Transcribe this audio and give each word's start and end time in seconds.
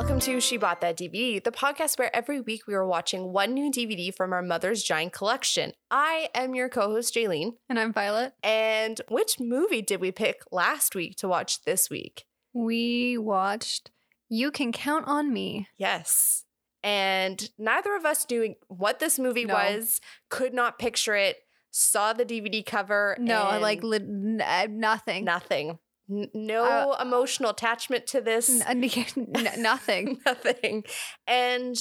Welcome 0.00 0.20
to 0.20 0.40
She 0.40 0.56
Bought 0.56 0.80
That 0.80 0.96
DVD, 0.96 1.44
the 1.44 1.50
podcast 1.52 1.98
where 1.98 2.14
every 2.16 2.40
week 2.40 2.66
we 2.66 2.72
are 2.72 2.86
watching 2.86 3.34
one 3.34 3.52
new 3.52 3.70
DVD 3.70 4.12
from 4.14 4.32
our 4.32 4.40
mother's 4.40 4.82
giant 4.82 5.12
collection. 5.12 5.74
I 5.90 6.30
am 6.34 6.54
your 6.54 6.70
co 6.70 6.88
host, 6.90 7.14
Jaylene. 7.14 7.52
And 7.68 7.78
I'm 7.78 7.92
Violet. 7.92 8.32
And 8.42 8.98
which 9.10 9.38
movie 9.38 9.82
did 9.82 10.00
we 10.00 10.10
pick 10.10 10.40
last 10.50 10.94
week 10.94 11.16
to 11.16 11.28
watch 11.28 11.64
this 11.64 11.90
week? 11.90 12.24
We 12.54 13.18
watched 13.18 13.90
You 14.30 14.50
Can 14.50 14.72
Count 14.72 15.06
on 15.06 15.34
Me. 15.34 15.68
Yes. 15.76 16.46
And 16.82 17.50
neither 17.58 17.94
of 17.94 18.06
us 18.06 18.24
knew 18.30 18.54
what 18.68 19.00
this 19.00 19.18
movie 19.18 19.44
No. 19.44 19.52
was, 19.52 20.00
could 20.30 20.54
not 20.54 20.78
picture 20.78 21.14
it, 21.14 21.36
saw 21.70 22.14
the 22.14 22.24
DVD 22.24 22.64
cover. 22.64 23.18
No, 23.20 23.48
and 23.50 23.60
like 23.60 23.82
li- 23.82 24.40
uh, 24.42 24.66
nothing. 24.70 25.26
nothing. 25.26 25.78
N- 26.10 26.30
no 26.34 26.64
uh, 26.64 26.96
emotional 27.00 27.50
attachment 27.50 28.06
to 28.08 28.20
this. 28.20 28.62
N- 28.62 28.84
n- 29.16 29.62
nothing. 29.62 30.18
nothing. 30.26 30.84
And 31.26 31.76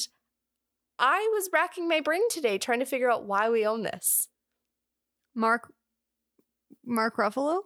I 1.00 1.30
was 1.34 1.50
racking 1.54 1.88
my 1.88 2.02
brain 2.02 2.22
today 2.30 2.58
trying 2.58 2.80
to 2.80 2.86
figure 2.86 3.10
out 3.10 3.26
why 3.26 3.50
we 3.50 3.66
own 3.66 3.84
this. 3.84 4.28
Mark 5.36 5.72
Mark 6.86 7.18
Ruffalo 7.18 7.62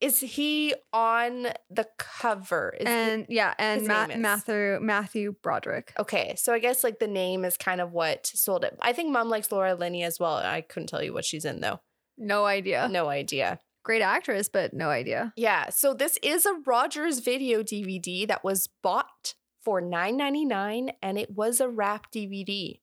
Is 0.00 0.20
he 0.20 0.74
on 0.92 1.48
the 1.70 1.86
cover? 1.98 2.74
Is 2.78 2.86
and 2.86 3.26
yeah, 3.28 3.54
and 3.58 3.86
Ma- 3.86 4.08
Matthew 4.16 4.78
Matthew 4.80 5.34
Broderick. 5.42 5.92
okay, 5.98 6.34
so 6.36 6.52
I 6.52 6.58
guess 6.58 6.84
like 6.84 6.98
the 6.98 7.06
name 7.06 7.44
is 7.44 7.56
kind 7.56 7.80
of 7.80 7.92
what 7.92 8.26
sold 8.26 8.64
it. 8.64 8.76
I 8.80 8.92
think 8.92 9.12
mom 9.12 9.28
likes 9.28 9.50
Laura 9.50 9.74
Linney 9.74 10.02
as 10.02 10.18
well. 10.20 10.34
I 10.34 10.60
couldn't 10.60 10.88
tell 10.88 11.02
you 11.02 11.14
what 11.14 11.24
she's 11.24 11.44
in 11.44 11.60
though. 11.60 11.80
No 12.18 12.44
idea. 12.44 12.88
No 12.90 13.08
idea. 13.08 13.58
Great 13.84 14.02
actress, 14.02 14.48
but 14.48 14.72
no 14.72 14.88
idea. 14.88 15.32
Yeah, 15.36 15.68
so 15.68 15.94
this 15.94 16.18
is 16.22 16.46
a 16.46 16.54
Rogers 16.66 17.20
video 17.20 17.62
DVD 17.62 18.26
that 18.26 18.42
was 18.42 18.68
bought 18.82 19.34
for 19.62 19.80
$9.99 19.80 20.90
and 21.02 21.18
it 21.18 21.30
was 21.30 21.60
a 21.60 21.68
wrap 21.68 22.10
DVD. 22.10 22.80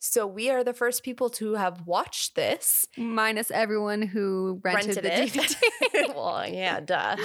So 0.00 0.26
we 0.26 0.48
are 0.48 0.64
the 0.64 0.72
first 0.72 1.02
people 1.02 1.28
to 1.30 1.54
have 1.54 1.86
watched 1.86 2.34
this. 2.34 2.86
Minus 2.96 3.50
everyone 3.50 4.02
who 4.02 4.60
rented, 4.62 5.04
the 5.04 5.22
it. 5.22 5.32
DVD. 5.32 6.14
well, 6.14 6.48
yeah, 6.48 6.80
duh. 6.80 7.16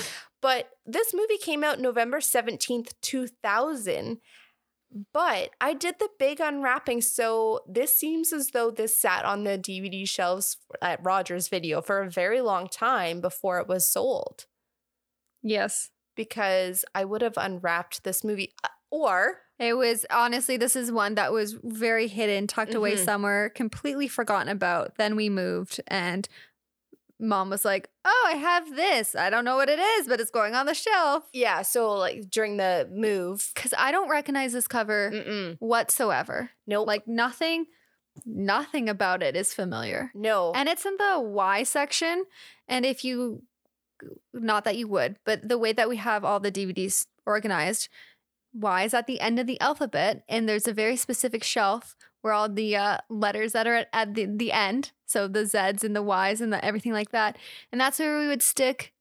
But 0.41 0.69
this 0.85 1.13
movie 1.13 1.37
came 1.37 1.63
out 1.63 1.79
November 1.79 2.19
17th, 2.19 2.93
2000. 3.01 4.19
But 5.13 5.49
I 5.59 5.73
did 5.73 5.95
the 5.99 6.09
big 6.19 6.39
unwrapping. 6.39 7.01
So 7.01 7.61
this 7.67 7.97
seems 7.97 8.31
as 8.31 8.49
though 8.49 8.69
this 8.71 8.95
sat 8.97 9.25
on 9.25 9.43
the 9.43 9.57
DVD 9.57 10.07
shelves 10.07 10.57
at 10.81 11.03
Rogers 11.03 11.47
Video 11.47 11.81
for 11.81 12.01
a 12.01 12.09
very 12.09 12.41
long 12.41 12.67
time 12.67 13.21
before 13.21 13.59
it 13.59 13.67
was 13.67 13.85
sold. 13.87 14.45
yes. 15.41 15.89
Because 16.15 16.85
I 16.93 17.05
would 17.05 17.23
have 17.23 17.37
unwrapped 17.37 18.03
this 18.03 18.23
movie. 18.23 18.53
uh, 18.63 18.67
Or 18.91 19.39
It 19.59 19.73
was 19.75 20.05
honestly, 20.11 20.57
this 20.57 20.75
is 20.75 20.91
one 20.91 21.15
that 21.15 21.31
was 21.31 21.53
very 21.63 22.07
hidden, 22.07 22.45
tucked 22.47 22.75
away 22.75 22.93
Mhm. 22.95 23.05
somewhere, 23.05 23.49
completely 23.49 24.07
forgotten 24.07 24.49
about. 24.49 24.97
Then 24.97 25.15
we 25.15 25.29
moved, 25.29 25.81
and 25.87 26.27
mom 27.23 27.49
was 27.49 27.65
like, 27.65 27.89
Oh, 28.05 28.25
I 28.27 28.35
have 28.35 28.75
this. 28.75 29.15
I 29.15 29.29
don't 29.29 29.45
know 29.45 29.55
what 29.55 29.69
it 29.69 29.79
is, 29.79 30.07
but 30.07 30.19
it's 30.19 30.29
going 30.29 30.53
on 30.55 30.65
the 30.65 30.73
shelf. 30.73 31.23
yeah, 31.33 31.61
so 31.63 31.91
like 31.93 32.29
during 32.29 32.57
the 32.57 32.87
move. 32.91 33.49
Because 33.55 33.73
I 33.77 33.91
don't 33.91 34.09
recognize 34.09 34.53
this 34.53 34.67
cover 34.67 35.09
Mm-mm. 35.11 35.57
whatsoever. 35.59 36.51
Nope. 36.67 36.85
Like, 36.87 37.07
nothing, 37.07 37.65
nothing 38.25 38.89
about 38.89 39.23
it 39.23 39.35
is 39.35 39.53
familiar. 39.53 40.11
no. 40.13 40.51
And 40.53 40.69
it's 40.69 40.85
in 40.85 40.97
the 40.97 41.19
Y 41.19 41.63
section. 41.63 42.25
And 42.67 42.85
if 42.85 43.03
you, 43.03 43.43
not 44.33 44.65
that 44.65 44.77
you 44.77 44.87
would, 44.87 45.15
but 45.25 45.47
the 45.47 45.57
way 45.57 45.73
that 45.73 45.89
we 45.89 45.97
have 45.97 46.23
all 46.25 46.39
the 46.39 46.51
DVDs 46.51 47.07
organized, 47.25 47.89
Y 48.53 48.83
is 48.83 48.93
at 48.93 49.07
the 49.07 49.19
end 49.19 49.39
of 49.39 49.47
the 49.47 49.59
alphabet. 49.61 50.23
And 50.29 50.47
there's 50.47 50.67
a 50.67 50.73
very 50.73 50.95
specific 50.97 51.43
shelf 51.43 51.95
where 52.23 52.33
all 52.33 52.49
the 52.49 52.75
uh, 52.75 52.97
letters 53.09 53.51
that 53.51 53.67
are 53.67 53.75
at, 53.75 53.89
at 53.93 54.15
the, 54.15 54.25
the 54.25 54.51
end, 54.51 54.91
so 55.05 55.27
the 55.27 55.45
Z's 55.45 55.83
and 55.83 55.95
the 55.95 56.01
Y's 56.01 56.41
and 56.41 56.51
the, 56.51 56.63
everything 56.63 56.93
like 56.93 57.11
that. 57.11 57.37
And 57.71 57.79
that's 57.79 57.99
where 57.99 58.19
we 58.19 58.27
would 58.27 58.41
stick. 58.41 58.93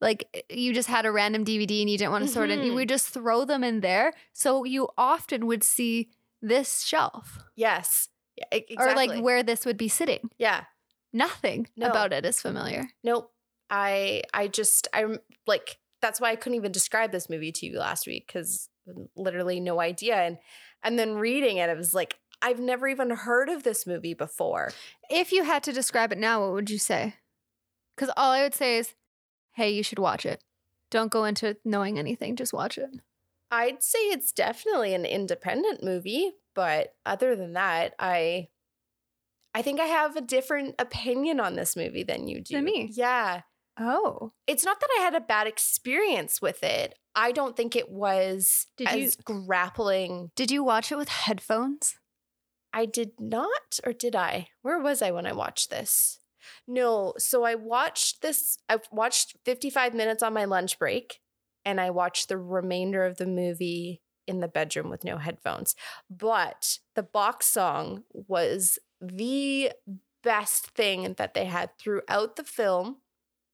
Like 0.00 0.28
eh, 0.34 0.40
you 0.50 0.74
just 0.74 0.88
had 0.88 1.06
a 1.06 1.12
random 1.12 1.44
DVD 1.44 1.80
and 1.80 1.88
you 1.88 1.96
didn't 1.96 2.10
want 2.10 2.26
to 2.26 2.30
sort 2.30 2.50
it. 2.50 2.58
We 2.60 2.70
would 2.72 2.88
just 2.88 3.08
throw 3.08 3.44
them 3.44 3.64
in 3.64 3.80
there. 3.80 4.12
So 4.32 4.64
you 4.64 4.88
often 4.98 5.46
would 5.46 5.64
see 5.64 6.10
this 6.42 6.82
shelf 6.82 7.38
yes. 7.56 8.08
Yeah, 8.36 8.58
e- 8.58 8.76
or 8.76 8.94
like 8.94 9.22
where 9.22 9.42
this 9.42 9.64
would 9.64 9.78
be 9.78 9.88
sitting 9.88 10.28
yeah. 10.36 10.64
nothing 11.12 11.68
No. 11.74 11.86
about 11.86 12.12
it 12.12 12.26
is 12.26 12.42
familiar. 12.42 12.90
Nope. 13.02 13.32
I 13.70 14.22
I 14.34 14.48
just 14.48 14.88
I'm 14.92 15.18
like 15.46 15.78
that's 16.02 16.20
why 16.20 16.30
I 16.32 16.36
couldn't 16.36 16.56
even 16.56 16.72
describe 16.72 17.12
this 17.12 17.30
movie 17.30 17.52
to 17.52 17.66
you 17.66 17.78
last 17.78 18.06
week 18.06 18.26
because 18.26 18.68
mm, 18.86 19.08
literally 19.16 19.58
no 19.60 19.80
idea 19.80 20.16
and 20.16 20.36
and 20.82 20.98
then 20.98 21.14
reading 21.14 21.56
it 21.56 21.70
it 21.70 21.76
was 21.76 21.94
like 21.94 22.18
I've 22.42 22.60
never 22.60 22.86
even 22.88 23.10
heard 23.10 23.48
of 23.48 23.62
this 23.62 23.86
movie 23.86 24.14
before. 24.14 24.72
If 25.10 25.32
you 25.32 25.44
had 25.44 25.62
to 25.64 25.72
describe 25.72 26.12
it 26.12 26.18
now, 26.18 26.42
what 26.42 26.52
would 26.52 26.70
you 26.70 26.78
say? 26.78 27.14
Because 27.96 28.12
all 28.16 28.32
I 28.32 28.42
would 28.42 28.54
say 28.54 28.78
is, 28.78 28.94
hey, 29.52 29.70
you 29.70 29.82
should 29.82 29.98
watch 29.98 30.26
it. 30.26 30.42
Don't 30.90 31.10
go 31.10 31.24
into 31.24 31.56
knowing 31.64 31.98
anything, 31.98 32.36
just 32.36 32.52
watch 32.52 32.78
it. 32.78 32.90
I'd 33.50 33.82
say 33.82 33.98
it's 33.98 34.32
definitely 34.32 34.94
an 34.94 35.04
independent 35.04 35.82
movie, 35.82 36.32
but 36.54 36.94
other 37.04 37.34
than 37.36 37.54
that, 37.54 37.94
I 37.98 38.48
I 39.54 39.62
think 39.62 39.80
I 39.80 39.86
have 39.86 40.16
a 40.16 40.20
different 40.20 40.74
opinion 40.78 41.40
on 41.40 41.54
this 41.54 41.76
movie 41.76 42.02
than 42.02 42.28
you 42.28 42.42
do. 42.42 42.56
Than 42.56 42.64
me? 42.64 42.90
Yeah. 42.92 43.42
Oh. 43.78 44.32
It's 44.46 44.64
not 44.64 44.80
that 44.80 44.88
I 44.98 45.02
had 45.02 45.14
a 45.14 45.20
bad 45.20 45.46
experience 45.46 46.42
with 46.42 46.62
it. 46.62 46.98
I 47.14 47.32
don't 47.32 47.56
think 47.56 47.74
it 47.74 47.90
was 47.90 48.66
Did 48.76 48.92
you- 48.92 49.06
as 49.06 49.16
grappling 49.16 50.30
Did 50.36 50.50
you 50.50 50.62
watch 50.62 50.92
it 50.92 50.96
with 50.98 51.08
headphones? 51.08 51.96
I 52.72 52.86
did 52.86 53.12
not, 53.18 53.80
or 53.84 53.92
did 53.92 54.14
I? 54.14 54.48
Where 54.62 54.78
was 54.78 55.02
I 55.02 55.10
when 55.10 55.26
I 55.26 55.32
watched 55.32 55.70
this? 55.70 56.18
No, 56.66 57.14
so 57.18 57.44
I 57.44 57.54
watched 57.54 58.22
this. 58.22 58.58
I 58.68 58.78
watched 58.92 59.36
55 59.44 59.94
minutes 59.94 60.22
on 60.22 60.32
my 60.32 60.44
lunch 60.44 60.78
break, 60.78 61.20
and 61.64 61.80
I 61.80 61.90
watched 61.90 62.28
the 62.28 62.38
remainder 62.38 63.04
of 63.04 63.16
the 63.16 63.26
movie 63.26 64.02
in 64.26 64.40
the 64.40 64.48
bedroom 64.48 64.90
with 64.90 65.04
no 65.04 65.18
headphones. 65.18 65.74
But 66.10 66.78
the 66.94 67.02
box 67.02 67.46
song 67.46 68.04
was 68.12 68.78
the 69.00 69.72
best 70.22 70.68
thing 70.72 71.14
that 71.14 71.34
they 71.34 71.44
had 71.44 71.70
throughout 71.78 72.36
the 72.36 72.44
film. 72.44 72.98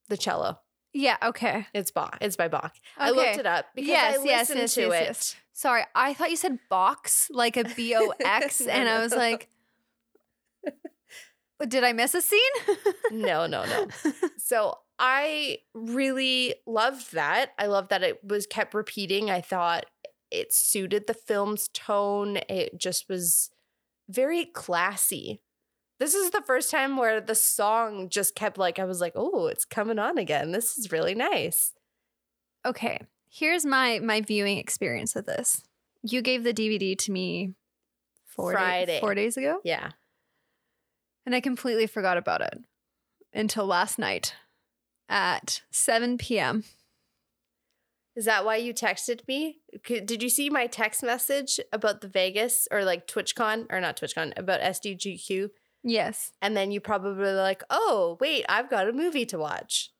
The 0.09 0.17
cello. 0.17 0.62
Yeah, 0.93 1.17
okay. 1.23 1.67
It's 1.73 1.91
Bach. 1.91 2.19
It's 2.21 2.37
by 2.37 2.49
Bach. 2.49 2.75
I 2.99 3.11
looked 3.11 3.39
it 3.39 3.47
up 3.47 3.67
because 3.75 3.89
Yes, 3.89 4.19
I 4.19 4.25
yes, 4.25 4.41
listened 4.51 4.61
yes, 4.61 4.75
to 4.75 4.81
yes, 4.83 4.91
it. 4.93 5.05
yes. 5.05 5.37
Sorry, 5.55 5.83
I 5.95 6.15
thought 6.15 6.31
you 6.31 6.37
said 6.37 6.59
box, 6.69 7.29
like 7.31 7.57
a 7.57 7.65
B 7.65 7.95
O 7.97 8.13
X, 8.25 8.61
and 8.67 8.89
I 8.89 9.01
was 9.03 9.15
like, 9.15 9.49
did 11.69 11.85
I 11.85 11.93
miss 11.93 12.15
a 12.15 12.23
scene? 12.23 12.41
No, 13.13 13.47
no, 13.47 13.65
no. 13.67 13.87
So 14.39 14.79
I 14.99 15.59
really 15.75 16.55
loved 16.67 17.13
that. 17.13 17.51
I 17.59 17.67
love 17.67 17.89
that 17.89 18.03
it 18.03 18.25
was 18.25 18.47
kept 18.47 18.73
repeating. 18.75 19.31
I 19.31 19.43
thought 19.43 19.85
it 20.31 20.53
suited 20.53 21.07
the 21.07 21.15
film's 21.15 21.69
tone. 21.69 22.39
It 22.49 22.79
just 22.79 23.09
was 23.09 23.51
very 24.09 24.47
classy. 24.47 25.43
This 26.03 26.15
is 26.15 26.31
the 26.31 26.43
first 26.43 26.69
time 26.69 26.97
where 26.97 27.21
the 27.21 27.37
song 27.37 28.09
just 28.09 28.35
kept 28.35 28.59
like 28.59 28.81
I 28.81 28.85
was 28.85 29.01
like, 29.01 29.13
"Oh, 29.15 29.47
it's 29.47 29.65
coming 29.65 30.01
on 30.01 30.19
again. 30.19 30.51
This 30.51 30.77
is 30.77 30.91
really 30.91 31.15
nice." 31.15 31.73
okay 32.65 33.01
here's 33.29 33.65
my 33.67 33.99
my 33.99 34.21
viewing 34.21 34.59
experience 34.59 35.17
of 35.17 35.27
this 35.27 35.63
you 36.03 36.23
gave 36.23 36.45
the 36.45 36.55
dvd 36.55 36.97
to 36.97 37.11
me 37.11 37.55
four, 38.25 38.53
day- 38.53 38.57
Friday. 38.57 39.01
four 39.01 39.15
days 39.15 39.37
ago 39.37 39.61
Yeah. 39.65 39.91
and 41.27 41.35
i 41.35 41.41
completely 41.41 41.87
forgot 41.87 42.17
about 42.19 42.41
it 42.41 42.59
until 43.33 43.67
last 43.67 43.99
night 43.99 44.35
at 45.09 45.63
7 45.73 46.19
p.m 46.19 46.65
Is 48.15 48.27
that 48.27 48.45
why 48.45 48.57
you 48.57 48.75
texted 48.75 49.27
me? 49.27 49.61
Did 49.87 50.23
you 50.23 50.29
see 50.29 50.51
my 50.51 50.67
text 50.67 51.03
message 51.03 51.59
about 51.73 52.03
the 52.03 52.09
Vegas 52.09 52.69
or 52.71 52.85
like 52.85 53.07
TwitchCon 53.07 53.67
or 53.71 53.81
not 53.81 53.97
TwitchCon 53.97 54.35
about 54.37 54.61
SDGQ? 54.61 55.49
Yes 55.83 56.33
And 56.41 56.57
then 56.57 56.71
you 56.71 56.81
probably 56.81 57.15
were 57.25 57.33
like, 57.33 57.63
"Oh, 57.71 58.17
wait, 58.21 58.45
I've 58.49 58.71
got 58.71 58.89
a 58.89 58.93
movie 58.93 59.27
to 59.27 59.39
watch." 59.39 59.91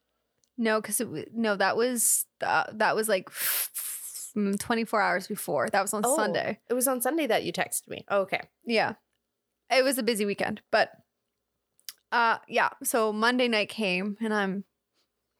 no 0.59 0.81
because 0.83 1.01
no 1.35 1.57
that 1.57 1.77
was 1.79 2.27
uh, 2.43 2.65
that 2.75 2.95
was 2.95 3.09
like 3.09 3.31
mm, 3.31 4.59
24 4.61 5.01
hours 5.01 5.27
before 5.27 5.71
that 5.71 5.81
was 5.81 5.95
on 5.95 6.03
Oh. 6.05 6.15
sunday 6.15 6.59
It 6.69 6.75
was 6.75 6.87
on 6.87 7.01
Sunday 7.01 7.27
that 7.27 7.43
you 7.45 7.53
texted 7.55 7.89
me. 7.89 8.05
Oh, 8.09 8.21
okay. 8.23 8.43
Yeah. 8.67 8.95
It 9.71 9.83
was 9.83 9.97
a 9.97 10.03
busy 10.03 10.27
weekend, 10.27 10.61
but 10.71 10.91
uh 12.13 12.37
yeah, 12.49 12.69
so 12.85 13.13
Monday 13.13 13.49
night 13.49 13.71
came 13.71 14.17
and 14.21 14.35
I'm 14.35 14.65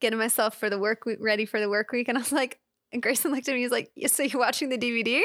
getting 0.01 0.19
myself 0.19 0.57
for 0.57 0.71
the 0.71 0.79
work 0.79 1.05
week 1.05 1.19
ready 1.21 1.45
for 1.45 1.61
the 1.61 1.69
work 1.69 1.93
week 1.93 2.09
and 2.09 2.17
I 2.17 2.23
was 2.23 2.33
like 2.33 2.59
and 2.93 3.03
Grayson 3.03 3.31
looked 3.33 3.49
at 3.49 3.55
me 3.55 3.61
he's 3.63 3.71
like, 3.71 3.91
"Yeah, 3.95 4.09
so 4.09 4.23
you're 4.23 4.41
watching 4.41 4.71
the 4.71 4.79
DVD?" 4.79 5.23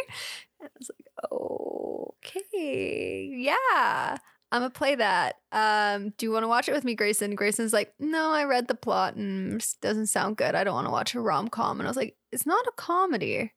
And 0.60 0.69
I 0.69 0.72
was 0.78 0.92
like, 0.92 1.31
"Okay. 1.31 3.30
Yeah. 3.34 4.18
I'm 4.52 4.62
gonna 4.62 4.70
play 4.70 4.96
that. 4.96 5.36
Um, 5.52 6.14
do 6.18 6.26
you 6.26 6.32
want 6.32 6.44
to 6.44 6.48
watch 6.48 6.70
it 6.70 6.74
with 6.74 6.86
me, 6.86 6.96
Grayson? 6.96 7.36
Grayson's 7.36 7.74
like, 7.74 7.94
no, 8.00 8.32
I 8.32 8.46
read 8.46 8.68
the 8.68 8.76
plot 8.76 9.16
and 9.16 9.62
it 9.62 9.76
doesn't 9.82 10.08
sound 10.08 10.38
good. 10.38 10.56
I 10.56 10.64
don't 10.64 10.74
want 10.74 10.88
to 10.88 10.92
watch 10.92 11.16
a 11.16 11.20
rom 11.20 11.50
com. 11.50 11.80
And 11.80 11.88
I 11.88 11.90
was 11.90 11.98
like, 11.98 12.16
it's 12.32 12.46
not 12.46 12.66
a 12.68 12.72
comedy. 12.72 13.54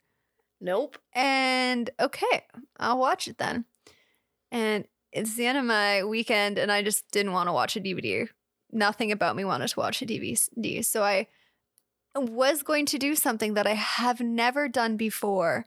Nope. 0.61 0.99
And 1.15 1.91
okay, 2.01 2.45
I'll 2.79 2.99
watch 2.99 3.29
it 3.29 3.39
then. 3.39 3.65
And 4.51 4.85
it's 5.13 5.35
the 5.37 5.47
end 5.47 5.59
of 5.59 5.65
my 5.65 6.05
weekend, 6.05 6.59
and 6.59 6.71
I 6.71 6.83
just 6.83 7.11
didn't 7.11 7.33
want 7.33 7.49
to 7.49 7.53
watch 7.53 7.77
a 7.77 7.81
DVD. 7.81 8.29
Nothing 8.73 9.11
about 9.11 9.37
me 9.37 9.45
wanted 9.45 9.69
to 9.69 9.79
watch 9.79 10.03
a 10.03 10.07
DVD. 10.07 10.85
So 10.85 11.03
I 11.03 11.29
was 12.15 12.63
going 12.63 12.87
to 12.87 12.99
do 12.99 13.15
something 13.15 13.55
that 13.55 13.67
I 13.67 13.75
have 13.75 14.21
never 14.21 14.69
done 14.69 14.97
before 14.97 15.67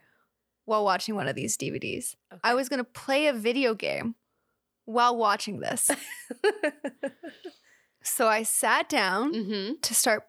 while 0.66 0.86
watching 0.86 1.16
one 1.16 1.28
of 1.28 1.36
these 1.36 1.58
DVDs. 1.58 2.16
I 2.44 2.54
was 2.54 2.69
going 2.69 2.78
to 2.78 2.84
play 2.84 3.28
a 3.28 3.34
video 3.34 3.74
game 3.74 4.16
while 4.85 5.15
watching 5.15 5.59
this. 5.59 5.89
so 8.03 8.27
I 8.27 8.44
sat 8.44 8.89
down 8.89 9.33
mm-hmm. 9.33 9.74
to 9.81 9.95
start 9.95 10.25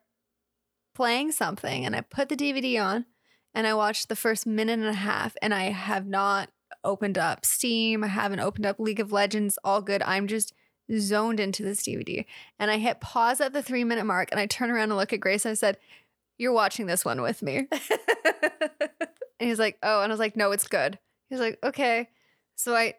playing 0.95 1.33
something 1.33 1.85
and 1.85 1.95
I 1.97 2.03
put 2.03 2.29
the 2.29 2.37
DVD 2.37 2.83
on 2.83 3.07
and 3.55 3.67
I 3.67 3.75
watched 3.75 4.09
the 4.09 4.17
first 4.17 4.47
minute 4.47 4.79
and 4.79 4.89
a 4.89 4.95
half 4.95 5.37
and 5.43 5.53
I 5.53 5.65
have 5.65 6.07
not 6.07 6.51
opened 6.83 7.19
up 7.19 7.45
Steam. 7.45 8.05
I 8.05 8.09
haven't 8.09 8.41
opened 8.41 8.67
up 8.67 8.79
League 8.79 9.01
of 9.01 9.13
Legends. 9.13 9.59
All 9.65 9.81
good. 9.81 10.03
I'm 10.03 10.27
just 10.27 10.53
zoned 10.97 11.41
into 11.41 11.63
this 11.63 11.83
DVD. 11.83 12.25
And 12.59 12.71
I 12.71 12.79
hit 12.79 13.01
pause 13.01 13.41
at 13.41 13.53
the 13.53 13.63
three 13.63 13.85
minute 13.85 14.05
mark 14.05 14.29
and 14.31 14.41
I 14.41 14.47
turn 14.47 14.71
around 14.71 14.91
and 14.91 14.97
look 14.97 15.13
at 15.13 15.21
Grace 15.21 15.45
and 15.45 15.53
I 15.53 15.55
said, 15.55 15.79
You're 16.39 16.53
watching 16.53 16.87
this 16.87 17.05
one 17.05 17.23
with 17.23 17.43
me. 17.43 17.67
And 19.41 19.49
he's 19.49 19.59
like, 19.59 19.79
Oh, 19.83 20.01
and 20.01 20.13
I 20.13 20.15
was 20.15 20.21
like, 20.21 20.37
No, 20.37 20.53
it's 20.53 20.69
good. 20.69 20.99
He's 21.29 21.41
like, 21.41 21.59
Okay. 21.65 22.09
So 22.55 22.75
I 22.75 22.95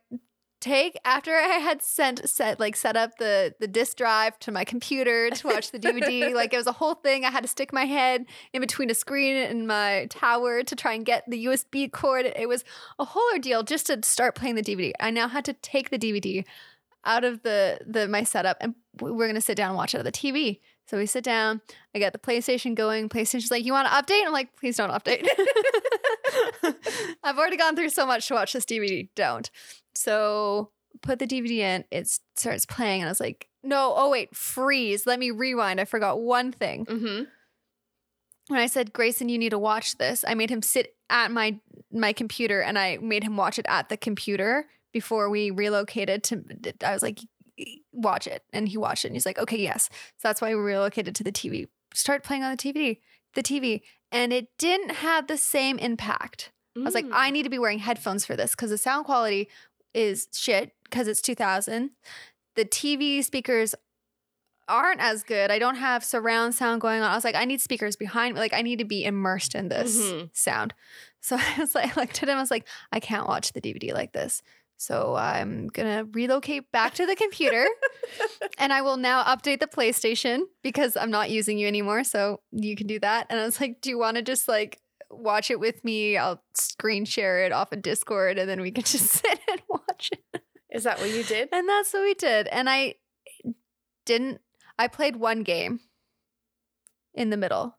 take 0.65 0.97
after 1.05 1.31
I 1.35 1.57
had 1.59 1.83
sent 1.83 2.27
set 2.27 2.59
like 2.59 2.75
set 2.75 2.97
up 2.97 3.17
the 3.17 3.53
the 3.59 3.67
disk 3.67 3.97
drive 3.97 4.39
to 4.39 4.51
my 4.51 4.63
computer 4.63 5.29
to 5.29 5.47
watch 5.47 5.71
the 5.71 5.79
DVD. 5.79 6.33
like 6.33 6.53
it 6.53 6.57
was 6.57 6.67
a 6.67 6.71
whole 6.71 6.95
thing. 6.95 7.23
I 7.23 7.29
had 7.29 7.43
to 7.43 7.47
stick 7.47 7.71
my 7.71 7.85
head 7.85 8.25
in 8.51 8.61
between 8.61 8.89
a 8.89 8.95
screen 8.95 9.35
and 9.35 9.67
my 9.67 10.07
tower 10.09 10.63
to 10.63 10.75
try 10.75 10.93
and 10.93 11.05
get 11.05 11.23
the 11.29 11.45
USB 11.45 11.91
cord. 11.91 12.25
It 12.35 12.49
was 12.49 12.63
a 12.97 13.05
whole 13.05 13.23
ordeal 13.33 13.63
just 13.63 13.85
to 13.87 13.99
start 14.03 14.35
playing 14.35 14.55
the 14.55 14.63
DVD. 14.63 14.91
I 14.99 15.11
now 15.11 15.27
had 15.27 15.45
to 15.45 15.53
take 15.53 15.91
the 15.91 15.99
DVD 15.99 16.43
out 17.03 17.23
of 17.23 17.43
the 17.43 17.79
the 17.85 18.07
my 18.07 18.23
setup 18.23 18.57
and 18.59 18.73
we're 18.99 19.27
gonna 19.27 19.41
sit 19.41 19.57
down 19.57 19.69
and 19.69 19.77
watch 19.77 19.93
it 19.93 19.99
on 19.99 20.05
the 20.05 20.11
TV. 20.11 20.61
So 20.87 20.97
we 20.97 21.07
sit 21.07 21.23
down. 21.23 21.61
I 21.95 21.99
get 21.99 22.13
the 22.13 22.19
PlayStation 22.19 22.75
going. 22.75 23.09
PlayStation's 23.09 23.51
like, 23.51 23.65
"You 23.65 23.73
want 23.73 23.87
to 23.87 23.93
update?" 23.93 24.23
I'm 24.25 24.33
like, 24.33 24.55
"Please 24.55 24.77
don't 24.77 24.91
update." 24.91 25.27
I've 27.23 27.37
already 27.37 27.57
gone 27.57 27.75
through 27.75 27.89
so 27.89 28.05
much 28.05 28.27
to 28.27 28.35
watch 28.35 28.53
this 28.53 28.65
DVD. 28.65 29.09
Don't. 29.15 29.49
So 29.95 30.71
put 31.01 31.19
the 31.19 31.27
DVD 31.27 31.59
in. 31.59 31.85
It 31.91 32.07
starts 32.35 32.65
playing, 32.65 33.01
and 33.01 33.07
I 33.07 33.11
was 33.11 33.19
like, 33.19 33.47
"No, 33.63 33.93
oh 33.95 34.09
wait, 34.09 34.35
freeze. 34.35 35.05
Let 35.05 35.19
me 35.19 35.31
rewind. 35.31 35.79
I 35.81 35.85
forgot 35.85 36.19
one 36.19 36.51
thing." 36.51 36.85
Mm-hmm. 36.85 37.23
When 38.47 38.59
I 38.59 38.67
said, 38.67 38.93
"Grayson, 38.93 39.29
you 39.29 39.37
need 39.37 39.49
to 39.49 39.59
watch 39.59 39.97
this," 39.97 40.23
I 40.27 40.33
made 40.35 40.49
him 40.49 40.61
sit 40.61 40.95
at 41.09 41.31
my 41.31 41.59
my 41.91 42.13
computer, 42.13 42.61
and 42.61 42.77
I 42.77 42.97
made 42.97 43.23
him 43.23 43.37
watch 43.37 43.57
it 43.59 43.65
at 43.67 43.89
the 43.89 43.97
computer 43.97 44.67
before 44.93 45.29
we 45.29 45.51
relocated 45.51 46.23
to. 46.25 46.43
I 46.83 46.93
was 46.93 47.01
like, 47.01 47.19
"Watch 47.91 48.27
it," 48.27 48.43
and 48.53 48.69
he 48.69 48.77
watched 48.77 49.05
it, 49.05 49.09
and 49.09 49.15
he's 49.15 49.25
like, 49.25 49.39
"Okay, 49.39 49.57
yes." 49.57 49.89
So 50.17 50.27
that's 50.27 50.41
why 50.41 50.49
we 50.49 50.61
relocated 50.61 51.15
to 51.15 51.23
the 51.23 51.31
TV. 51.31 51.67
Start 51.93 52.23
playing 52.23 52.43
on 52.43 52.51
the 52.51 52.57
TV, 52.57 52.99
the 53.33 53.43
TV, 53.43 53.81
and 54.11 54.31
it 54.33 54.49
didn't 54.57 54.91
have 54.91 55.27
the 55.27 55.37
same 55.37 55.77
impact. 55.79 56.51
I 56.77 56.81
was 56.81 56.93
like, 56.93 57.05
Mm. 57.05 57.13
I 57.13 57.29
need 57.29 57.43
to 57.43 57.49
be 57.49 57.57
wearing 57.57 57.79
headphones 57.79 58.25
for 58.25 58.35
this 58.35 58.51
because 58.51 58.69
the 58.69 58.77
sound 58.77 59.05
quality 59.05 59.47
is 59.95 60.27
shit 60.33 60.73
because 60.83 61.07
it's 61.07 61.21
2000. 61.21 61.91
The 62.55 62.65
TV 62.65 63.23
speakers 63.23 63.73
aren't 64.67 64.99
as 64.99 65.23
good. 65.23 65.51
I 65.51 65.59
don't 65.59 65.75
have 65.75 66.03
surround 66.03 66.55
sound 66.55 66.81
going 66.81 67.01
on. 67.01 67.11
I 67.11 67.15
was 67.15 67.23
like, 67.23 67.35
I 67.35 67.45
need 67.45 67.61
speakers 67.61 67.95
behind 67.95 68.33
me. 68.33 68.39
Like, 68.39 68.53
I 68.53 68.61
need 68.63 68.79
to 68.79 68.85
be 68.85 69.03
immersed 69.05 69.53
in 69.55 69.69
this 69.69 69.97
Mhm. 70.01 70.29
sound. 70.33 70.73
So 71.21 71.37
I 71.39 71.55
was 71.59 71.73
like, 71.73 71.97
I 71.97 72.01
looked 72.01 72.21
at 72.21 72.29
him. 72.29 72.37
I 72.37 72.41
was 72.41 72.51
like, 72.51 72.67
I 72.91 72.99
can't 72.99 73.27
watch 73.27 73.51
the 73.53 73.59
DVD 73.61 73.93
like 73.95 74.13
this. 74.13 74.43
So 74.77 75.15
I'm 75.15 75.67
gonna 75.69 76.05
relocate 76.11 76.71
back 76.71 76.93
to 76.95 77.07
the 77.07 77.15
computer, 77.15 77.65
and 78.59 78.71
I 78.71 78.81
will 78.83 78.97
now 78.97 79.23
update 79.23 79.59
the 79.59 79.65
PlayStation 79.65 80.41
because 80.61 80.95
I'm 80.95 81.09
not 81.09 81.31
using 81.31 81.57
you 81.57 81.65
anymore. 81.67 82.03
So 82.03 82.41
you 82.51 82.75
can 82.75 82.85
do 82.85 82.99
that. 82.99 83.25
And 83.31 83.39
I 83.39 83.45
was 83.45 83.59
like, 83.59 83.81
Do 83.81 83.89
you 83.89 83.97
want 83.97 84.17
to 84.17 84.21
just 84.21 84.47
like 84.47 84.79
watch 85.09 85.49
it 85.49 85.59
with 85.59 85.83
me? 85.83 86.15
I'll 86.15 86.43
screen 86.53 87.05
share 87.05 87.43
it 87.43 87.51
off 87.51 87.71
of 87.71 87.81
Discord, 87.81 88.37
and 88.37 88.47
then 88.47 88.61
we 88.61 88.69
can 88.69 88.83
just 88.93 89.07
sit 89.07 89.39
and. 89.49 89.61
Is 90.75 90.83
that 90.83 90.99
what 90.99 91.09
you 91.09 91.23
did? 91.23 91.47
And 91.53 91.69
that's 91.69 91.93
what 91.93 92.03
we 92.03 92.13
did. 92.13 92.47
And 92.47 92.69
I 92.69 92.95
didn't. 94.05 94.41
I 94.77 94.89
played 94.89 95.15
one 95.15 95.43
game 95.43 95.79
in 97.13 97.29
the 97.29 97.37
middle, 97.37 97.77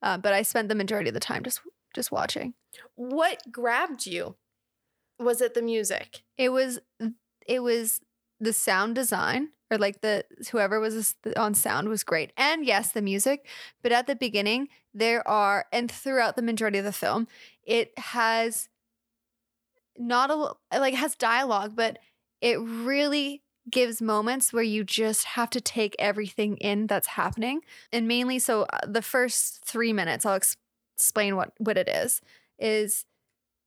uh, 0.00 0.16
but 0.16 0.32
I 0.32 0.42
spent 0.42 0.68
the 0.68 0.76
majority 0.76 1.08
of 1.08 1.14
the 1.14 1.20
time 1.20 1.42
just 1.42 1.60
just 1.92 2.12
watching. 2.12 2.54
What 2.94 3.50
grabbed 3.50 4.06
you? 4.06 4.36
Was 5.18 5.40
it 5.40 5.54
the 5.54 5.62
music? 5.62 6.22
It 6.38 6.50
was 6.50 6.78
it 7.46 7.64
was 7.64 8.00
the 8.38 8.52
sound 8.52 8.94
design 8.94 9.48
or 9.68 9.76
like 9.76 10.00
the 10.00 10.24
whoever 10.52 10.78
was 10.78 11.16
on 11.36 11.54
sound 11.54 11.88
was 11.88 12.04
great. 12.04 12.32
And 12.36 12.64
yes, 12.64 12.92
the 12.92 13.02
music, 13.02 13.44
but 13.82 13.90
at 13.90 14.06
the 14.06 14.14
beginning 14.14 14.68
there 14.94 15.26
are 15.26 15.66
and 15.72 15.90
throughout 15.90 16.36
the 16.36 16.42
majority 16.42 16.78
of 16.78 16.84
the 16.84 16.92
film, 16.92 17.26
it 17.64 17.92
has 17.98 18.68
not 19.98 20.30
a 20.30 20.78
like 20.78 20.94
it 20.94 20.98
has 20.98 21.16
dialogue, 21.16 21.74
but 21.74 21.98
it 22.40 22.58
really 22.60 23.42
gives 23.70 24.00
moments 24.02 24.52
where 24.52 24.62
you 24.62 24.82
just 24.84 25.24
have 25.24 25.50
to 25.50 25.60
take 25.60 25.94
everything 25.98 26.56
in 26.56 26.86
that's 26.86 27.08
happening. 27.08 27.60
And 27.92 28.08
mainly 28.08 28.38
so 28.38 28.62
uh, 28.62 28.78
the 28.86 29.02
first 29.02 29.64
3 29.64 29.92
minutes 29.92 30.24
I'll 30.26 30.34
ex- 30.34 30.56
explain 30.96 31.36
what 31.36 31.52
what 31.58 31.76
it 31.78 31.88
is 31.88 32.20
is 32.58 33.04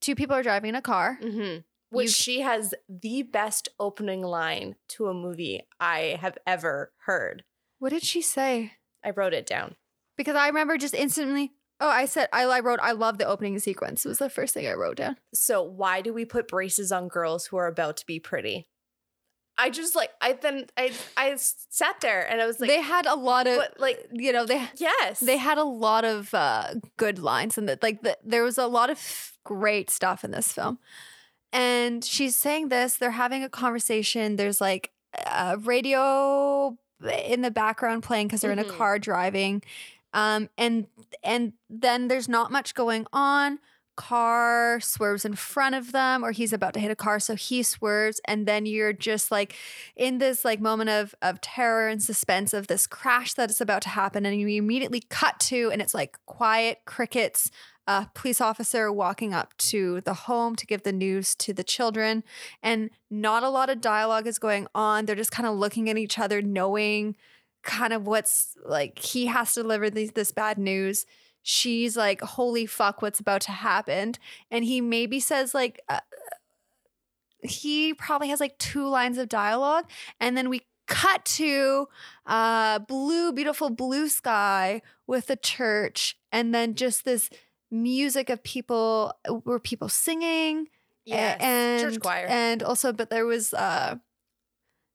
two 0.01 0.15
people 0.15 0.35
are 0.35 0.43
driving 0.43 0.69
in 0.69 0.75
a 0.75 0.81
car 0.81 1.17
Mm-hmm. 1.21 1.59
Which 1.91 2.05
You- 2.07 2.11
she 2.11 2.41
has 2.41 2.73
the 2.89 3.21
best 3.21 3.69
opening 3.79 4.23
line 4.23 4.75
to 4.89 5.07
a 5.07 5.13
movie 5.13 5.61
I 5.79 6.17
have 6.19 6.37
ever 6.47 6.91
heard. 7.05 7.43
What 7.79 7.89
did 7.91 8.03
she 8.03 8.21
say? 8.21 8.73
I 9.05 9.11
wrote 9.11 9.33
it 9.33 9.45
down. 9.45 9.75
Because 10.17 10.35
I 10.35 10.47
remember 10.47 10.77
just 10.77 10.95
instantly. 10.95 11.51
Oh, 11.83 11.89
I 11.89 12.05
said 12.05 12.29
I, 12.31 12.45
I 12.45 12.61
wrote 12.61 12.79
I 12.81 12.93
love 12.93 13.17
the 13.17 13.25
opening 13.25 13.59
sequence. 13.59 14.05
It 14.05 14.07
was 14.07 14.19
the 14.19 14.29
first 14.29 14.53
thing 14.53 14.65
I 14.65 14.71
wrote 14.73 14.95
down. 14.95 15.17
So 15.33 15.61
why 15.61 15.99
do 15.99 16.13
we 16.13 16.23
put 16.23 16.47
braces 16.47 16.93
on 16.93 17.09
girls 17.09 17.47
who 17.47 17.57
are 17.57 17.67
about 17.67 17.97
to 17.97 18.05
be 18.05 18.21
pretty? 18.21 18.69
I 19.57 19.69
just 19.69 19.93
like 19.93 20.11
I 20.21 20.31
then 20.31 20.67
I 20.77 20.93
I 21.17 21.35
sat 21.35 21.99
there 21.99 22.25
and 22.27 22.41
I 22.41 22.45
was 22.45 22.61
like, 22.61 22.69
they 22.69 22.81
had 22.81 23.05
a 23.05 23.15
lot 23.15 23.47
of 23.47 23.57
but 23.57 23.79
like 23.81 24.07
you 24.13 24.31
know 24.31 24.45
they 24.45 24.65
yes, 24.77 25.19
they 25.19 25.35
had 25.35 25.57
a 25.57 25.65
lot 25.65 26.05
of 26.05 26.33
uh, 26.33 26.75
good 26.95 27.19
lines 27.19 27.57
and 27.57 27.67
that 27.67 27.83
like 27.83 28.01
the, 28.01 28.17
there 28.23 28.43
was 28.43 28.57
a 28.57 28.67
lot 28.67 28.89
of 28.89 29.33
great 29.43 29.89
stuff 29.89 30.23
in 30.23 30.31
this 30.31 30.53
film. 30.53 30.79
And 31.51 32.03
she's 32.03 32.37
saying 32.37 32.69
this. 32.69 32.95
They're 32.95 33.11
having 33.11 33.43
a 33.43 33.49
conversation. 33.49 34.37
There's 34.37 34.61
like 34.61 34.89
a 35.27 35.57
radio 35.57 36.77
in 37.27 37.41
the 37.41 37.51
background 37.51 38.03
playing 38.03 38.27
because 38.27 38.39
they're 38.41 38.51
in 38.53 38.57
a 38.59 38.63
Mhm. 38.63 38.77
car 38.77 38.97
driving. 38.97 39.61
Um, 40.13 40.49
and 40.57 40.87
and 41.23 41.53
then 41.69 42.07
there's 42.07 42.29
not 42.29 42.51
much 42.51 42.75
going 42.75 43.05
on. 43.11 43.59
Car 43.95 44.79
swerves 44.79 45.23
in 45.23 45.35
front 45.35 45.75
of 45.75 45.91
them, 45.91 46.23
or 46.23 46.31
he's 46.31 46.51
about 46.51 46.73
to 46.73 46.79
hit 46.79 46.89
a 46.89 46.95
car, 46.95 47.19
so 47.19 47.35
he 47.35 47.61
swerves, 47.61 48.19
and 48.25 48.47
then 48.47 48.65
you're 48.65 48.91
just 48.91 49.29
like 49.29 49.55
in 49.95 50.17
this 50.17 50.43
like 50.43 50.59
moment 50.59 50.89
of 50.89 51.13
of 51.21 51.39
terror 51.41 51.89
and 51.89 52.01
suspense 52.01 52.53
of 52.53 52.65
this 52.65 52.87
crash 52.87 53.35
that 53.35 53.51
is 53.51 53.61
about 53.61 53.83
to 53.83 53.89
happen, 53.89 54.25
and 54.25 54.39
you 54.39 54.47
immediately 54.47 55.03
cut 55.09 55.39
to, 55.41 55.69
and 55.71 55.79
it's 55.79 55.93
like 55.93 56.17
quiet 56.25 56.79
crickets. 56.85 57.51
A 57.85 58.07
police 58.15 58.39
officer 58.39 58.91
walking 58.91 59.33
up 59.33 59.55
to 59.57 59.99
the 60.01 60.13
home 60.13 60.55
to 60.55 60.65
give 60.65 60.83
the 60.83 60.93
news 60.93 61.35
to 61.35 61.53
the 61.53 61.65
children, 61.65 62.23
and 62.63 62.89
not 63.11 63.43
a 63.43 63.49
lot 63.49 63.69
of 63.69 63.81
dialogue 63.81 64.25
is 64.25 64.39
going 64.39 64.67
on. 64.73 65.05
They're 65.05 65.17
just 65.17 65.33
kind 65.33 65.45
of 65.45 65.55
looking 65.55 65.89
at 65.89 65.97
each 65.97 66.17
other, 66.17 66.41
knowing 66.41 67.15
kind 67.63 67.93
of 67.93 68.05
what's 68.05 68.55
like 68.63 68.99
he 68.99 69.25
has 69.27 69.53
to 69.55 69.63
deliver 69.63 69.89
these, 69.89 70.11
this 70.11 70.31
bad 70.31 70.57
news. 70.57 71.05
She's 71.41 71.97
like, 71.97 72.21
"Holy 72.21 72.65
fuck, 72.65 73.01
what's 73.01 73.19
about 73.19 73.41
to 73.41 73.51
happen?" 73.51 74.15
And 74.51 74.63
he 74.63 74.79
maybe 74.81 75.19
says 75.19 75.53
like, 75.53 75.81
uh, 75.89 75.99
he 77.41 77.93
probably 77.93 78.29
has 78.29 78.39
like 78.39 78.57
two 78.57 78.87
lines 78.87 79.17
of 79.17 79.27
dialogue, 79.29 79.89
and 80.19 80.37
then 80.37 80.49
we 80.49 80.61
cut 80.85 81.23
to 81.23 81.87
uh 82.25 82.77
blue 82.79 83.31
beautiful 83.31 83.69
blue 83.69 84.09
sky 84.09 84.81
with 85.07 85.29
a 85.29 85.35
church 85.35 86.17
and 86.31 86.53
then 86.53 86.75
just 86.75 87.05
this 87.05 87.29
music 87.71 88.29
of 88.29 88.43
people 88.43 89.13
were 89.45 89.59
people 89.59 89.87
singing 89.87 90.67
yes, 91.05 91.37
and 91.41 91.81
church 91.81 92.01
choir. 92.01 92.25
and 92.27 92.61
also 92.61 92.91
but 92.91 93.09
there 93.09 93.25
was 93.25 93.53
uh 93.53 93.95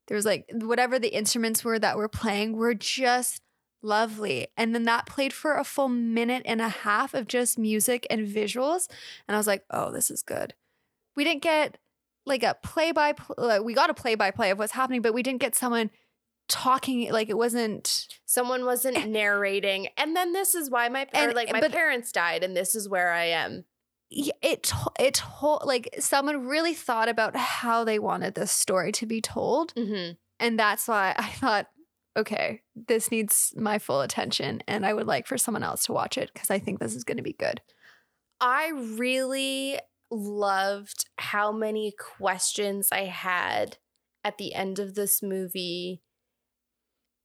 there 0.09 0.15
was 0.17 0.25
like 0.25 0.49
whatever 0.51 0.99
the 0.99 1.15
instruments 1.15 1.63
were 1.63 1.79
that 1.79 1.95
were 1.97 2.09
playing 2.09 2.57
were 2.57 2.73
just 2.73 3.41
lovely. 3.81 4.47
And 4.57 4.75
then 4.75 4.83
that 4.83 5.05
played 5.05 5.31
for 5.31 5.55
a 5.55 5.63
full 5.63 5.87
minute 5.87 6.41
and 6.45 6.59
a 6.59 6.67
half 6.67 7.13
of 7.13 7.27
just 7.27 7.57
music 7.57 8.05
and 8.09 8.27
visuals 8.27 8.89
and 9.27 9.35
i 9.35 9.37
was 9.39 9.47
like 9.47 9.63
oh 9.69 9.91
this 9.93 10.11
is 10.11 10.21
good. 10.21 10.53
We 11.15 11.23
didn't 11.23 11.43
get 11.43 11.77
like 12.25 12.43
a 12.43 12.57
play 12.61 12.91
by 12.91 13.13
play 13.13 13.61
we 13.61 13.73
got 13.73 13.89
a 13.89 13.93
play 13.93 14.15
by 14.15 14.31
play 14.31 14.49
of 14.51 14.59
what's 14.59 14.73
happening 14.73 15.01
but 15.01 15.13
we 15.13 15.23
didn't 15.23 15.39
get 15.39 15.55
someone 15.55 15.89
talking 16.49 17.09
like 17.11 17.29
it 17.29 17.37
wasn't 17.37 18.07
Someone 18.25 18.65
wasn't 18.65 19.07
narrating, 19.09 19.87
and 19.97 20.15
then 20.15 20.33
this 20.33 20.53
is 20.55 20.69
why 20.69 20.89
my 20.89 21.03
or 21.03 21.07
And- 21.13 21.33
like 21.35 21.51
my 21.51 21.61
but- 21.61 21.71
parents 21.71 22.11
died, 22.11 22.43
and 22.43 22.55
this 22.57 22.75
is 22.75 22.89
where 22.89 23.11
I 23.11 23.25
am. 23.25 23.65
It 24.11 24.71
it 24.99 25.13
told 25.13 25.63
like 25.65 25.89
someone 25.99 26.47
really 26.47 26.73
thought 26.73 27.09
about 27.09 27.35
how 27.35 27.83
they 27.83 27.99
wanted 27.99 28.33
this 28.35 28.51
story 28.51 28.91
to 28.91 29.05
be 29.05 29.21
told 29.21 29.73
Mm-hmm. 29.75 30.13
and 30.39 30.59
that's 30.59 30.87
why 30.87 31.13
i 31.17 31.27
thought 31.29 31.67
okay 32.17 32.61
this 32.75 33.11
needs 33.11 33.53
my 33.55 33.77
full 33.77 34.01
attention 34.01 34.63
and 34.67 34.85
i 34.85 34.93
would 34.93 35.05
like 35.07 35.27
for 35.27 35.37
someone 35.37 35.63
else 35.63 35.85
to 35.85 35.93
watch 35.93 36.17
it 36.17 36.31
because 36.33 36.49
i 36.49 36.57
think 36.57 36.79
this 36.79 36.95
is 36.95 37.03
going 37.03 37.17
to 37.17 37.23
be 37.23 37.33
good 37.33 37.61
I 38.41 38.69
really 38.69 39.77
loved 40.09 41.09
how 41.17 41.51
many 41.51 41.93
questions 41.99 42.87
I 42.89 43.01
had 43.01 43.77
at 44.23 44.37
the 44.37 44.53
end 44.55 44.79
of 44.79 44.95
this 44.95 45.21
movie 45.21 46.01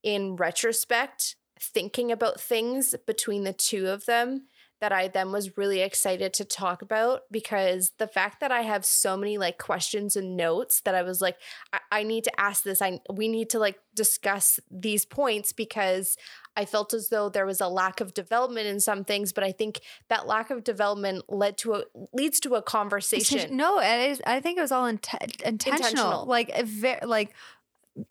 in 0.03 0.35
retrospect, 0.35 1.37
thinking 1.61 2.11
about 2.11 2.41
things 2.41 2.97
between 3.07 3.45
the 3.45 3.53
two 3.53 3.87
of 3.87 4.07
them 4.07 4.49
that 4.85 4.93
I 4.93 5.09
then 5.09 5.33
was 5.33 5.57
really 5.57 5.81
excited 5.81 6.35
to 6.35 6.45
talk 6.45 6.83
about 6.83 7.23
because 7.31 7.93
the 7.97 8.07
fact 8.07 8.41
that 8.41 8.53
I 8.53 8.61
have 8.61 8.85
so 8.85 9.17
many 9.17 9.38
like 9.38 9.57
questions 9.57 10.14
and 10.14 10.37
notes 10.37 10.83
that 10.83 10.95
I 10.95 11.00
was 11.00 11.23
like, 11.23 11.38
I, 11.73 11.81
I 11.91 12.03
need 12.03 12.25
to 12.25 12.38
ask 12.38 12.64
this. 12.64 12.83
I 12.83 13.00
we 13.11 13.29
need 13.29 13.49
to 13.49 13.59
like 13.59 13.79
discuss 13.95 14.61
these 14.71 15.07
points 15.07 15.55
because 15.55 16.19
I 16.55 16.67
felt 16.67 16.93
as 16.93 17.09
though 17.09 17.31
there 17.31 17.47
was 17.47 17.62
a 17.62 17.69
lack 17.69 18.03
of 18.03 18.12
development 18.12 18.67
in 18.67 18.79
some 18.79 19.05
things, 19.05 19.33
but 19.33 19.43
I 19.43 19.53
think 19.53 19.81
that 20.09 20.26
lack 20.26 20.50
of 20.50 20.64
development 20.64 21.25
led 21.31 21.57
to 21.59 21.76
a 21.76 21.85
leads 22.12 22.38
to 22.41 22.55
a 22.57 22.61
conversation. 22.61 23.57
no 23.57 23.81
it 23.81 24.11
is, 24.11 24.21
i 24.26 24.38
think 24.38 24.59
it 24.59 24.61
was 24.61 24.71
all 24.71 24.85
int- 24.85 25.09
intentional. 25.43 25.87
Intentional. 25.87 26.26
like 26.26 26.55
very 26.67 27.00
like 27.07 27.33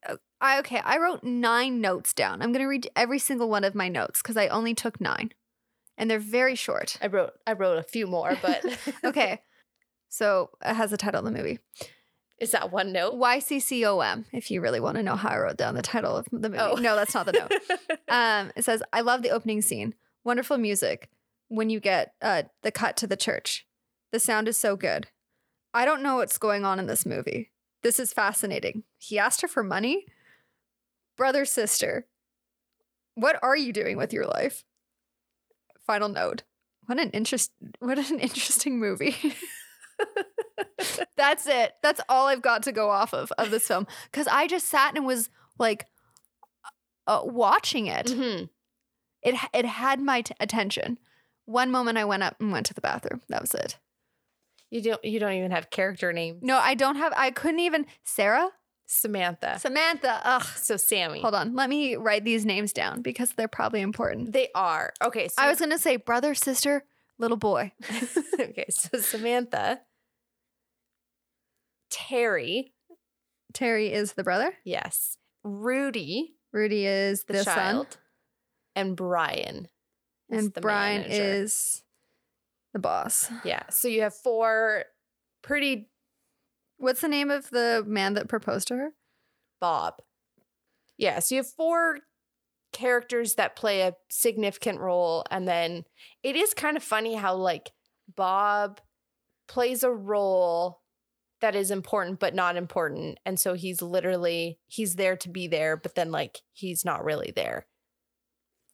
uh, 0.09 0.15
I 0.41 0.57
okay, 0.59 0.81
I 0.83 0.97
wrote 0.97 1.23
nine 1.23 1.81
notes 1.81 2.13
down. 2.13 2.41
I'm 2.41 2.51
gonna 2.51 2.67
read 2.67 2.89
every 2.95 3.19
single 3.19 3.47
one 3.47 3.63
of 3.63 3.75
my 3.75 3.89
notes 3.89 4.23
because 4.23 4.37
I 4.37 4.47
only 4.47 4.73
took 4.73 4.99
nine, 4.99 5.31
and 5.97 6.09
they're 6.09 6.19
very 6.19 6.55
short. 6.55 6.97
I 7.01 7.07
wrote 7.07 7.33
I 7.45 7.53
wrote 7.53 7.77
a 7.77 7.83
few 7.83 8.07
more, 8.07 8.37
but 8.41 8.63
Okay, 9.03 9.41
so 10.09 10.49
it 10.63 10.73
has 10.73 10.91
the 10.91 10.97
title 10.97 11.19
of 11.19 11.25
the 11.25 11.31
movie. 11.31 11.59
is 12.39 12.51
that 12.51 12.71
one 12.71 12.91
note? 12.91 13.15
YCCOM, 13.15 14.25
if 14.31 14.51
you 14.51 14.61
really 14.61 14.79
want 14.79 14.97
to 14.97 15.03
know 15.03 15.15
how 15.15 15.29
I 15.29 15.39
wrote 15.39 15.57
down 15.57 15.75
the 15.75 15.81
title 15.81 16.15
of 16.15 16.27
the 16.31 16.49
movie. 16.49 16.59
Oh. 16.59 16.75
No, 16.75 16.95
that's 16.95 17.13
not 17.13 17.25
the 17.25 17.31
note. 17.33 17.99
um, 18.09 18.51
it 18.55 18.65
says, 18.65 18.83
I 18.91 19.01
love 19.01 19.21
the 19.21 19.31
opening 19.31 19.61
scene. 19.61 19.95
Wonderful 20.23 20.57
music 20.57 21.09
when 21.47 21.69
you 21.69 21.79
get 21.79 22.13
uh, 22.21 22.43
the 22.61 22.71
cut 22.71 22.97
to 22.97 23.07
the 23.07 23.17
church. 23.17 23.65
The 24.11 24.19
sound 24.19 24.47
is 24.47 24.57
so 24.57 24.75
good. 24.75 25.07
I 25.73 25.85
don't 25.85 26.03
know 26.03 26.17
what's 26.17 26.37
going 26.37 26.65
on 26.65 26.79
in 26.79 26.85
this 26.87 27.05
movie. 27.05 27.51
This 27.81 27.99
is 27.99 28.13
fascinating. 28.13 28.83
He 28.97 29.19
asked 29.19 29.41
her 29.41 29.47
for 29.47 29.63
money? 29.63 30.05
Brother, 31.17 31.45
sister, 31.45 32.07
what 33.15 33.37
are 33.43 33.57
you 33.57 33.73
doing 33.73 33.97
with 33.97 34.13
your 34.13 34.25
life? 34.25 34.63
Final 35.85 36.09
note. 36.09 36.43
What 36.85 36.99
an 36.99 37.09
interest 37.11 37.51
what 37.79 37.97
an 37.97 38.19
interesting 38.27 38.79
movie. 38.79 39.15
That's 41.15 41.47
it. 41.47 41.73
That's 41.81 42.01
all 42.09 42.27
I've 42.27 42.41
got 42.41 42.63
to 42.63 42.71
go 42.71 42.89
off 42.89 43.13
of 43.13 43.31
of 43.37 43.51
this 43.51 43.67
film 43.67 43.87
cuz 44.11 44.27
I 44.27 44.47
just 44.47 44.67
sat 44.67 44.95
and 44.95 45.05
was 45.05 45.29
like 45.57 45.87
uh, 47.07 47.21
watching 47.23 47.87
it. 47.87 48.07
Mhm. 48.07 48.49
It 49.21 49.35
it 49.53 49.65
had 49.65 49.99
my 50.01 50.21
t- 50.21 50.33
attention. 50.39 50.97
One 51.45 51.71
moment 51.71 51.97
I 51.97 52.05
went 52.05 52.23
up 52.23 52.35
and 52.39 52.51
went 52.51 52.65
to 52.67 52.73
the 52.73 52.81
bathroom. 52.81 53.21
That 53.29 53.41
was 53.41 53.53
it. 53.53 53.77
You 54.69 54.81
don't 54.81 55.03
you 55.05 55.19
don't 55.19 55.33
even 55.33 55.51
have 55.51 55.69
character 55.69 56.11
names. 56.11 56.39
No, 56.41 56.57
I 56.57 56.73
don't 56.75 56.95
have 56.95 57.13
I 57.15 57.31
couldn't 57.31 57.59
even 57.59 57.85
Sarah, 58.03 58.51
Samantha. 58.85 59.57
Samantha. 59.59 60.21
Ugh. 60.23 60.43
So 60.55 60.77
Sammy. 60.77 61.21
Hold 61.21 61.35
on. 61.35 61.55
Let 61.55 61.69
me 61.69 61.95
write 61.95 62.23
these 62.23 62.45
names 62.45 62.73
down 62.73 63.01
because 63.01 63.31
they're 63.31 63.47
probably 63.47 63.81
important. 63.81 64.33
They 64.33 64.49
are. 64.53 64.93
Okay, 65.03 65.27
so 65.27 65.35
I 65.41 65.49
was 65.49 65.59
going 65.59 65.71
to 65.71 65.79
say 65.79 65.95
brother, 65.95 66.33
sister, 66.35 66.83
little 67.17 67.37
boy. 67.37 67.71
okay, 68.39 68.65
so 68.69 68.99
Samantha, 68.99 69.81
Terry, 71.89 72.73
Terry 73.53 73.91
is 73.93 74.13
the 74.13 74.23
brother. 74.23 74.53
yes, 74.63 75.17
Rudy, 75.43 76.35
Rudy 76.51 76.85
is 76.85 77.23
the, 77.25 77.33
the, 77.33 77.43
child, 77.43 77.93
son. 77.93 77.99
and 78.75 78.95
Brian. 78.95 79.67
And 80.29 80.53
Brian 80.53 81.01
manager. 81.01 81.23
is 81.23 81.83
the 82.73 82.79
boss. 82.79 83.29
yeah. 83.43 83.63
So 83.69 83.87
you 83.87 84.01
have 84.01 84.15
four 84.15 84.85
pretty 85.43 85.89
What's 86.83 86.99
the 86.99 87.07
name 87.07 87.31
of 87.31 87.49
the 87.49 87.81
man 87.87 88.15
that 88.15 88.27
proposed 88.27 88.67
to 88.67 88.75
her? 88.75 88.89
Bob. 89.61 90.01
Yeah, 90.97 91.19
so 91.19 91.35
you 91.35 91.39
have 91.39 91.47
four 91.47 91.99
characters 92.73 93.35
that 93.35 93.55
play 93.55 93.83
a 93.83 93.95
significant 94.09 94.81
role, 94.81 95.23
and 95.31 95.47
then 95.47 95.85
it 96.23 96.35
is 96.35 96.53
kind 96.53 96.75
of 96.75 96.83
funny 96.83 97.15
how 97.15 97.35
like 97.35 97.71
Bob 98.13 98.81
plays 99.47 99.83
a 99.83 99.91
role 99.91 100.81
that 101.39 101.55
is 101.55 101.71
important 101.71 102.19
but 102.19 102.35
not 102.35 102.57
important, 102.57 103.17
and 103.25 103.39
so 103.39 103.53
he's 103.53 103.81
literally 103.81 104.59
he's 104.67 104.95
there 104.95 105.15
to 105.15 105.29
be 105.29 105.47
there, 105.47 105.77
but 105.77 105.95
then 105.95 106.11
like 106.11 106.41
he's 106.51 106.83
not 106.83 107.05
really 107.05 107.31
there. 107.33 107.65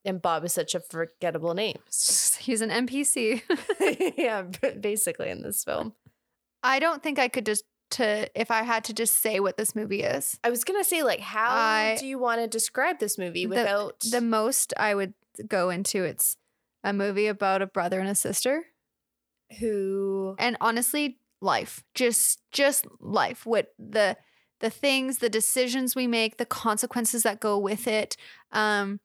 And 0.04 0.20
Bob 0.20 0.44
is 0.46 0.54
such 0.54 0.74
a 0.74 0.80
forgettable 0.80 1.54
name. 1.54 1.78
He's 2.40 2.62
an 2.62 2.72
NPC. 2.72 3.44
yeah, 4.18 4.46
basically 4.80 5.30
in 5.30 5.44
this 5.44 5.64
film. 5.64 5.94
I 6.64 6.80
don't 6.80 7.04
think 7.04 7.20
I 7.20 7.28
could 7.28 7.46
just 7.46 7.66
to 8.00 8.30
if 8.40 8.50
I 8.52 8.64
had 8.64 8.84
to 8.86 8.94
just 8.94 9.18
say 9.22 9.40
what 9.40 9.58
this 9.58 9.76
movie 9.76 10.02
is. 10.04 10.40
I 10.44 10.50
was 10.50 10.64
gonna 10.64 10.84
say, 10.84 11.04
like, 11.04 11.20
how 11.20 11.50
I- 11.52 11.98
do 12.00 12.06
you 12.08 12.18
want 12.20 12.42
to 12.42 12.48
describe 12.48 13.00
this 13.00 13.18
movie 13.18 13.46
without 13.48 14.00
The 14.02 14.22
most 14.22 14.74
I 14.78 14.96
would 14.96 15.14
go 15.48 15.70
into 15.70 16.04
it's 16.04 16.36
a 16.84 16.92
movie 16.94 17.28
about 17.28 17.62
a 17.62 17.68
brother 17.68 18.00
and 18.00 18.10
a 18.10 18.16
sister 18.16 18.66
who 19.60 20.36
and 20.40 20.58
honestly 20.62 21.20
life. 21.42 21.84
Just 21.94 22.42
just 22.52 22.86
life. 23.00 23.46
What 23.46 23.74
the 23.80 24.18
the 24.60 24.70
things, 24.70 25.20
the 25.20 25.30
decisions 25.30 25.96
we 25.96 26.06
make, 26.08 26.38
the 26.38 26.46
consequences 26.46 27.24
that 27.24 27.40
go 27.40 27.58
with 27.58 27.88
it. 27.88 28.16
Um 28.52 29.00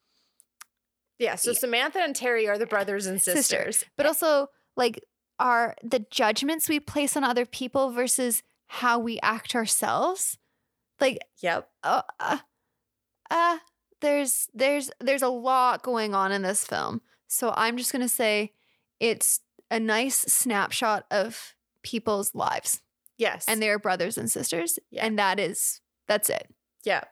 Yeah, 1.18 1.36
so 1.36 1.52
Yeah. 1.52 1.58
Samantha 1.58 2.00
and 2.00 2.14
Terry 2.16 2.48
are 2.48 2.58
the 2.58 2.66
brothers 2.66 3.06
and 3.06 3.20
Sister. 3.22 3.40
sisters. 3.42 3.84
but 3.96 4.06
also 4.06 4.48
like 4.76 5.02
are 5.38 5.74
the 5.82 6.00
judgments 6.10 6.68
we 6.68 6.78
place 6.80 7.16
on 7.16 7.24
other 7.24 7.46
people 7.46 7.90
versus 7.90 8.42
how 8.66 8.98
we 8.98 9.18
act 9.22 9.54
ourselves. 9.54 10.38
Like 11.00 11.18
Yep. 11.40 11.68
uh, 11.82 12.02
uh, 12.20 12.38
uh 13.30 13.58
there's 14.00 14.48
there's 14.54 14.90
there's 15.00 15.22
a 15.22 15.28
lot 15.28 15.82
going 15.82 16.14
on 16.14 16.32
in 16.32 16.42
this 16.42 16.64
film. 16.64 17.00
So 17.26 17.52
I'm 17.56 17.76
just 17.76 17.92
gonna 17.92 18.08
say 18.08 18.52
it's 19.00 19.40
a 19.70 19.80
nice 19.80 20.16
snapshot 20.16 21.06
of 21.10 21.54
people's 21.82 22.34
lives, 22.34 22.80
Yes. 23.18 23.44
and 23.48 23.60
they're 23.60 23.78
brothers 23.78 24.16
and 24.18 24.30
sisters, 24.30 24.78
Yeah. 24.90 25.04
and 25.06 25.18
that 25.18 25.40
is 25.40 25.80
that's 26.06 26.28
it. 26.30 26.48
yeah. 26.84 27.04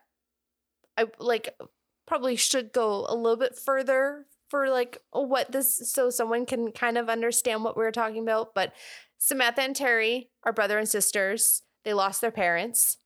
I 0.97 1.07
like 1.19 1.57
probably 2.05 2.35
should 2.35 2.71
go 2.71 3.05
a 3.09 3.15
little 3.15 3.37
bit 3.37 3.57
further 3.57 4.27
for 4.49 4.69
like 4.69 4.99
what 5.11 5.51
this 5.51 5.91
so 5.91 6.11
someone 6.11 6.45
can 6.45 6.71
kind 6.71 6.97
of 6.97 7.09
understand 7.09 7.63
what 7.63 7.75
we're 7.75 7.91
talking 7.91 8.21
about. 8.21 8.53
But 8.53 8.73
Samantha 9.23 9.61
and 9.61 9.73
Terry 9.73 10.29
are 10.43 10.51
brother 10.51 10.77
and 10.77 10.89
sisters. 10.89 11.61
They 11.85 11.93
lost 11.93 12.19
their 12.19 12.29
parents. 12.29 12.97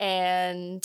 And 0.00 0.84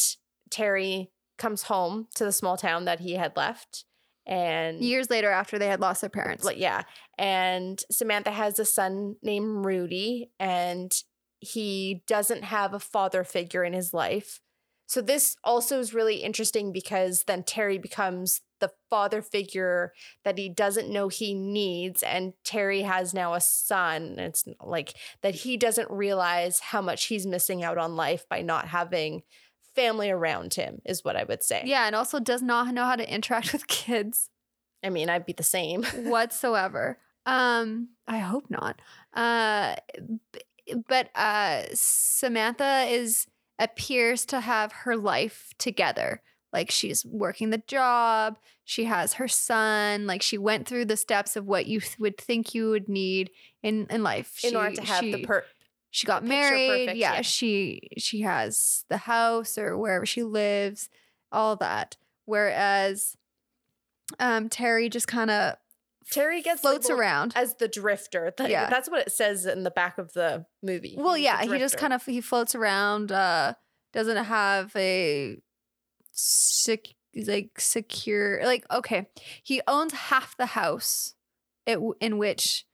Terry 0.51 1.09
comes 1.39 1.63
home 1.63 2.07
to 2.13 2.23
the 2.23 2.31
small 2.31 2.55
town 2.55 2.85
that 2.85 2.99
he 2.99 3.13
had 3.13 3.35
left. 3.35 3.85
And 4.27 4.79
Years 4.83 5.09
later, 5.09 5.31
after 5.31 5.57
they 5.57 5.65
had 5.65 5.81
lost 5.81 6.01
their 6.01 6.11
parents, 6.11 6.43
like 6.43 6.59
yeah 6.59 6.83
and 7.17 7.81
samantha 7.89 8.29
has 8.29 8.59
a 8.59 8.65
son 8.65 9.15
named 9.23 9.65
rudy 9.65 10.29
and 10.39 10.91
he 11.39 12.03
doesn't 12.05 12.43
have 12.43 12.75
a 12.75 12.79
father 12.79 13.23
figure 13.23 13.63
in 13.63 13.73
his 13.73 13.91
life 13.91 14.39
so 14.87 15.01
this 15.01 15.35
also 15.43 15.79
is 15.79 15.93
really 15.93 16.17
interesting 16.17 16.71
because 16.71 17.23
then 17.23 17.43
terry 17.43 17.77
becomes 17.77 18.41
the 18.59 18.71
father 18.89 19.21
figure 19.21 19.93
that 20.23 20.37
he 20.37 20.49
doesn't 20.49 20.89
know 20.89 21.07
he 21.07 21.33
needs 21.33 22.01
and 22.01 22.33
terry 22.43 22.81
has 22.81 23.13
now 23.13 23.33
a 23.33 23.41
son 23.41 24.15
it's 24.17 24.45
like 24.61 24.95
that 25.21 25.35
he 25.35 25.57
doesn't 25.57 25.89
realize 25.91 26.59
how 26.59 26.81
much 26.81 27.05
he's 27.05 27.27
missing 27.27 27.63
out 27.63 27.77
on 27.77 27.95
life 27.95 28.25
by 28.29 28.41
not 28.41 28.67
having 28.67 29.21
family 29.75 30.09
around 30.09 30.55
him 30.55 30.81
is 30.85 31.03
what 31.03 31.15
i 31.15 31.23
would 31.23 31.43
say 31.43 31.61
yeah, 31.65 31.85
and 31.85 31.95
also 31.95 32.19
does 32.19 32.41
not 32.41 32.73
know 32.73 32.85
how 32.85 32.95
to 32.95 33.13
interact 33.13 33.53
with 33.53 33.67
kids. 33.67 34.29
i 34.83 34.89
mean 34.89 35.09
i'd 35.09 35.25
be 35.25 35.33
the 35.33 35.43
same 35.43 35.83
whatsoever. 35.95 36.97
Um, 37.27 37.89
I 38.07 38.19
hope 38.19 38.45
not. 38.49 38.81
Uh, 39.13 39.75
but 40.87 41.09
uh, 41.13 41.63
Samantha 41.73 42.85
is 42.89 43.27
appears 43.59 44.25
to 44.27 44.39
have 44.39 44.71
her 44.71 44.95
life 44.95 45.49
together. 45.57 46.21
Like 46.53 46.71
she's 46.71 47.05
working 47.05 47.49
the 47.49 47.61
job, 47.67 48.37
she 48.63 48.85
has 48.85 49.13
her 49.13 49.27
son. 49.27 50.07
Like 50.07 50.21
she 50.21 50.37
went 50.37 50.67
through 50.67 50.85
the 50.85 50.97
steps 50.97 51.35
of 51.35 51.45
what 51.45 51.65
you 51.67 51.81
th- 51.81 51.99
would 51.99 52.17
think 52.17 52.55
you 52.55 52.69
would 52.69 52.87
need 52.87 53.31
in 53.61 53.87
in 53.89 54.01
life 54.03 54.39
in 54.43 54.51
She- 54.51 54.55
order 54.55 54.75
to 54.75 54.81
have 54.83 55.03
the 55.03 55.23
per 55.23 55.43
she 55.89 56.05
got 56.05 56.23
married 56.23 56.67
perfect, 56.85 56.97
yeah, 56.97 57.15
yeah. 57.15 57.21
she 57.21 57.81
she 57.97 58.21
has 58.21 58.85
the 58.89 58.97
house 58.97 59.57
or 59.57 59.77
wherever 59.77 60.05
she 60.05 60.21
lives 60.23 60.89
all 61.31 61.55
that 61.55 61.95
whereas 62.25 63.15
um 64.19 64.49
terry 64.49 64.89
just 64.89 65.07
kind 65.07 65.31
of 65.31 65.55
Terry 66.11 66.41
gets 66.41 66.61
floats 66.61 66.89
around. 66.89 67.33
as 67.35 67.55
the 67.55 67.67
drifter. 67.67 68.33
Yeah. 68.39 68.69
That's 68.69 68.89
what 68.89 69.01
it 69.07 69.11
says 69.11 69.45
in 69.45 69.63
the 69.63 69.71
back 69.71 69.97
of 69.97 70.13
the 70.13 70.45
movie. 70.63 70.95
Well, 70.97 71.15
He's 71.15 71.25
yeah, 71.25 71.41
he 71.43 71.57
just 71.59 71.77
kind 71.77 71.93
of 71.93 72.05
he 72.05 72.21
floats 72.21 72.55
around. 72.55 73.11
Uh, 73.11 73.53
doesn't 73.93 74.25
have 74.25 74.75
a 74.75 75.37
sec- 76.11 76.95
like 77.25 77.59
secure 77.59 78.41
like 78.43 78.65
okay. 78.71 79.07
He 79.43 79.61
owns 79.67 79.93
half 79.93 80.37
the 80.37 80.47
house, 80.47 81.15
it, 81.65 81.79
in 81.99 82.17
which 82.17 82.65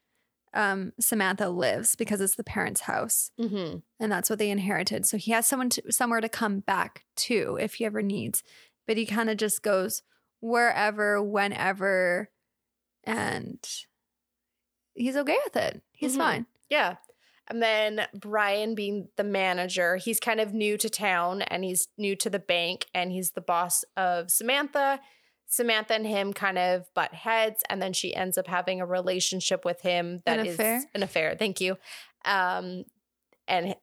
um 0.53 0.91
Samantha 0.99 1.49
lives 1.49 1.95
because 1.95 2.19
it's 2.21 2.35
the 2.35 2.43
parents' 2.43 2.81
house, 2.81 3.31
Mhm. 3.39 3.83
and 3.99 4.11
that's 4.11 4.29
what 4.29 4.39
they 4.39 4.49
inherited. 4.49 5.05
So 5.05 5.17
he 5.17 5.31
has 5.31 5.47
someone 5.47 5.69
to, 5.69 5.91
somewhere 5.91 6.21
to 6.21 6.29
come 6.29 6.59
back 6.59 7.05
to 7.17 7.57
if 7.59 7.75
he 7.75 7.85
ever 7.85 8.01
needs. 8.01 8.43
But 8.85 8.97
he 8.97 9.05
kind 9.05 9.29
of 9.29 9.37
just 9.37 9.63
goes 9.63 10.03
wherever, 10.41 11.23
whenever, 11.23 12.29
and 13.03 13.59
he's 14.93 15.15
okay 15.17 15.37
with 15.43 15.55
it. 15.55 15.81
He's 15.91 16.13
Mhm. 16.15 16.17
fine. 16.17 16.45
Yeah. 16.69 16.97
And 17.47 17.61
then 17.61 18.07
Brian 18.13 18.73
being 18.73 19.09
the 19.17 19.23
manager, 19.23 19.97
he's 19.97 20.19
kind 20.19 20.39
of 20.39 20.53
new 20.53 20.77
to 20.77 20.89
town 20.89 21.41
and 21.43 21.63
he's 21.63 21.89
new 21.97 22.15
to 22.17 22.29
the 22.29 22.39
bank 22.39 22.85
and 22.93 23.11
he's 23.11 23.31
the 23.31 23.41
boss 23.41 23.83
of 23.97 24.31
Samantha. 24.31 25.01
Samantha 25.45 25.93
and 25.95 26.07
him 26.07 26.31
kind 26.33 26.57
of 26.57 26.91
butt 26.93 27.13
heads 27.13 27.61
and 27.69 27.81
then 27.81 27.91
she 27.93 28.15
ends 28.15 28.37
up 28.37 28.47
having 28.47 28.79
a 28.79 28.85
relationship 28.85 29.65
with 29.65 29.81
him 29.81 30.23
that 30.25 30.39
An 30.39 30.45
is 30.47 30.53
affair? 30.55 30.83
an 30.95 31.03
affair. 31.03 31.35
Thank 31.37 31.59
you. 31.59 31.77
Um 32.25 32.85
and 33.47 33.75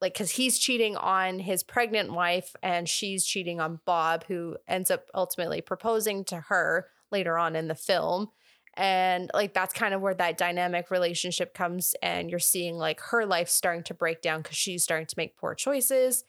like 0.00 0.14
cuz 0.14 0.30
he's 0.30 0.58
cheating 0.58 0.96
on 0.96 1.40
his 1.40 1.64
pregnant 1.64 2.12
wife 2.12 2.54
and 2.62 2.88
she's 2.88 3.26
cheating 3.26 3.60
on 3.60 3.80
Bob 3.84 4.24
who 4.28 4.56
ends 4.68 4.92
up 4.92 5.10
ultimately 5.12 5.60
proposing 5.60 6.24
to 6.26 6.42
her 6.42 6.88
later 7.10 7.36
on 7.36 7.56
in 7.56 7.66
the 7.66 7.74
film 7.74 8.30
and 8.78 9.28
like 9.34 9.52
that's 9.52 9.74
kind 9.74 9.92
of 9.92 10.00
where 10.00 10.14
that 10.14 10.38
dynamic 10.38 10.92
relationship 10.92 11.52
comes 11.52 11.96
and 12.00 12.30
you're 12.30 12.38
seeing 12.38 12.76
like 12.76 13.00
her 13.00 13.26
life 13.26 13.48
starting 13.48 13.82
to 13.82 13.94
break 13.94 14.22
down 14.22 14.40
because 14.40 14.56
she's 14.56 14.84
starting 14.84 15.06
to 15.06 15.14
make 15.16 15.36
poor 15.36 15.56
choices. 15.56 16.24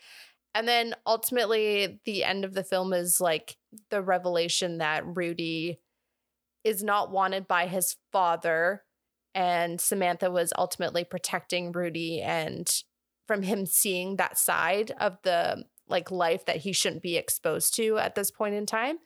And 0.55 0.67
then 0.67 0.95
ultimately 1.05 1.99
the 2.05 2.23
end 2.23 2.43
of 2.43 2.55
the 2.55 2.63
film 2.63 2.91
is 2.91 3.21
like 3.21 3.55
the 3.91 4.01
revelation 4.01 4.79
that 4.79 5.05
rudy 5.05 5.79
is 6.63 6.83
not 6.83 7.11
wanted 7.11 7.47
by 7.47 7.67
his 7.67 7.97
father 8.11 8.83
and 9.35 9.79
samantha 9.79 10.31
was 10.31 10.51
ultimately 10.57 11.03
protecting 11.03 11.71
rudy 11.71 12.19
and 12.19 12.83
from 13.27 13.43
him 13.43 13.67
seeing 13.67 14.15
that 14.15 14.39
side 14.39 14.91
of 14.99 15.17
the 15.21 15.63
like 15.87 16.09
life 16.09 16.45
that 16.45 16.57
he 16.57 16.73
shouldn't 16.73 17.03
be 17.03 17.15
exposed 17.15 17.75
to 17.75 17.97
at 17.99 18.15
this 18.15 18.31
point 18.31 18.55
in 18.55 18.65
time 18.65 18.97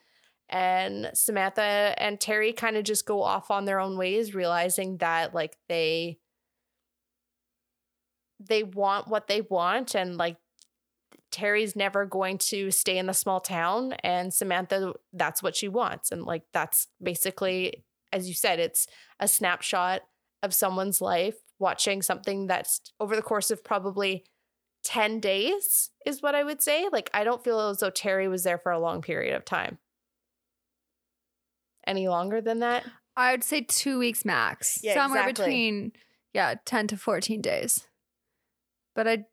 and 0.53 1.09
Samantha 1.15 1.95
and 1.97 2.21
Terry 2.21 2.53
kind 2.53 2.77
of 2.77 2.83
just 2.83 3.07
go 3.07 3.23
off 3.23 3.49
on 3.49 3.65
their 3.65 3.79
own 3.79 3.97
ways 3.97 4.35
realizing 4.35 4.97
that 4.97 5.33
like 5.33 5.57
they 5.67 6.19
they 8.39 8.61
want 8.61 9.07
what 9.07 9.27
they 9.27 9.41
want 9.41 9.95
and 9.95 10.15
like 10.15 10.37
Terry's 11.31 11.75
never 11.75 12.05
going 12.05 12.37
to 12.37 12.69
stay 12.69 12.99
in 12.99 13.07
the 13.07 13.13
small 13.15 13.39
town 13.39 13.93
and 14.03 14.31
Samantha 14.31 14.93
that's 15.11 15.41
what 15.41 15.55
she 15.55 15.67
wants 15.67 16.11
and 16.11 16.23
like 16.23 16.43
that's 16.53 16.87
basically 17.01 17.83
as 18.11 18.27
you 18.27 18.35
said 18.35 18.59
it's 18.59 18.85
a 19.19 19.27
snapshot 19.27 20.01
of 20.43 20.53
someone's 20.53 21.01
life 21.01 21.37
watching 21.57 22.03
something 22.03 22.45
that's 22.45 22.79
over 22.99 23.15
the 23.15 23.23
course 23.23 23.49
of 23.49 23.63
probably 23.63 24.23
10 24.83 25.19
days 25.19 25.89
is 26.05 26.21
what 26.21 26.35
I 26.35 26.43
would 26.43 26.61
say 26.61 26.89
like 26.91 27.09
I 27.11 27.23
don't 27.23 27.43
feel 27.43 27.59
as 27.59 27.79
though 27.79 27.89
Terry 27.89 28.27
was 28.27 28.43
there 28.43 28.59
for 28.59 28.71
a 28.71 28.79
long 28.79 29.01
period 29.01 29.35
of 29.35 29.45
time 29.45 29.79
any 31.87 32.07
longer 32.07 32.41
than 32.41 32.59
that 32.59 32.85
I 33.15 33.31
would 33.31 33.43
say 33.43 33.61
two 33.61 33.99
weeks 33.99 34.25
max. 34.25 34.79
Yeah, 34.81 34.95
Somewhere 34.95 35.21
exactly. 35.29 35.45
between 35.45 35.91
yeah, 36.33 36.55
ten 36.65 36.87
to 36.87 36.97
fourteen 36.97 37.41
days. 37.41 37.87
But 38.95 39.07
I 39.07 39.25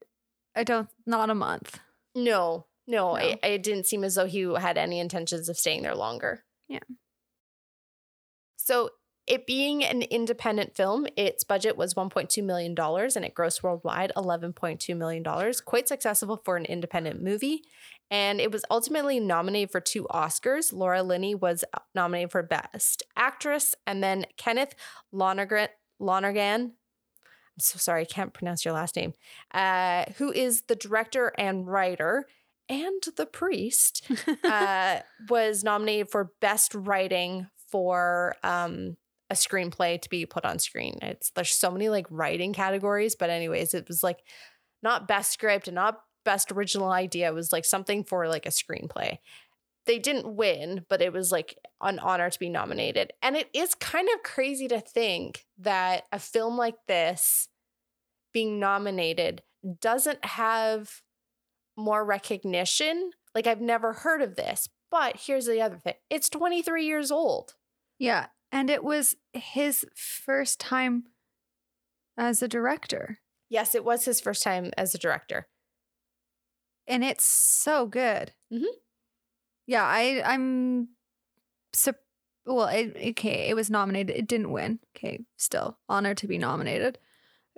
I 0.55 0.65
don't 0.65 0.89
not 1.07 1.31
a 1.31 1.35
month. 1.35 1.79
no 2.15 2.67
no, 2.87 3.13
No. 3.13 3.17
It, 3.17 3.39
it 3.43 3.63
didn't 3.63 3.87
seem 3.87 4.03
as 4.05 4.17
though 4.17 4.27
he 4.27 4.41
had 4.59 4.77
any 4.77 4.99
intentions 5.01 5.49
of 5.49 5.57
staying 5.57 5.83
there 5.83 5.95
longer 5.95 6.45
Yeah. 6.69 6.81
so 8.57 8.91
it 9.27 9.47
being 9.47 9.85
an 9.85 10.03
independent 10.03 10.75
film 10.75 11.07
its 11.17 11.45
budget 11.45 11.77
was 11.77 11.95
1.2 11.95 12.43
million 12.45 12.75
dollars 12.75 13.17
and 13.17 13.25
it 13.25 13.35
grossed 13.35 13.63
worldwide 13.63 14.13
11.2 14.17 14.97
million 14.97 15.23
dollars 15.23 15.61
quite 15.61 15.89
successful 15.89 16.41
for 16.45 16.57
an 16.57 16.65
independent 16.65 17.23
movie 17.23 17.63
and 18.11 18.41
it 18.41 18.51
was 18.51 18.65
ultimately 18.71 19.21
nominated 19.21 19.71
for 19.71 19.81
two 19.81 20.07
oscars 20.11 20.73
laura 20.73 21.03
linney 21.03 21.35
was 21.35 21.65
nominated 21.95 22.31
for 22.31 22.43
best 22.43 23.03
actress 23.17 23.75
and 23.87 24.03
then 24.03 24.25
kenneth 24.37 24.75
lonergan 25.13 25.69
lonergan 25.99 26.73
I'm 27.57 27.63
so 27.63 27.79
sorry, 27.79 28.03
I 28.03 28.05
can't 28.07 28.33
pronounce 28.33 28.65
your 28.65 28.73
last 28.73 28.97
name. 28.97 29.13
Uh, 29.53 30.05
who 30.17 30.33
is 30.33 30.63
the 30.63 30.77
director 30.77 31.33
and 31.37 31.67
writer 31.67 32.25
and 32.71 33.03
the 33.17 33.27
priest, 33.27 34.09
uh, 34.45 35.01
was 35.29 35.65
nominated 35.65 36.09
for 36.09 36.33
best 36.41 36.75
writing 36.75 37.49
for 37.69 38.37
um, 38.45 38.97
a 39.29 39.35
screenplay 39.35 40.01
to 40.01 40.09
be 40.09 40.25
put 40.25 40.45
on 40.45 40.59
screen. 40.59 40.99
It's 41.03 41.31
there's 41.31 41.53
so 41.53 41.71
many 41.71 41.89
like 41.89 42.07
writing 42.11 42.53
categories, 42.53 43.17
but 43.17 43.29
anyways, 43.29 43.75
it 43.75 43.89
was 43.89 44.03
like 44.03 44.21
not 44.83 45.09
best 45.09 45.33
script 45.33 45.69
and 45.69 45.75
not 45.75 46.01
best 46.25 46.53
original 46.53 46.91
idea. 46.91 47.33
Was 47.33 47.53
like 47.53 47.65
something 47.65 48.05
for 48.05 48.29
like 48.29 48.47
a 48.47 48.51
screenplay. 48.51 49.19
They 49.87 49.99
didn't 49.99 50.37
win, 50.37 50.85
but 50.89 51.01
it 51.03 51.13
was 51.13 51.33
like 51.33 51.59
an 51.81 51.99
honor 51.99 52.31
to 52.31 52.39
be 52.39 52.49
nominated. 52.51 53.13
And 53.23 53.37
it 53.37 53.49
is 53.55 53.75
kind 53.75 54.09
of 54.15 54.23
crazy 54.23 54.69
to 54.69 54.81
think 54.81 55.47
that 55.59 56.05
a 56.13 56.19
film 56.19 56.57
like 56.57 56.77
this 56.87 57.49
being 58.33 58.61
nominated 58.61 59.43
doesn't 59.81 60.25
have 60.25 61.03
more 61.77 62.05
recognition. 62.05 63.11
Like 63.35 63.47
I've 63.47 63.61
never 63.61 63.93
heard 63.95 64.21
of 64.23 64.37
this. 64.37 64.69
But 64.91 65.17
here's 65.27 65.47
the 65.47 65.61
other 65.63 65.79
thing. 65.79 65.95
It's 66.11 66.29
23 66.29 66.85
years 66.85 67.11
old. 67.11 67.55
yeah. 67.99 68.27
And 68.53 68.69
it 68.69 68.83
was 68.83 69.15
his 69.33 69.85
first 69.95 70.59
time 70.59 71.05
as 72.19 72.43
a 72.43 72.49
director. 72.49 73.21
Yes, 73.49 73.77
it 73.77 73.85
was 73.85 74.05
his 74.05 74.21
first 74.21 74.43
time 74.43 74.73
as 74.77 74.93
a 74.93 74.99
director. 74.99 75.47
And 76.91 77.03
it's 77.05 77.25
so 77.25 77.87
good. 77.87 78.33
Mhm. 78.53 78.65
Yeah, 79.67 79.85
I 79.85 80.21
I'm 80.25 80.89
sup- 81.73 82.05
well, 82.45 82.67
it, 82.67 82.97
okay, 83.11 83.49
it 83.49 83.55
was 83.55 83.71
nominated. 83.71 84.17
It 84.17 84.27
didn't 84.27 84.51
win. 84.51 84.81
Okay, 84.97 85.21
still 85.37 85.79
honored 85.89 86.17
to 86.19 86.27
be 86.27 86.37
nominated. 86.39 86.99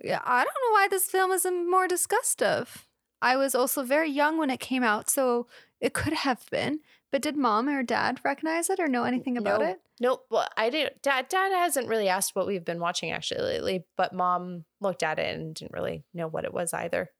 Yeah, 0.02 0.20
I 0.24 0.44
don't 0.44 0.54
know 0.66 0.72
why 0.72 0.88
this 0.88 1.06
film 1.10 1.32
isn't 1.32 1.70
more 1.70 1.88
discussed 1.88 2.42
of. 2.42 2.86
I 3.22 3.36
was 3.36 3.54
also 3.54 3.82
very 3.84 4.10
young 4.10 4.36
when 4.36 4.50
it 4.50 4.60
came 4.60 4.82
out, 4.82 5.08
so 5.08 5.46
it 5.80 5.94
could 5.94 6.12
have 6.12 6.44
been. 6.50 6.80
But 7.10 7.22
did 7.22 7.36
mom 7.36 7.68
or 7.68 7.82
dad 7.82 8.20
recognize 8.24 8.68
it 8.70 8.80
or 8.80 8.88
know 8.88 9.04
anything 9.04 9.36
about 9.38 9.60
No. 9.60 9.66
it? 9.66 9.80
Nope. 10.00 10.26
Well, 10.30 10.48
I 10.56 10.70
didn't. 10.70 11.02
Dad, 11.02 11.28
dad 11.28 11.52
hasn't 11.52 11.88
really 11.88 12.08
asked 12.08 12.34
what 12.34 12.46
we've 12.46 12.64
been 12.64 12.80
watching 12.80 13.12
actually 13.12 13.42
lately, 13.42 13.84
but 13.96 14.12
mom 14.12 14.64
looked 14.80 15.02
at 15.02 15.18
it 15.18 15.34
and 15.36 15.54
didn't 15.54 15.72
really 15.74 16.04
know 16.12 16.26
what 16.26 16.44
it 16.44 16.52
was 16.52 16.72
either. 16.74 17.10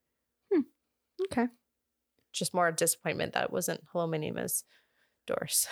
Hmm. 0.53 0.63
Okay. 1.27 1.47
Just 2.33 2.55
more 2.55 2.71
disappointment 2.73 3.35
that 3.35 3.45
it 3.45 3.53
wasn't 3.53 3.83
Hello, 3.93 4.07
my 4.07 4.17
name 4.19 4.39
is 4.39 4.65
Doris. 5.27 5.69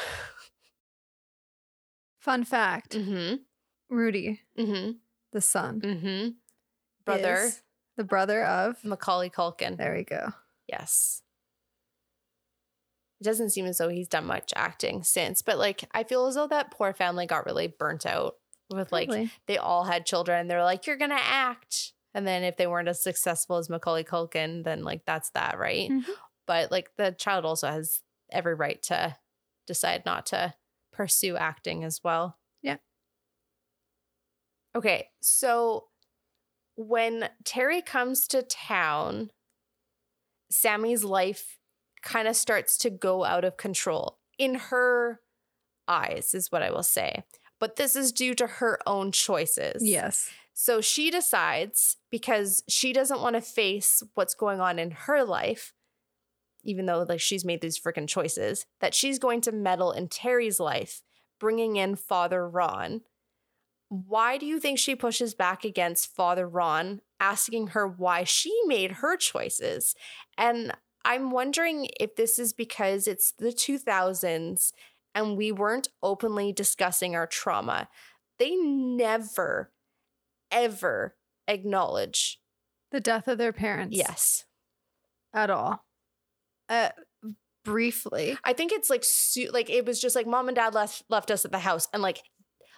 Fun 2.18 2.44
fact 2.44 2.92
mm-hmm. 2.96 3.37
Rudy, 3.94 4.40
Mm-hmm. 4.59 4.92
the 5.33 5.40
son, 5.40 5.81
Mm-hmm. 5.81 6.29
Brother 7.05 7.51
the 7.96 8.05
brother 8.05 8.44
of. 8.44 8.83
Macaulay 8.85 9.31
Culkin. 9.31 9.77
There 9.77 9.94
we 9.94 10.05
go. 10.05 10.29
Yes. 10.68 11.23
It 13.20 13.25
doesn't 13.25 13.51
seem 13.51 13.66
as 13.66 13.77
though 13.79 13.88
he's 13.90 14.09
done 14.09 14.27
much 14.27 14.53
acting 14.57 15.03
since, 15.03 15.42
but 15.42 15.59
like 15.59 15.85
I 15.92 16.05
feel 16.05 16.27
as 16.27 16.37
though 16.37 16.46
that 16.46 16.70
poor 16.70 16.94
family 16.94 17.27
got 17.27 17.44
really 17.44 17.66
burnt 17.66 18.07
out 18.07 18.37
with 18.70 18.92
like 18.92 19.11
they 19.46 19.59
all 19.59 19.85
had 19.85 20.07
children 20.07 20.40
and 20.40 20.51
they're 20.51 20.64
like, 20.64 20.87
you're 20.87 20.96
gonna 20.96 21.18
act. 21.20 21.92
And 22.14 22.27
then 22.27 22.42
if 22.42 22.57
they 22.57 22.66
weren't 22.66 22.88
as 22.88 23.03
successful 23.03 23.57
as 23.57 23.68
Macaulay 23.68 24.05
Culkin, 24.05 24.64
then 24.64 24.83
like 24.85 25.05
that's 25.05 25.31
that, 25.31 25.59
right? 25.59 25.90
Mhm. 25.90 26.05
But 26.51 26.73
like 26.73 26.91
the 26.97 27.13
child 27.13 27.45
also 27.45 27.69
has 27.69 28.01
every 28.33 28.55
right 28.55 28.83
to 28.83 29.15
decide 29.69 30.03
not 30.05 30.27
to 30.27 30.53
pursue 30.93 31.37
acting 31.37 31.85
as 31.85 32.01
well. 32.03 32.39
Yeah. 32.61 32.79
Okay, 34.75 35.11
so 35.23 35.85
when 36.75 37.29
Terry 37.45 37.81
comes 37.83 38.27
to 38.27 38.43
town, 38.43 39.31
Sammy's 40.51 41.05
life 41.05 41.61
kind 42.03 42.27
of 42.27 42.35
starts 42.35 42.77
to 42.79 42.91
go 42.91 43.25
out 43.25 43.45
of 43.45 43.57
control 43.57 44.19
in 44.37 44.57
her 44.57 45.21
eyes, 45.87 46.35
is 46.35 46.51
what 46.51 46.65
I 46.65 46.73
will 46.73 46.83
say. 46.83 47.23
But 47.61 47.77
this 47.77 47.95
is 47.95 48.11
due 48.11 48.35
to 48.35 48.49
her 48.49 48.81
own 48.89 49.13
choices. 49.13 49.85
Yes. 49.85 50.29
So 50.53 50.81
she 50.81 51.13
decides 51.13 51.97
because 52.11 52.65
she 52.69 52.93
doesn't 52.93 53.21
want 53.21 53.37
to 53.37 53.41
face 53.41 54.03
what's 54.15 54.35
going 54.35 54.59
on 54.59 54.81
in 54.81 54.91
her 54.91 55.23
life, 55.23 55.75
even 56.64 56.87
though 56.87 57.05
like 57.09 57.20
she's 57.20 57.44
made 57.44 57.61
these 57.61 57.79
freaking 57.79 58.09
choices, 58.09 58.66
that 58.81 58.94
she's 58.94 59.18
going 59.18 59.40
to 59.42 59.53
meddle 59.53 59.92
in 59.92 60.09
Terry's 60.09 60.61
life, 60.61 61.03
bringing 61.38 61.77
in 61.77 61.96
Father 61.96 62.49
Ron. 62.49 63.03
why 63.88 64.38
do 64.38 64.46
you 64.46 64.61
think 64.61 64.79
she 64.79 64.94
pushes 64.94 65.35
back 65.35 65.64
against 65.64 66.14
Father 66.14 66.49
Ron, 66.49 67.01
asking 67.18 67.68
her 67.68 67.88
why 67.88 68.23
she 68.23 68.57
made 68.66 68.92
her 68.92 69.16
choices? 69.16 69.96
And 70.38 70.73
I'm 71.05 71.31
wondering 71.31 71.88
if 71.99 72.14
this 72.14 72.38
is 72.38 72.53
because 72.53 73.09
it's 73.09 73.33
the 73.33 73.49
2000s 73.49 74.73
and 75.14 75.37
we 75.37 75.51
weren't 75.51 75.88
openly 76.03 76.53
discussing 76.53 77.16
our 77.16 77.27
trauma. 77.27 77.88
They 78.38 78.55
never, 78.55 79.73
ever 80.51 81.16
acknowledge. 81.49 82.40
The 82.92 83.01
death 83.01 83.29
of 83.29 83.38
their 83.38 83.53
parents. 83.53 83.96
Yes. 83.96 84.44
At 85.33 85.51
all. 85.51 85.85
Uh, 86.71 86.91
briefly. 87.65 88.39
I 88.45 88.53
think 88.55 88.73
it's 88.73 88.89
like 88.89 89.03
su- 89.05 89.51
like 89.53 89.69
it 89.69 89.85
was 89.85 90.01
just 90.01 90.17
like 90.17 90.27
mom 90.27 90.49
and 90.49 90.55
dad 90.57 90.73
left 90.75 91.03
left 91.11 91.31
us 91.31 91.45
at 91.45 91.53
the 91.53 91.59
house 91.59 91.89
and 91.93 92.03
like 92.03 92.23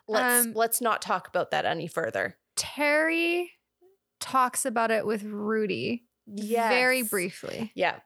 let's 0.09 0.47
Um, 0.47 0.53
let's 0.55 0.81
not 0.81 1.03
talk 1.03 1.29
about 1.29 1.51
that 1.53 1.65
any 1.65 1.87
further. 1.87 2.37
Terry 2.57 3.53
talks 4.21 4.65
about 4.65 4.91
it 4.91 5.05
with 5.07 5.23
Rudy 5.25 6.05
Yeah. 6.27 6.69
very 6.69 7.03
briefly. 7.03 7.71
Yeah. 7.75 8.01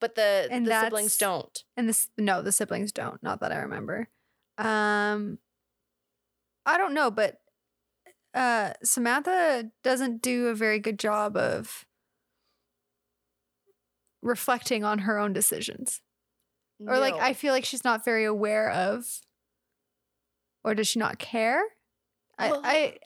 But 0.00 0.14
the 0.14 0.48
And 0.50 0.66
the 0.66 0.80
siblings 0.82 1.16
don't. 1.16 1.64
And 1.76 1.88
this 1.88 2.08
no, 2.18 2.42
the 2.42 2.52
siblings 2.52 2.92
don't, 2.92 3.22
not 3.22 3.40
that 3.40 3.52
I 3.52 3.58
remember. 3.58 4.08
Um 4.58 5.38
I 6.66 6.76
don't 6.78 6.94
know, 6.94 7.10
but 7.10 7.40
uh 8.34 8.72
Samantha 8.84 9.70
doesn't 9.82 10.20
do 10.22 10.48
a 10.48 10.54
very 10.54 10.78
good 10.78 10.98
job 10.98 11.36
of 11.36 11.85
reflecting 14.26 14.84
on 14.84 15.00
her 15.00 15.18
own 15.18 15.32
decisions. 15.32 16.00
Or 16.86 16.98
like 16.98 17.14
I 17.14 17.32
feel 17.32 17.54
like 17.54 17.64
she's 17.64 17.84
not 17.84 18.04
very 18.04 18.24
aware 18.26 18.70
of 18.70 19.06
or 20.62 20.74
does 20.74 20.88
she 20.88 20.98
not 20.98 21.18
care? 21.18 21.62
Well, 22.38 22.60
I 22.62 22.70
I 22.70 22.98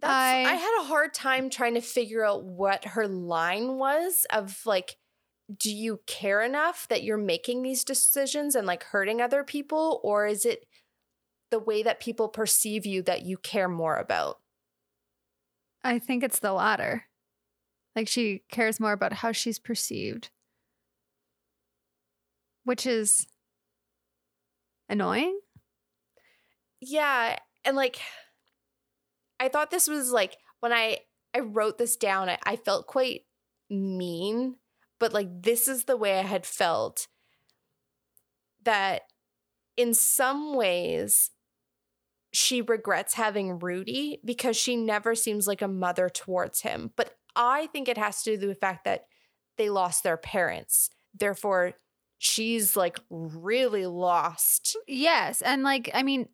That's, 0.00 0.12
I- 0.12 0.44
I 0.52 0.54
had 0.54 0.80
a 0.80 0.84
hard 0.86 1.12
time 1.12 1.50
trying 1.50 1.74
to 1.74 1.80
figure 1.80 2.24
out 2.24 2.44
what 2.44 2.84
her 2.84 3.06
line 3.08 3.76
was 3.76 4.24
of 4.30 4.64
like, 4.64 4.96
do 5.54 5.70
you 5.70 6.00
care 6.06 6.42
enough 6.42 6.86
that 6.88 7.02
you're 7.02 7.18
making 7.18 7.62
these 7.62 7.84
decisions 7.84 8.54
and 8.54 8.66
like 8.66 8.84
hurting 8.84 9.20
other 9.20 9.44
people? 9.44 10.00
Or 10.02 10.26
is 10.26 10.46
it 10.46 10.64
the 11.50 11.58
way 11.58 11.82
that 11.82 12.00
people 12.00 12.28
perceive 12.28 12.86
you 12.86 13.02
that 13.02 13.22
you 13.22 13.36
care 13.36 13.68
more 13.68 13.96
about? 13.96 14.38
I 15.84 15.98
think 15.98 16.24
it's 16.24 16.38
the 16.40 16.52
latter. 16.52 17.04
Like 17.94 18.08
she 18.08 18.42
cares 18.50 18.80
more 18.80 18.92
about 18.92 19.12
how 19.14 19.32
she's 19.32 19.58
perceived, 19.58 20.30
which 22.66 22.84
is 22.84 23.28
annoying. 24.88 25.38
Yeah. 26.80 27.38
And 27.64 27.76
like, 27.76 28.00
I 29.38 29.48
thought 29.48 29.70
this 29.70 29.86
was 29.86 30.10
like, 30.10 30.36
when 30.58 30.72
I, 30.72 30.98
I 31.32 31.40
wrote 31.40 31.78
this 31.78 31.96
down, 31.96 32.28
I, 32.28 32.38
I 32.44 32.56
felt 32.56 32.88
quite 32.88 33.20
mean, 33.70 34.56
but 34.98 35.12
like, 35.12 35.28
this 35.42 35.68
is 35.68 35.84
the 35.84 35.96
way 35.96 36.18
I 36.18 36.22
had 36.22 36.44
felt 36.44 37.06
that 38.64 39.02
in 39.76 39.94
some 39.94 40.56
ways, 40.56 41.30
she 42.32 42.62
regrets 42.62 43.14
having 43.14 43.60
Rudy 43.60 44.18
because 44.24 44.56
she 44.56 44.74
never 44.74 45.14
seems 45.14 45.46
like 45.46 45.62
a 45.62 45.68
mother 45.68 46.08
towards 46.08 46.62
him. 46.62 46.90
But 46.96 47.14
I 47.36 47.68
think 47.68 47.88
it 47.88 47.96
has 47.96 48.24
to 48.24 48.36
do 48.36 48.48
with 48.48 48.56
the 48.56 48.66
fact 48.66 48.84
that 48.86 49.06
they 49.56 49.70
lost 49.70 50.02
their 50.02 50.16
parents. 50.16 50.90
Therefore, 51.14 51.74
she's 52.18 52.76
like 52.76 52.98
really 53.10 53.86
lost. 53.86 54.76
Mm, 54.76 54.82
yes. 54.88 55.42
And 55.42 55.62
like, 55.62 55.90
I 55.94 56.02
mean, 56.02 56.28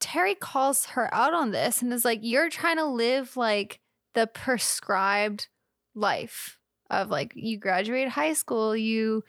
Terry 0.00 0.34
calls 0.34 0.86
her 0.86 1.12
out 1.12 1.34
on 1.34 1.50
this 1.50 1.82
and 1.82 1.92
is 1.92 2.04
like, 2.04 2.20
you're 2.22 2.50
trying 2.50 2.76
to 2.76 2.86
live 2.86 3.36
like 3.36 3.80
the 4.14 4.26
prescribed 4.26 5.48
life 5.94 6.58
of 6.90 7.10
like, 7.10 7.32
you 7.34 7.58
graduate 7.58 8.08
high 8.08 8.32
school, 8.32 8.76
you 8.76 9.22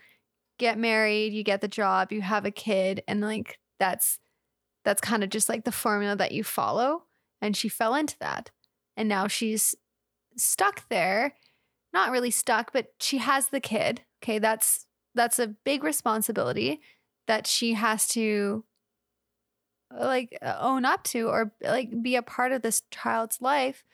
get 0.58 0.78
married, 0.78 1.32
you 1.32 1.42
get 1.42 1.60
the 1.60 1.68
job, 1.68 2.12
you 2.12 2.22
have 2.22 2.44
a 2.44 2.50
kid, 2.50 3.02
and 3.08 3.20
like, 3.20 3.58
that's 3.78 4.18
that's 4.84 5.00
kind 5.00 5.22
of 5.22 5.30
just 5.30 5.48
like 5.48 5.64
the 5.64 5.72
formula 5.72 6.16
that 6.16 6.32
you 6.32 6.44
follow. 6.44 7.04
And 7.42 7.56
she 7.56 7.68
fell 7.68 7.94
into 7.94 8.16
that. 8.20 8.50
And 8.96 9.08
now 9.08 9.26
she's 9.26 9.74
stuck 10.36 10.88
there. 10.88 11.34
Not 11.92 12.10
really 12.10 12.30
stuck, 12.30 12.72
but 12.72 12.88
she 13.00 13.18
has 13.18 13.48
the 13.48 13.60
kid. 13.60 14.02
Okay, 14.22 14.38
that's 14.38 14.86
that's 15.14 15.38
a 15.38 15.54
big 15.64 15.84
responsibility 15.84 16.80
that 17.26 17.46
she 17.46 17.74
has 17.74 18.08
to 18.08 18.64
uh, 19.92 20.04
like 20.04 20.36
uh, 20.42 20.56
own 20.60 20.84
up 20.84 21.02
to 21.04 21.28
or 21.28 21.52
like 21.62 22.02
be 22.02 22.16
a 22.16 22.22
part 22.22 22.52
of 22.52 22.62
this 22.62 22.82
child's 22.90 23.40
life 23.40 23.84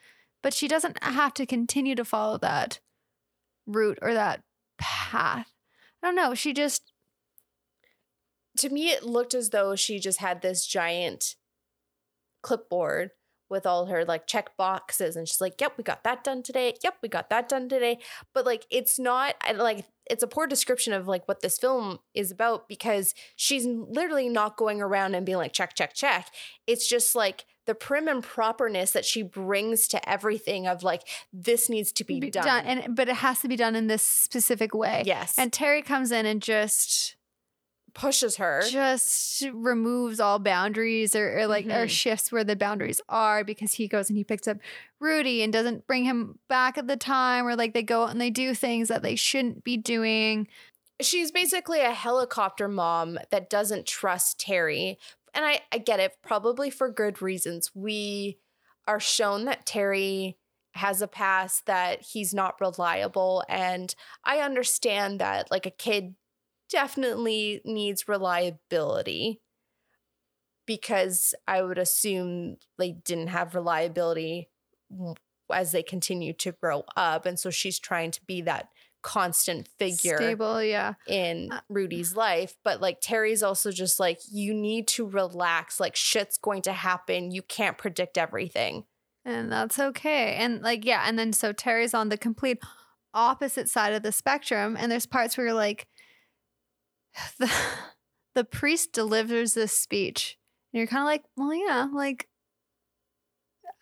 but 0.43 0.53
she 0.53 0.67
doesn't 0.67 1.01
have 1.03 1.33
to 1.33 1.45
continue 1.45 1.95
to 1.95 2.05
follow 2.05 2.37
that 2.37 2.79
route 3.65 3.99
or 4.01 4.13
that 4.13 4.43
path. 4.77 5.51
I 6.01 6.07
don't 6.07 6.15
know 6.15 6.33
she 6.33 6.53
just 6.53 6.93
to 8.57 8.69
me 8.69 8.89
it 8.89 9.03
looked 9.03 9.33
as 9.33 9.49
though 9.49 9.75
she 9.75 9.99
just 9.99 10.19
had 10.19 10.41
this 10.41 10.65
giant 10.65 11.35
clipboard 12.41 13.11
with 13.49 13.65
all 13.65 13.87
her 13.87 14.05
like 14.05 14.27
check 14.27 14.55
boxes 14.57 15.15
and 15.15 15.27
she's 15.27 15.41
like 15.41 15.59
yep 15.59 15.73
we 15.77 15.83
got 15.83 16.03
that 16.03 16.23
done 16.23 16.43
today. 16.43 16.75
Yep 16.83 16.95
we 17.01 17.09
got 17.09 17.29
that 17.29 17.49
done 17.49 17.67
today. 17.67 17.99
But 18.33 18.45
like 18.45 18.65
it's 18.69 18.99
not 18.99 19.35
like 19.55 19.85
it's 20.09 20.23
a 20.23 20.27
poor 20.27 20.47
description 20.47 20.93
of 20.93 21.07
like 21.07 21.27
what 21.27 21.41
this 21.41 21.57
film 21.57 21.99
is 22.13 22.31
about 22.31 22.67
because 22.67 23.13
she's 23.35 23.65
literally 23.65 24.29
not 24.29 24.57
going 24.57 24.81
around 24.81 25.15
and 25.15 25.25
being 25.25 25.37
like 25.37 25.53
check 25.53 25.75
check 25.75 25.93
check. 25.93 26.27
It's 26.65 26.87
just 26.87 27.15
like 27.15 27.45
the 27.65 27.75
prim 27.75 28.07
and 28.07 28.23
properness 28.23 28.91
that 28.91 29.05
she 29.05 29.21
brings 29.21 29.87
to 29.89 30.09
everything 30.09 30.67
of 30.67 30.83
like 30.83 31.03
this 31.33 31.69
needs 31.69 31.91
to 31.91 32.03
be, 32.05 32.19
be 32.19 32.31
done. 32.31 32.65
and 32.65 32.95
but 32.95 33.09
it 33.09 33.17
has 33.17 33.41
to 33.41 33.47
be 33.47 33.57
done 33.57 33.75
in 33.75 33.87
this 33.87 34.03
specific 34.03 34.73
way. 34.73 35.03
Yes. 35.05 35.37
And 35.37 35.51
terry 35.51 35.81
comes 35.81 36.11
in 36.11 36.25
and 36.25 36.41
just 36.41 37.16
pushes 37.97 38.37
her 38.37 38.61
just 38.69 39.43
removes 39.51 40.19
all 40.19 40.37
boundaries 40.39 41.15
or, 41.15 41.39
or 41.39 41.47
like 41.47 41.65
or 41.65 41.85
Mhm. 41.85 41.89
shifts 41.89 42.31
where 42.31 42.43
the 42.43 42.55
boundaries 42.55 43.01
are 43.09 43.43
because 43.43 43.73
he 43.73 43.87
goes 43.87 44.07
and 44.09 44.17
he 44.17 44.23
picks 44.23 44.47
up 44.47 44.57
Rudy 44.99 45.41
and 45.41 45.51
doesn't 45.51 45.87
bring 45.87 46.05
him 46.05 46.37
back 46.47 46.77
at 46.77 46.87
the 46.87 46.95
time 46.95 47.45
or 47.47 47.55
like 47.55 47.73
they 47.73 47.81
go 47.83 48.03
out 48.03 48.11
and 48.11 48.21
they 48.21 48.29
do 48.29 48.53
things 48.53 48.87
that 48.87 49.01
they 49.01 49.15
shouldn't 49.15 49.63
be 49.63 49.75
doing. 49.77 50.47
she's 51.01 51.31
basically 51.31 51.81
a 51.81 51.91
helicopter 51.91 52.67
mom 52.67 53.19
that 53.31 53.49
doesn't 53.49 53.85
trust 53.85 54.39
Terry. 54.39 54.97
And 55.33 55.45
I, 55.45 55.61
I 55.71 55.77
get 55.77 55.99
it, 55.99 56.17
probably 56.23 56.69
for 56.71 56.89
good 56.89 57.21
reasons. 57.21 57.71
We 57.75 58.37
are 58.87 58.99
shown 58.99 59.45
that 59.45 59.65
Terry 59.67 60.37
has 60.73 61.01
a 61.01 61.07
past 61.07 61.65
that 61.67 62.01
he's 62.01 62.33
not 62.33 62.59
reliable. 62.61 63.43
And 63.49 63.93
I 64.23 64.39
understand 64.39 65.19
that, 65.19 65.51
like, 65.51 65.65
a 65.67 65.71
kid 65.71 66.15
definitely 66.69 67.61
needs 67.65 68.07
reliability 68.07 69.41
because 70.65 71.33
I 71.47 71.61
would 71.61 71.77
assume 71.77 72.57
they 72.77 72.91
didn't 72.91 73.27
have 73.27 73.55
reliability 73.55 74.49
as 75.51 75.71
they 75.71 75.81
continue 75.83 76.33
to 76.33 76.51
grow 76.51 76.83
up. 76.95 77.25
And 77.25 77.39
so 77.39 77.49
she's 77.49 77.79
trying 77.79 78.11
to 78.11 78.25
be 78.25 78.41
that 78.41 78.69
constant 79.01 79.69
figure 79.79 80.17
Stable, 80.17 80.61
yeah. 80.61 80.93
in 81.07 81.49
Uh, 81.51 81.61
Rudy's 81.69 82.15
life, 82.17 82.55
but 82.63 82.81
like 82.81 82.99
Terry's 83.01 83.41
also 83.41 83.71
just 83.71 83.99
like, 83.99 84.19
you 84.29 84.53
need 84.53 84.87
to 84.89 85.07
relax. 85.07 85.79
Like, 85.79 85.95
shit's 85.95 86.37
going 86.37 86.63
to 86.63 86.73
happen. 86.73 87.31
You 87.31 87.41
can't 87.41 87.77
predict 87.77 88.17
everything. 88.17 88.83
And 89.23 89.51
that's 89.51 89.79
okay. 89.79 90.35
And 90.35 90.61
like, 90.61 90.85
yeah. 90.85 91.03
And 91.05 91.17
then 91.17 91.31
so 91.31 91.53
Terry's 91.53 91.93
on 91.93 92.09
the 92.09 92.17
complete 92.17 92.59
opposite 93.13 93.69
side 93.69 93.93
of 93.93 94.03
the 94.03 94.11
spectrum. 94.11 94.75
And 94.77 94.91
there's 94.91 95.05
parts 95.05 95.37
where 95.37 95.47
you're 95.47 95.55
like, 95.55 95.87
the, 97.39 97.51
the 98.35 98.43
priest 98.43 98.93
delivers 98.93 99.53
this 99.53 99.73
speech. 99.73 100.37
And 100.73 100.79
you're 100.79 100.87
kind 100.87 101.01
of 101.01 101.07
like, 101.07 101.23
well, 101.35 101.53
yeah, 101.53 101.87
like, 101.93 102.27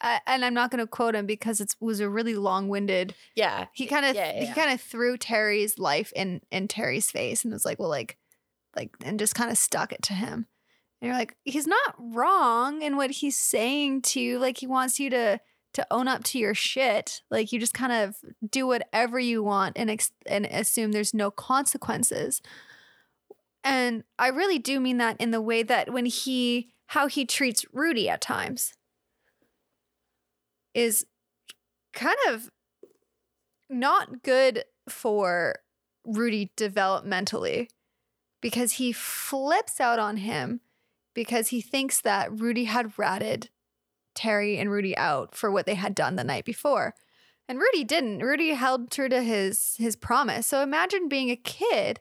I, 0.02 0.20
and 0.28 0.44
I'm 0.44 0.54
not 0.54 0.72
going 0.72 0.84
to 0.84 0.88
quote 0.88 1.16
him 1.16 1.26
because 1.26 1.62
it 1.62 1.76
was 1.80 2.00
a 2.00 2.10
really 2.10 2.36
long 2.36 2.68
winded. 2.68 3.16
Yeah. 3.36 3.68
He 3.74 3.88
kind 3.88 4.06
of 4.06 4.16
Yeah, 4.16 4.34
yeah, 4.34 4.40
he 4.40 4.46
yeah. 4.48 4.54
kind 4.54 4.72
of 4.72 4.82
threw 4.82 5.18
Terry's 5.18 5.80
life 5.80 6.12
in 6.16 6.42
in 6.52 6.68
Terry's 6.68 7.10
face 7.10 7.44
and 7.44 7.54
was 7.54 7.66
like, 7.66 7.80
well, 7.80 7.90
like, 7.90 8.18
like, 8.76 8.92
and 9.04 9.18
just 9.18 9.36
kind 9.36 9.50
of 9.50 9.58
stuck 9.58 9.94
it 9.94 10.02
to 10.04 10.14
him. 10.14 10.48
And 11.02 11.08
you're 11.10 11.18
like, 11.18 11.36
he's 11.44 11.68
not 11.68 11.96
wrong 11.98 12.82
in 12.82 12.98
what 12.98 13.10
he's 13.12 13.40
saying 13.40 14.02
to 14.04 14.20
you. 14.20 14.38
Like, 14.38 14.58
he 14.58 14.68
wants 14.68 15.00
you 15.00 15.10
to 15.12 15.40
to 15.74 15.88
own 15.92 16.08
up 16.08 16.24
to 16.24 16.40
your 16.40 16.54
shit. 16.54 17.22
Like, 17.30 17.52
you 17.52 17.60
just 17.60 17.74
kind 17.74 17.92
of 17.92 18.16
do 18.50 18.68
whatever 18.68 19.20
you 19.20 19.44
want 19.44 19.78
and 19.78 19.90
ex- 19.90 20.12
and 20.26 20.46
assume 20.46 20.92
there's 20.92 21.14
no 21.14 21.32
consequences. 21.32 22.42
And 23.66 24.04
I 24.20 24.28
really 24.28 24.60
do 24.60 24.80
mean 24.80 25.00
that 25.00 25.20
in 25.20 25.32
the 25.32 25.42
way 25.42 25.64
that 25.64 25.92
when 25.92 26.06
he 26.06 26.70
how 26.90 27.08
he 27.08 27.26
treats 27.26 27.66
Rudy 27.74 28.08
at 28.08 28.22
times 28.22 28.74
is 30.76 31.08
kind 31.92 32.18
of 32.30 32.52
not 33.68 34.22
good 34.22 34.66
for 34.88 35.56
Rudy 36.06 36.52
developmentally 36.56 37.70
because 38.40 38.74
he 38.74 38.92
flips 38.92 39.82
out 39.82 39.98
on 39.98 40.18
him 40.18 40.62
because 41.16 41.48
he 41.48 41.60
thinks 41.60 42.00
that 42.02 42.40
Rudy 42.40 42.66
had 42.66 43.00
ratted 43.00 43.50
Terry 44.14 44.60
and 44.60 44.70
Rudy 44.70 44.96
out 44.96 45.34
for 45.34 45.50
what 45.50 45.66
they 45.66 45.74
had 45.74 45.96
done 45.96 46.18
the 46.18 46.24
night 46.24 46.46
before. 46.46 46.94
And 47.48 47.60
Rudy 47.60 47.84
didn't. 47.84 48.20
Rudy 48.20 48.50
held 48.52 48.92
true 48.92 49.10
to 49.10 49.24
his 49.24 49.76
his 49.78 49.96
promise. 49.96 50.46
So 50.46 50.62
imagine 50.62 51.10
being 51.10 51.32
a 51.32 51.36
kid 51.36 52.00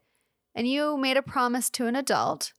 and 0.54 0.68
you 0.68 0.96
made 0.96 1.16
a 1.16 1.22
promise 1.22 1.70
to 1.70 1.86
an 1.86 1.96
adult 1.96 2.52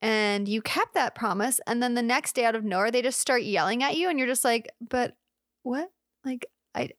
and 0.00 0.48
you 0.48 0.60
kept 0.60 0.94
that 0.94 1.14
promise 1.14 1.60
and 1.66 1.82
then 1.82 1.94
the 1.94 2.02
next 2.02 2.34
day 2.34 2.44
out 2.44 2.54
of 2.54 2.64
nowhere 2.64 2.90
they 2.90 3.02
just 3.02 3.20
start 3.20 3.42
yelling 3.42 3.82
at 3.82 3.96
you 3.96 4.08
and 4.08 4.18
you're 4.18 4.28
just 4.28 4.44
like, 4.44 4.68
"But 4.80 5.16
what? 5.62 5.90
Like 6.24 6.46
I 6.74 6.90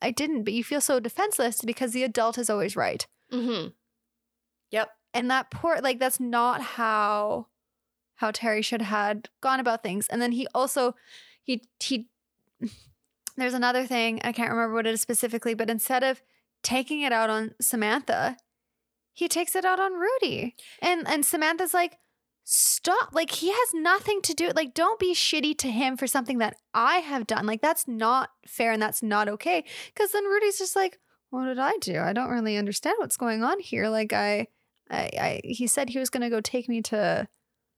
I 0.00 0.10
didn't." 0.10 0.44
But 0.44 0.54
you 0.54 0.64
feel 0.64 0.80
so 0.80 1.00
defenseless 1.00 1.62
because 1.62 1.92
the 1.92 2.04
adult 2.04 2.38
is 2.38 2.50
always 2.50 2.76
right. 2.76 3.06
Mm-hmm. 3.32 3.68
Yep. 4.70 4.90
And 5.14 5.30
that 5.30 5.50
poor 5.50 5.78
like 5.82 5.98
that's 5.98 6.20
not 6.20 6.62
how 6.62 7.48
how 8.16 8.30
Terry 8.30 8.62
should 8.62 8.82
have 8.82 8.98
had 8.98 9.28
gone 9.40 9.60
about 9.60 9.82
things. 9.82 10.08
And 10.08 10.20
then 10.20 10.32
he 10.32 10.46
also 10.54 10.94
he 11.42 11.62
he 11.80 12.08
there's 13.36 13.54
another 13.54 13.86
thing, 13.86 14.20
I 14.24 14.32
can't 14.32 14.50
remember 14.50 14.74
what 14.74 14.86
it 14.86 14.94
is 14.94 15.00
specifically, 15.00 15.54
but 15.54 15.70
instead 15.70 16.02
of 16.02 16.22
taking 16.62 17.02
it 17.02 17.12
out 17.12 17.30
on 17.30 17.54
Samantha, 17.60 18.36
he 19.18 19.26
takes 19.26 19.56
it 19.56 19.64
out 19.64 19.80
on 19.80 19.94
Rudy. 19.94 20.54
And 20.80 21.04
and 21.08 21.26
Samantha's 21.26 21.74
like, 21.74 21.98
stop. 22.44 23.12
Like 23.12 23.32
he 23.32 23.48
has 23.48 23.74
nothing 23.74 24.22
to 24.22 24.32
do. 24.32 24.52
Like, 24.54 24.74
don't 24.74 25.00
be 25.00 25.12
shitty 25.12 25.58
to 25.58 25.68
him 25.68 25.96
for 25.96 26.06
something 26.06 26.38
that 26.38 26.54
I 26.72 26.98
have 26.98 27.26
done. 27.26 27.44
Like, 27.44 27.60
that's 27.60 27.88
not 27.88 28.30
fair 28.46 28.70
and 28.70 28.80
that's 28.80 29.02
not 29.02 29.28
okay. 29.28 29.64
Cause 29.96 30.12
then 30.12 30.24
Rudy's 30.24 30.56
just 30.56 30.76
like, 30.76 31.00
what 31.30 31.46
did 31.46 31.58
I 31.58 31.76
do? 31.78 31.98
I 31.98 32.12
don't 32.12 32.30
really 32.30 32.56
understand 32.56 32.94
what's 32.98 33.16
going 33.16 33.42
on 33.42 33.58
here. 33.58 33.88
Like 33.88 34.12
I 34.12 34.46
I, 34.88 35.10
I 35.20 35.40
he 35.42 35.66
said 35.66 35.88
he 35.88 35.98
was 35.98 36.10
gonna 36.10 36.30
go 36.30 36.40
take 36.40 36.68
me 36.68 36.80
to 36.82 37.26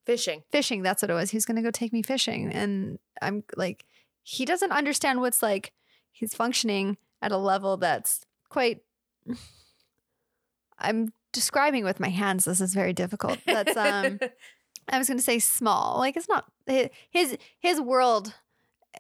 Fishing. 0.05 0.43
fishing. 0.53 0.83
That's 0.83 1.01
what 1.01 1.11
it 1.11 1.15
was. 1.15 1.31
He 1.31 1.39
was 1.39 1.47
gonna 1.47 1.63
go 1.63 1.71
take 1.71 1.95
me 1.95 2.03
fishing. 2.03 2.53
And 2.53 2.99
I'm 3.23 3.45
like, 3.57 3.87
he 4.23 4.45
doesn't 4.45 4.73
understand 4.73 5.23
what's 5.23 5.43
like 5.43 5.73
he's 6.13 6.35
functioning 6.35 6.99
at 7.23 7.33
a 7.33 7.39
level 7.39 7.79
that's 7.79 8.27
quite 8.51 8.81
I'm 10.79 11.15
describing 11.33 11.85
with 11.85 12.01
my 12.01 12.09
hands. 12.09 12.45
This 12.45 12.61
is 12.61 12.75
very 12.75 12.93
difficult. 12.93 13.39
That's 13.47 13.77
um 13.77 14.19
I 14.89 14.99
was 14.99 15.09
gonna 15.09 15.21
say 15.21 15.39
small. 15.39 15.99
Like 15.99 16.17
it's 16.17 16.29
not 16.29 16.47
his 17.11 17.37
his 17.59 17.81
world 17.81 18.35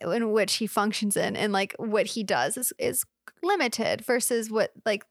in 0.00 0.32
which 0.32 0.54
he 0.54 0.66
functions 0.66 1.16
in 1.16 1.36
and 1.36 1.52
like 1.52 1.74
what 1.78 2.06
he 2.06 2.22
does 2.22 2.56
is 2.56 2.72
is 2.78 3.04
limited 3.42 4.04
versus 4.04 4.50
what 4.50 4.72
like 4.84 5.04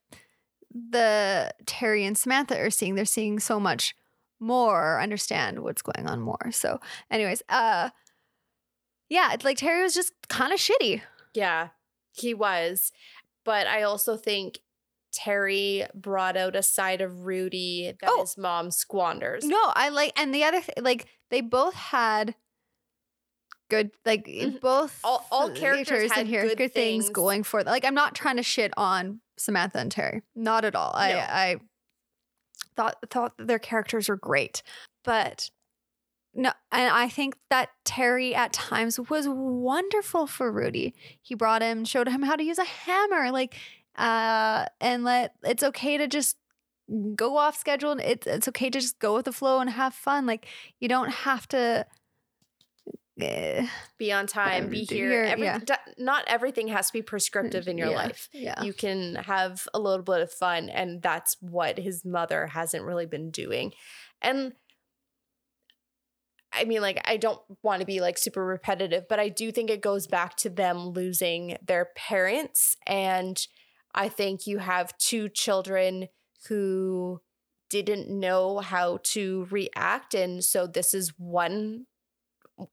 the 0.72 1.52
Terry 1.66 2.06
and 2.06 2.18
Samantha 2.18 2.60
are 2.60 2.70
seeing. 2.70 2.96
They're 2.96 3.06
seeing 3.06 3.40
so 3.40 3.60
much 3.60 3.96
more 4.40 5.02
understand 5.02 5.60
what's 5.60 5.82
going 5.82 6.08
on 6.08 6.22
more. 6.22 6.52
So, 6.52 6.80
anyways, 7.12 7.42
uh 7.50 7.90
yeah, 9.10 9.34
it's 9.34 9.44
like 9.44 9.58
Terry 9.58 9.82
was 9.82 9.96
just 9.96 10.14
kind 10.28 10.54
of 10.54 10.60
shitty. 10.60 11.02
Yeah, 11.34 11.70
he 12.14 12.34
was. 12.34 12.92
But 13.44 13.68
I 13.68 13.82
also 13.82 14.16
think 14.16 14.60
Terry 15.12 15.86
brought 15.96 16.38
out 16.38 16.56
a 16.56 16.64
side 16.64 17.02
of 17.02 17.26
Rudy 17.26 17.94
that 18.00 18.10
Oh. 18.12 18.22
his 18.22 18.38
mom 18.38 18.72
squanders. 18.72 19.44
No, 19.46 19.72
I 19.76 19.90
like, 19.90 20.14
and 20.20 20.34
the 20.34 20.44
other, 20.44 20.62
th- 20.62 20.78
like, 20.82 21.08
they 21.30 21.42
both 21.42 21.74
had 21.74 22.36
good, 23.70 23.92
like, 24.06 24.26
Mhm. 24.26 24.60
both 24.62 25.00
All- 25.04 25.26
all 25.32 25.52
characters 25.52 26.12
in 26.18 26.26
here, 26.28 26.44
good 26.44 26.58
good, 26.58 26.74
things. 26.74 27.06
things. 27.06 27.14
going 27.14 27.44
for 27.44 27.64
them. 27.64 27.72
Like, 27.72 27.86
I'm 27.86 27.94
not 27.94 28.16
trying 28.16 28.38
to 28.38 28.44
shit 28.44 28.74
on 28.78 29.22
Samantha 29.38 29.80
and 29.80 29.92
Terry, 29.92 30.22
not 30.36 30.66
at 30.66 30.76
all. 30.76 30.92
I, 30.96 31.12
No. 31.14 31.20
I 31.20 31.56
thought 32.76 32.98
thought 33.10 33.38
that 33.38 33.48
their 33.48 33.60
characters 33.60 34.10
were 34.10 34.16
great, 34.18 34.64
but 35.04 35.50
no, 36.34 36.52
and 36.72 36.90
I 36.94 37.10
think 37.10 37.36
that 37.50 37.70
Terry 37.84 38.34
at 38.36 38.54
times 38.54 39.00
was 39.00 39.28
wonderful 39.28 40.28
for 40.28 40.52
Rudy. 40.52 40.96
He 41.22 41.36
brought 41.36 41.62
him, 41.62 41.86
showed 41.86 42.08
him 42.08 42.24
how 42.24 42.36
to 42.36 42.44
use 42.44 42.58
a 42.60 42.64
hammer, 42.64 43.32
like, 43.32 43.56
uh, 44.00 44.66
and 44.82 45.04
let 45.04 45.34
it's 45.44 45.62
okay 45.64 45.98
to 45.98 46.08
just 46.08 46.38
go 47.16 47.38
off 47.38 47.56
schedule. 47.60 47.92
and 47.92 48.02
It's 48.02 48.26
it's 48.26 48.48
okay 48.48 48.70
to 48.72 48.80
just 48.80 48.98
go 49.00 49.14
with 49.16 49.26
the 49.26 49.32
flow 49.32 49.60
and 49.60 49.70
have 49.70 49.94
fun. 49.94 50.26
Like 50.26 50.48
you 50.80 50.88
don't 50.88 51.12
have 51.12 51.48
to. 51.50 51.86
eh, 53.22 53.68
Be 53.98 54.12
on 54.14 54.26
time, 54.28 54.70
be 54.70 54.86
here. 54.86 55.12
your- 55.12 55.26
Every, 55.26 55.44
yeah. 55.46 55.60
not 55.98 56.24
everything 56.28 56.70
has 56.70 56.88
to 56.88 56.94
be 56.94 57.02
prescriptive 57.02 57.68
in 57.68 57.78
your 57.78 57.90
yeah, 57.90 57.96
life. 57.98 58.30
Yeah. 58.34 58.64
You 58.64 58.74
can 58.74 59.16
have 59.16 59.68
a 59.74 59.80
little 59.80 60.04
bit 60.04 60.22
of 60.22 60.32
fun, 60.32 60.70
and 60.70 61.02
that's 61.02 61.36
what 61.42 61.78
his 61.78 62.06
mother 62.06 62.48
hasn't 62.48 62.86
really 62.86 63.06
been 63.06 63.30
doing. 63.30 63.74
And 64.22 64.54
I 66.52 66.64
mean, 66.64 66.82
like, 66.82 67.00
I 67.06 67.18
don't 67.18 67.40
want 67.62 67.82
to 67.82 67.86
be 67.86 68.00
like 68.02 68.18
super 68.18 68.44
repetitive, 68.44 69.08
but 69.08 69.20
I 69.20 69.30
do 69.30 69.52
think 69.52 69.70
it 69.70 69.82
goes 69.82 70.08
back 70.08 70.36
to 70.38 70.50
them 70.50 70.90
losing 70.90 71.58
their 71.66 71.90
parents. 71.96 72.76
And 72.88 73.46
I 73.94 74.10
think 74.10 74.48
you 74.48 74.60
have 74.60 74.98
two 74.98 75.30
children 75.30 76.08
who 76.48 77.22
didn't 77.70 78.10
know 78.10 78.60
how 78.60 79.00
to 79.04 79.48
react. 79.52 80.14
And 80.14 80.44
so 80.44 80.68
this 80.68 80.94
is 80.94 81.14
one 81.18 81.86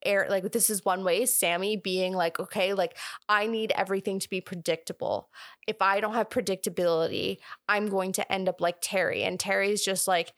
air 0.04 0.26
like 0.28 0.50
this 0.52 0.68
is 0.68 0.84
one 0.84 1.04
way 1.04 1.24
sammy 1.26 1.76
being 1.76 2.12
like 2.12 2.40
okay 2.40 2.74
like 2.74 2.96
i 3.28 3.46
need 3.46 3.72
everything 3.76 4.18
to 4.18 4.28
be 4.28 4.40
predictable 4.40 5.28
if 5.68 5.80
i 5.80 6.00
don't 6.00 6.14
have 6.14 6.28
predictability 6.28 7.38
i'm 7.68 7.88
going 7.88 8.10
to 8.10 8.32
end 8.32 8.48
up 8.48 8.60
like 8.60 8.76
terry 8.80 9.22
and 9.22 9.38
terry's 9.38 9.84
just 9.84 10.08
like 10.08 10.32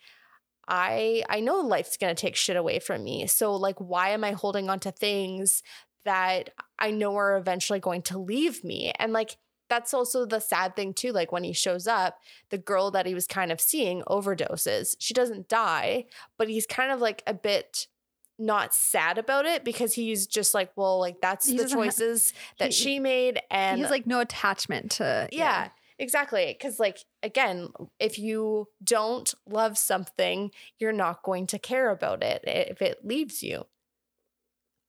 i 0.67 1.23
i 1.31 1.41
know 1.41 1.61
life's 1.61 1.97
going 1.97 2.15
to 2.15 2.21
take 2.21 2.37
shit 2.37 2.57
away 2.57 2.79
from 2.79 3.03
me 3.03 3.27
so 3.27 3.55
like 3.55 3.79
why 3.79 4.11
am 4.11 4.23
i 4.23 4.33
holding 4.33 4.69
on 4.69 4.79
to 4.79 4.91
things 4.91 5.63
that 6.05 6.51
i 6.79 6.91
know 6.91 7.17
are 7.17 7.39
eventually 7.39 7.81
going 7.81 8.03
to 8.03 8.19
leave 8.19 8.63
me 8.63 8.93
and 8.99 9.13
like 9.15 9.39
that's 9.69 9.93
also 9.95 10.25
the 10.27 10.41
sad 10.41 10.75
thing 10.77 10.93
too 10.95 11.13
like 11.13 11.31
when 11.33 11.45
he 11.45 11.53
shows 11.53 11.87
up 11.87 12.19
the 12.51 12.59
girl 12.59 12.91
that 12.91 13.07
he 13.07 13.15
was 13.15 13.27
kind 13.27 13.53
of 13.53 13.61
seeing 13.61 14.03
overdoses 14.03 14.95
she 14.99 15.13
doesn't 15.15 15.49
die 15.49 16.05
but 16.37 16.49
he's 16.49 16.67
kind 16.67 16.91
of 16.91 17.01
like 17.01 17.23
a 17.27 17.35
bit 17.35 17.87
not 18.39 18.73
sad 18.73 19.19
about 19.19 19.47
it 19.47 19.65
because 19.65 19.95
he's 19.95 20.27
just 20.27 20.55
like 20.55 20.71
well 20.77 20.99
like 21.01 21.21
that's 21.21 21.49
He 21.49 21.57
the 21.57 21.65
ha- 21.65 21.69
choices 21.69 22.33
that 22.59 22.67
he- 22.67 22.73
she 22.73 22.99
made 23.01 23.41
and 23.51 23.77
he 23.79 23.83
has 23.83 23.91
like 23.91 24.07
no 24.07 24.21
attachment 24.21 24.93
to. 24.93 25.29
yeah, 25.33 25.69
exactly. 25.99 26.47
Because, 26.57 26.79
like, 26.79 26.99
again, 27.25 27.71
if 27.99 28.17
you 28.19 28.69
don't 28.85 29.35
love 29.49 29.77
something, 29.77 30.53
you're 30.79 30.93
not 30.93 31.25
going 31.25 31.49
to 31.49 31.59
care 31.59 31.91
about 31.91 32.23
it 32.23 32.45
if 32.47 32.81
it 32.81 33.05
leaves 33.05 33.43
you. 33.43 33.67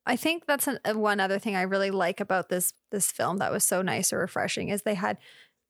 I 0.09 0.15
think 0.15 0.47
that's 0.47 0.67
an, 0.67 0.79
uh, 0.83 0.97
one 0.97 1.19
other 1.19 1.37
thing 1.37 1.55
I 1.55 1.61
really 1.61 1.91
like 1.91 2.19
about 2.19 2.49
this 2.49 2.73
this 2.89 3.11
film 3.11 3.37
that 3.37 3.51
was 3.51 3.63
so 3.63 3.83
nice 3.83 4.11
or 4.11 4.17
refreshing 4.17 4.69
is 4.69 4.81
they 4.81 4.95
had 4.95 5.19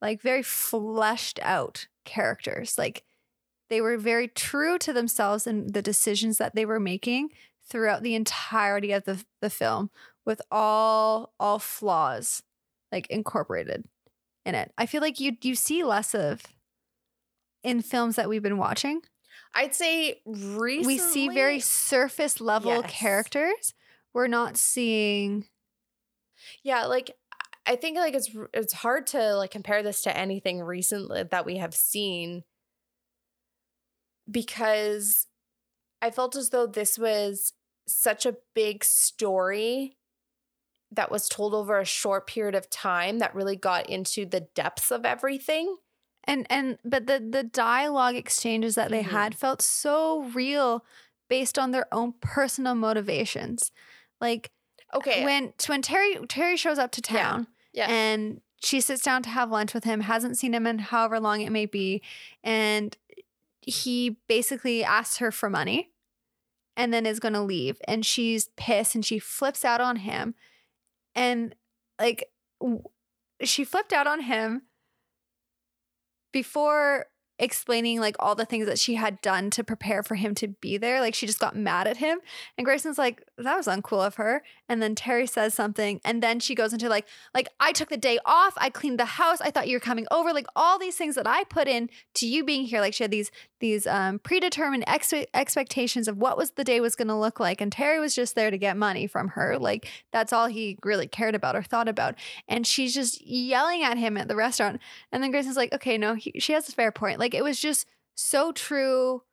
like 0.02 0.21
very 0.21 0.43
fleshed 0.43 1.39
out 1.43 1.88
characters. 2.06 2.78
Like 2.78 3.04
they 3.69 3.82
were 3.82 3.97
very 3.97 4.30
true 4.30 4.78
to 4.80 4.93
themselves 4.93 5.45
and 5.45 5.73
the 5.73 5.82
decisions 5.82 6.38
that 6.38 6.56
they 6.56 6.65
were 6.65 6.80
making 6.80 7.32
throughout 7.69 8.02
the 8.02 8.15
entirety 8.15 8.93
of 8.93 9.04
the 9.04 9.25
the 9.41 9.49
film 9.49 9.89
with 10.25 10.41
all 10.49 11.34
all 11.38 11.60
flaws 11.60 12.41
like 12.93 13.08
incorporated 13.08 13.84
in 14.45 14.56
it. 14.56 14.71
I 14.78 14.86
feel 14.86 15.02
like 15.02 15.19
you 15.19 15.36
you 15.41 15.54
see 15.54 15.84
less 15.84 16.15
of 16.15 16.43
in 17.62 17.82
films 17.82 18.15
that 18.15 18.30
we've 18.30 18.41
been 18.41 18.58
watching. 18.58 19.02
I'd 19.54 19.75
say 19.75 20.21
recently 20.25 20.86
we 20.86 20.97
see 20.97 21.28
very 21.28 21.60
surface 21.60 22.39
level 22.39 22.71
Yes. 22.71 22.89
characters. 22.89 23.73
We're 24.13 24.28
not 24.28 24.58
seeing 24.58 25.48
yeah, 26.63 26.86
like 26.86 27.12
I 27.65 27.76
think 27.76 27.98
like 27.98 28.13
it's 28.13 28.30
it's 28.54 28.74
hard 28.74 29.08
to 29.08 29.36
like 29.36 29.52
compare 29.52 29.84
this 29.84 30.02
to 30.04 30.15
anything 30.17 30.62
recently 30.62 31.24
that 31.24 31.45
we 31.45 31.58
have 31.58 31.76
seen 31.76 32.43
because 34.30 35.28
I 36.02 36.12
felt 36.12 36.36
as 36.36 36.50
though 36.50 36.67
this 36.67 37.00
was 37.00 37.54
such 37.88 38.26
a 38.28 38.38
big 38.56 38.84
story 38.84 39.98
that 40.91 41.12
was 41.12 41.30
told 41.30 41.54
over 41.54 41.80
a 41.80 41.86
short 41.86 42.28
period 42.28 42.56
of 42.56 42.69
time 42.69 43.19
that 43.19 43.36
really 43.36 43.56
got 43.58 43.89
into 43.89 44.26
the 44.26 44.41
depths 44.56 44.91
of 44.91 45.06
everything. 45.06 45.78
and 46.24 46.45
and 46.50 46.78
but 46.84 47.08
the 47.08 47.19
the 47.19 47.43
dialogue 47.43 48.15
exchanges 48.15 48.76
that 48.76 48.91
they 48.91 49.04
Mhm. 49.04 49.04
had 49.04 49.36
felt 49.36 49.62
so 49.62 50.24
real 50.24 50.86
based 51.30 51.58
on 51.60 51.72
their 51.72 51.88
own 51.93 52.13
personal 52.22 52.76
motivations. 52.76 53.72
Like 54.21 54.51
Okay. 54.93 55.23
when 55.23 55.53
when 55.67 55.82
Terry 55.82 56.15
Terry 56.27 56.58
shows 56.58 56.79
up 56.79 56.91
to 56.93 57.01
Yeah. 57.13 57.23
town 57.23 57.47
Yeah. 57.73 57.89
and 57.89 58.41
she 58.62 58.82
sits 58.82 59.01
down 59.03 59.23
to 59.23 59.29
have 59.29 59.49
lunch 59.51 59.73
with 59.73 59.84
him, 59.86 60.01
hasn't 60.01 60.38
seen 60.38 60.53
him 60.53 60.67
in 60.67 60.79
however 60.79 61.19
long 61.19 61.41
it 61.41 61.51
may 61.51 61.65
be, 61.65 62.01
and 62.43 62.97
he 63.62 64.17
basically 64.27 64.84
asks 64.84 65.17
her 65.17 65.32
for 65.32 65.49
money 65.49 65.91
and 66.75 66.93
then 66.93 67.05
is 67.05 67.19
going 67.19 67.34
to 67.34 67.41
leave 67.41 67.77
and 67.88 68.05
she's 68.05 68.49
pissed 68.55 68.95
and 68.95 69.05
she 69.05 69.19
flips 69.19 69.63
out 69.65 69.79
on 69.82 69.97
him 69.97 70.34
and 71.13 71.53
like 71.99 72.32
w- 72.60 72.82
she 73.43 73.63
flipped 73.65 73.91
out 73.93 74.08
on 74.08 74.21
him 74.21 74.63
before 76.32 77.08
explaining 77.39 77.99
like 77.99 78.15
all 78.19 78.36
the 78.36 78.45
things 78.45 78.65
that 78.67 78.78
she 78.78 78.95
had 78.95 79.21
done 79.21 79.49
to 79.52 79.63
prepare 79.63 80.04
for 80.04 80.15
him 80.15 80.36
to 80.36 80.49
be 80.49 80.78
there. 80.78 80.99
Like 80.99 81.15
she 81.15 81.25
just 81.25 81.39
got 81.39 81.56
mad 81.56 81.88
at 81.88 81.97
him. 81.97 82.19
And 82.58 82.65
Grayson's 82.65 82.97
like, 82.97 83.23
that 83.38 83.56
was 83.56 83.67
uncool 83.67 84.06
of 84.06 84.15
her. 84.15 84.43
And 84.67 84.82
then 84.82 84.93
Terry 84.93 85.25
says 85.25 85.54
something. 85.54 86.02
And 86.04 86.21
then 86.21 86.39
she 86.39 86.54
goes 86.54 86.73
into 86.73 86.89
like, 86.89 87.08
like, 87.34 87.47
I 87.60 87.71
took 87.71 87.89
the 87.89 87.97
day 87.97 88.19
off. 88.25 88.54
I 88.58 88.69
cleaned 88.69 88.99
the 88.99 89.06
house. 89.06 89.39
I 89.41 89.52
thought 89.52 89.67
you 89.69 89.78
were 89.78 89.82
coming 89.82 90.06
over. 90.12 90.34
Like 90.34 90.47
all 90.56 90.78
these 90.78 90.97
things 90.97 91.15
that 91.15 91.28
I 91.28 91.45
put 91.45 91.67
in 91.67 91.89
to 92.15 92.28
you 92.28 92.43
being 92.43 92.65
here. 92.65 92.82
Like 92.82 92.93
she 92.93 93.04
had 93.04 93.12
these 93.12 93.32
these 93.60 93.86
um, 93.88 94.19
predetermined 94.19 94.84
ex- 94.88 95.13
expectations 95.34 96.08
of 96.08 96.17
what 96.17 96.38
was 96.38 96.52
the 96.52 96.63
day 96.63 96.80
was 96.80 96.95
going 96.95 97.08
to 97.08 97.15
look 97.15 97.39
like. 97.39 97.62
And 97.62 97.72
Terry 97.72 98.00
was 98.00 98.15
just 98.15 98.36
there 98.36 98.52
to 98.52 98.58
get 98.58 98.78
money 98.78 99.08
from 99.08 99.30
her. 99.30 99.58
Like 99.58 99.88
that's 100.12 100.34
all 100.34 100.48
he 100.48 100.78
really 100.84 101.08
cared 101.08 101.36
about 101.36 101.56
or 101.56 101.63
thought 101.63 101.88
about. 101.88 102.15
And 102.48 102.65
she's 102.65 102.93
just 102.93 103.22
yelling 103.26 103.84
at 103.84 103.98
him 103.98 104.17
at 104.17 104.28
the 104.28 104.36
restaurant. 104.36 104.80
And 105.12 105.22
then 105.22 105.32
Grayson's 105.32 105.58
like, 105.58 105.74
okay, 105.74 105.98
no, 105.98 106.15
he, 106.15 106.34
she 106.39 106.54
has 106.54 106.69
a 106.69 106.74
fair 106.74 106.91
point. 106.91 107.19
Like 107.19 107.34
it 107.34 107.43
was 107.43 107.60
just 107.60 107.86
so 108.15 108.52
true 108.52 109.24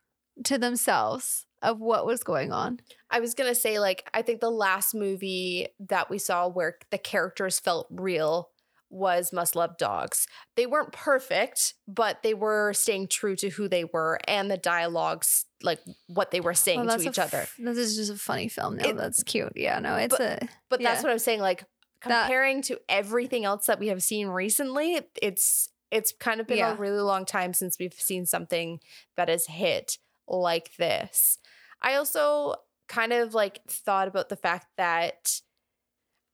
to 0.44 0.58
themselves 0.58 1.46
of 1.62 1.80
what 1.80 2.06
was 2.06 2.22
going 2.22 2.52
on. 2.52 2.80
I 3.10 3.20
was 3.20 3.34
gonna 3.34 3.54
say, 3.54 3.78
like, 3.78 4.08
I 4.12 4.22
think 4.22 4.40
the 4.40 4.50
last 4.50 4.94
movie 4.94 5.68
that 5.80 6.10
we 6.10 6.18
saw 6.18 6.48
where 6.48 6.78
the 6.90 6.98
characters 6.98 7.58
felt 7.58 7.86
real 7.90 8.50
was 8.96 9.32
Must 9.32 9.54
Love 9.54 9.76
Dogs. 9.78 10.26
They 10.56 10.66
weren't 10.66 10.92
perfect, 10.92 11.74
but 11.86 12.22
they 12.22 12.34
were 12.34 12.72
staying 12.72 13.08
true 13.08 13.36
to 13.36 13.50
who 13.50 13.68
they 13.68 13.84
were 13.84 14.18
and 14.26 14.50
the 14.50 14.56
dialogues, 14.56 15.44
like 15.62 15.80
what 16.08 16.30
they 16.30 16.40
were 16.40 16.54
saying 16.54 16.84
Well, 16.86 16.98
to 16.98 17.08
each 17.08 17.18
a 17.18 17.24
other. 17.24 17.46
This 17.58 17.78
is 17.78 17.96
just 17.96 18.10
a 18.12 18.16
funny 18.16 18.48
film. 18.48 18.76
No, 18.76 18.88
It- 18.90 18.96
that's 18.96 19.22
cute. 19.22 19.52
Yeah, 19.56 19.78
no, 19.78 19.96
it's 19.96 20.18
a. 20.18 20.48
But 20.68 20.80
that's 20.82 21.00
yeah. 21.00 21.02
what 21.02 21.12
I'm 21.12 21.18
saying. 21.18 21.40
Like 21.40 21.64
That- 22.04 22.24
comparing 22.26 22.62
to 22.62 22.80
everything 22.88 23.44
else 23.44 23.66
that 23.66 23.78
we 23.78 23.88
have 23.88 24.02
seen 24.02 24.28
recently, 24.28 25.00
it's 25.22 25.68
it's 25.92 26.12
kind 26.18 26.40
of 26.40 26.48
been 26.48 26.58
Yeah. 26.58 26.72
a 26.72 26.76
really 26.76 26.98
long 27.00 27.24
time 27.24 27.54
since 27.54 27.78
we've 27.78 27.94
seen 27.94 28.26
something 28.26 28.80
that 29.16 29.28
has 29.28 29.46
hit 29.46 29.98
like 30.26 30.74
this. 30.76 31.38
I 31.80 31.94
also 31.94 32.56
kind 32.88 33.12
of 33.12 33.34
like 33.34 33.62
thought 33.68 34.08
about 34.08 34.28
the 34.28 34.36
fact 34.36 34.66
that 34.76 35.40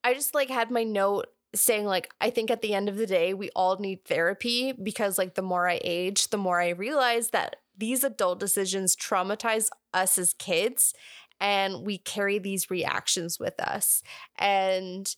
I 0.04 0.14
just 0.14 0.34
like 0.34 0.48
had 0.48 0.70
my 0.70 0.84
note 0.84 1.26
saying 1.54 1.84
like 1.84 2.12
I 2.20 2.30
think 2.30 2.50
at 2.50 2.62
the 2.62 2.74
end 2.74 2.88
of 2.88 2.96
the 2.96 3.06
day 3.06 3.34
we 3.34 3.50
all 3.54 3.78
need 3.78 4.04
therapy 4.04 4.72
because 4.72 5.18
like 5.18 5.34
the 5.34 5.42
more 5.42 5.68
I 5.68 5.80
age, 5.82 6.28
the 6.28 6.38
more 6.38 6.60
I 6.60 6.70
realize 6.70 7.30
that 7.30 7.56
these 7.76 8.04
adult 8.04 8.38
decisions 8.38 8.96
traumatize 8.96 9.68
us 9.92 10.18
as 10.18 10.34
kids 10.34 10.94
and 11.40 11.84
we 11.84 11.98
carry 11.98 12.38
these 12.38 12.70
reactions 12.70 13.38
with 13.40 13.58
us. 13.60 14.02
And 14.38 15.14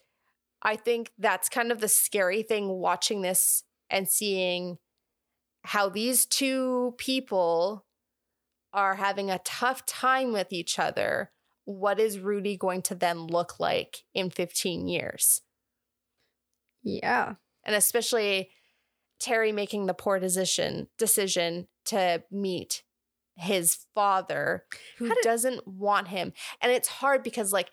I 0.63 0.77
think 0.77 1.13
that's 1.19 1.49
kind 1.49 1.71
of 1.71 1.81
the 1.81 1.89
scary 1.89 2.43
thing 2.43 2.69
watching 2.69 3.23
this 3.23 3.65
and 3.91 4.09
seeing 4.09 4.79
how 5.63 5.89
these 5.89 6.25
two 6.27 6.95
people 6.97 7.85
are 8.73 8.95
having 8.95 9.31
a 9.31 9.41
tough 9.45 9.85
time 9.87 10.33
with 10.33 10.53
each 10.53 10.79
other. 10.79 11.31
What 11.65 12.01
is 12.01 12.19
Rudy 12.19 12.57
going 12.57 12.83
to 12.83 12.95
then 12.95 13.27
look 13.27 13.61
like 13.61 14.05
in 14.15 14.31
15 14.31 14.89
years? 14.89 15.43
Yeah. 16.85 17.35
And 17.65 17.75
especially 17.75 18.51
Terry 19.19 19.53
making 19.53 19.87
the 19.87 19.95
poor 19.95 20.19
decision 20.19 20.89
decision 20.99 21.67
to 21.87 22.23
meet 22.31 22.83
his 23.37 23.79
father 23.95 24.65
who 24.99 25.09
did- 25.09 25.19
doesn't 25.23 25.67
want 25.67 26.09
him. 26.09 26.33
And 26.61 26.71
it's 26.71 26.89
hard 26.89 27.23
because 27.23 27.53
like 27.53 27.71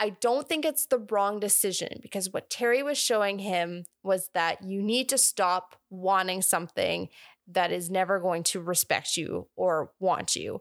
I 0.00 0.10
don't 0.10 0.48
think 0.48 0.64
it's 0.64 0.86
the 0.86 1.04
wrong 1.10 1.40
decision 1.40 1.98
because 2.00 2.32
what 2.32 2.50
Terry 2.50 2.84
was 2.84 2.96
showing 2.98 3.40
him 3.40 3.84
was 4.04 4.30
that 4.32 4.62
you 4.62 4.80
need 4.80 5.08
to 5.08 5.18
stop 5.18 5.74
wanting 5.90 6.40
something 6.40 7.08
that 7.48 7.72
is 7.72 7.90
never 7.90 8.20
going 8.20 8.42
to 8.44 8.60
respect 8.60 9.16
you 9.16 9.48
or 9.56 9.90
want 9.98 10.36
you. 10.36 10.60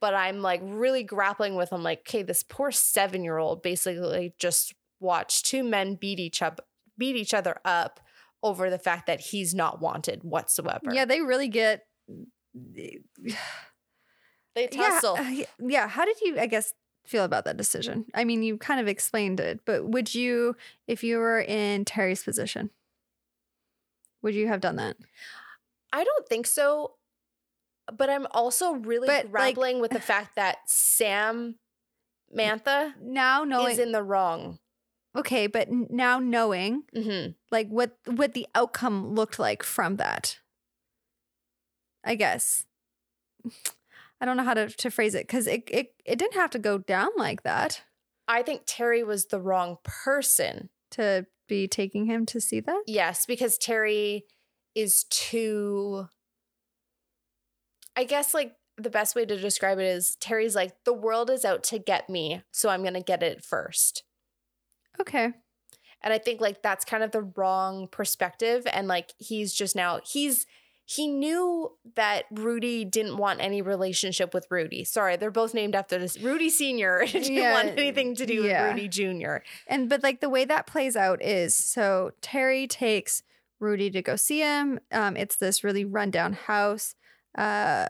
But 0.00 0.14
I'm 0.14 0.42
like 0.42 0.60
really 0.62 1.02
grappling 1.02 1.56
with 1.56 1.72
I'm 1.72 1.82
like, 1.82 2.00
okay, 2.00 2.22
this 2.22 2.44
poor 2.44 2.70
7-year-old 2.70 3.62
basically 3.62 4.34
just 4.38 4.74
watched 5.00 5.46
two 5.46 5.62
men 5.64 5.94
beat 5.94 6.18
each 6.18 6.42
up 6.42 6.60
beat 6.96 7.16
each 7.16 7.32
other 7.34 7.60
up 7.64 8.00
over 8.42 8.70
the 8.70 8.78
fact 8.78 9.06
that 9.06 9.20
he's 9.20 9.54
not 9.54 9.80
wanted 9.80 10.22
whatsoever. 10.24 10.92
Yeah, 10.92 11.04
they 11.04 11.20
really 11.20 11.48
get. 11.48 11.86
they 12.54 12.98
tussle. 14.70 15.14
uh, 15.16 15.22
y- 15.22 15.46
yeah. 15.60 15.88
How 15.88 16.04
did 16.04 16.20
you, 16.20 16.38
I 16.38 16.46
guess, 16.46 16.72
feel 17.06 17.24
about 17.24 17.44
that 17.44 17.56
decision? 17.56 18.06
I 18.14 18.24
mean, 18.24 18.42
you 18.42 18.58
kind 18.58 18.80
of 18.80 18.88
explained 18.88 19.40
it, 19.40 19.60
but 19.64 19.88
would 19.88 20.14
you, 20.14 20.56
if 20.86 21.04
you 21.04 21.18
were 21.18 21.40
in 21.40 21.84
Terry's 21.84 22.22
position, 22.24 22.70
would 24.22 24.34
you 24.34 24.48
have 24.48 24.60
done 24.60 24.76
that? 24.76 24.96
I 25.92 26.04
don't 26.04 26.28
think 26.28 26.46
so. 26.46 26.94
But 27.96 28.10
I'm 28.10 28.26
also 28.32 28.72
really 28.74 29.06
But, 29.06 29.26
like- 29.26 29.32
grappling 29.54 29.80
with 29.80 29.92
the 29.92 30.00
fact 30.00 30.36
that 30.36 30.58
Sam 30.66 31.56
Mantha 32.36 32.92
Now 33.00 33.44
knowing, 33.44 33.72
is 33.72 33.78
in 33.78 33.92
the 33.92 34.02
wrong. 34.02 34.58
Okay, 35.18 35.46
but 35.46 35.68
now 35.70 36.18
knowing 36.18 36.84
hmm 36.94 37.28
like 37.50 37.68
what 37.68 37.96
what 38.06 38.34
the 38.34 38.46
outcome 38.54 39.14
looked 39.14 39.38
like 39.38 39.62
from 39.62 39.96
that, 39.96 40.38
I 42.04 42.14
guess. 42.14 42.64
I 44.20 44.24
don't 44.24 44.36
know 44.36 44.44
how 44.44 44.54
to, 44.54 44.68
to 44.68 44.90
phrase 44.90 45.14
it 45.14 45.26
because 45.26 45.46
it, 45.46 45.64
it 45.68 45.94
it 46.04 46.18
didn't 46.18 46.34
have 46.34 46.50
to 46.50 46.58
go 46.58 46.78
down 46.78 47.10
like 47.16 47.42
that 47.42 47.82
I 48.28 48.42
think 48.42 48.62
Terry 48.66 49.02
was 49.02 49.26
the 49.26 49.40
wrong 49.40 49.78
person. 49.82 50.68
to 50.92 51.26
be 51.48 51.66
taking 51.66 52.04
him 52.04 52.26
to 52.26 52.40
see 52.40 52.60
that. 52.60 52.82
Yes, 52.86 53.24
because 53.24 53.56
Terry 53.56 54.26
is 54.74 55.04
too. 55.04 56.06
I 57.96 58.04
guess 58.04 58.34
like 58.34 58.52
the 58.76 58.90
best 58.90 59.16
way 59.16 59.24
to 59.24 59.40
describe 59.40 59.78
it 59.78 59.86
is 59.86 60.16
Terry's 60.20 60.54
like, 60.54 60.72
the 60.84 60.92
world 60.92 61.30
is 61.30 61.44
out 61.44 61.64
to 61.64 61.78
get 61.78 62.08
me, 62.08 62.42
so 62.52 62.68
I'm 62.68 62.82
going 62.82 62.94
to 62.94 63.00
get 63.00 63.22
it 63.22 63.42
first. 63.42 64.04
Okay. 65.00 65.32
And 66.02 66.12
I 66.14 66.18
think 66.18 66.40
like 66.40 66.62
that's 66.62 66.84
kind 66.84 67.02
of 67.02 67.10
the 67.10 67.22
wrong 67.22 67.88
perspective. 67.88 68.66
And 68.72 68.86
like 68.86 69.14
he's 69.18 69.52
just 69.52 69.74
now, 69.74 70.00
he's, 70.04 70.46
he 70.84 71.06
knew 71.06 71.72
that 71.96 72.24
Rudy 72.30 72.82
didn't 72.84 73.18
want 73.18 73.40
any 73.42 73.60
relationship 73.60 74.32
with 74.32 74.46
Rudy. 74.50 74.84
Sorry, 74.84 75.16
they're 75.16 75.30
both 75.30 75.52
named 75.52 75.74
after 75.74 75.98
this. 75.98 76.18
Rudy 76.18 76.48
Sr. 76.48 77.04
didn't 77.12 77.34
Yeah, 77.34 77.52
want 77.52 77.78
anything 77.78 78.14
to 78.14 78.24
do 78.24 78.44
yeah. 78.44 78.62
with 78.68 78.74
Rudy 78.74 78.88
Jr. 78.88 79.36
And 79.66 79.88
but 79.90 80.02
like 80.02 80.20
the 80.20 80.30
way 80.30 80.46
that 80.46 80.66
plays 80.66 80.96
out 80.96 81.20
is 81.22 81.54
so 81.54 82.12
Terry 82.22 82.66
takes 82.66 83.22
Rudy 83.60 83.90
to 83.90 84.00
go 84.00 84.16
see 84.16 84.38
him. 84.40 84.80
Um, 84.90 85.14
it's 85.16 85.36
this 85.36 85.62
really 85.62 85.84
rundown 85.84 86.32
house. 86.32 86.94
Uh, 87.36 87.88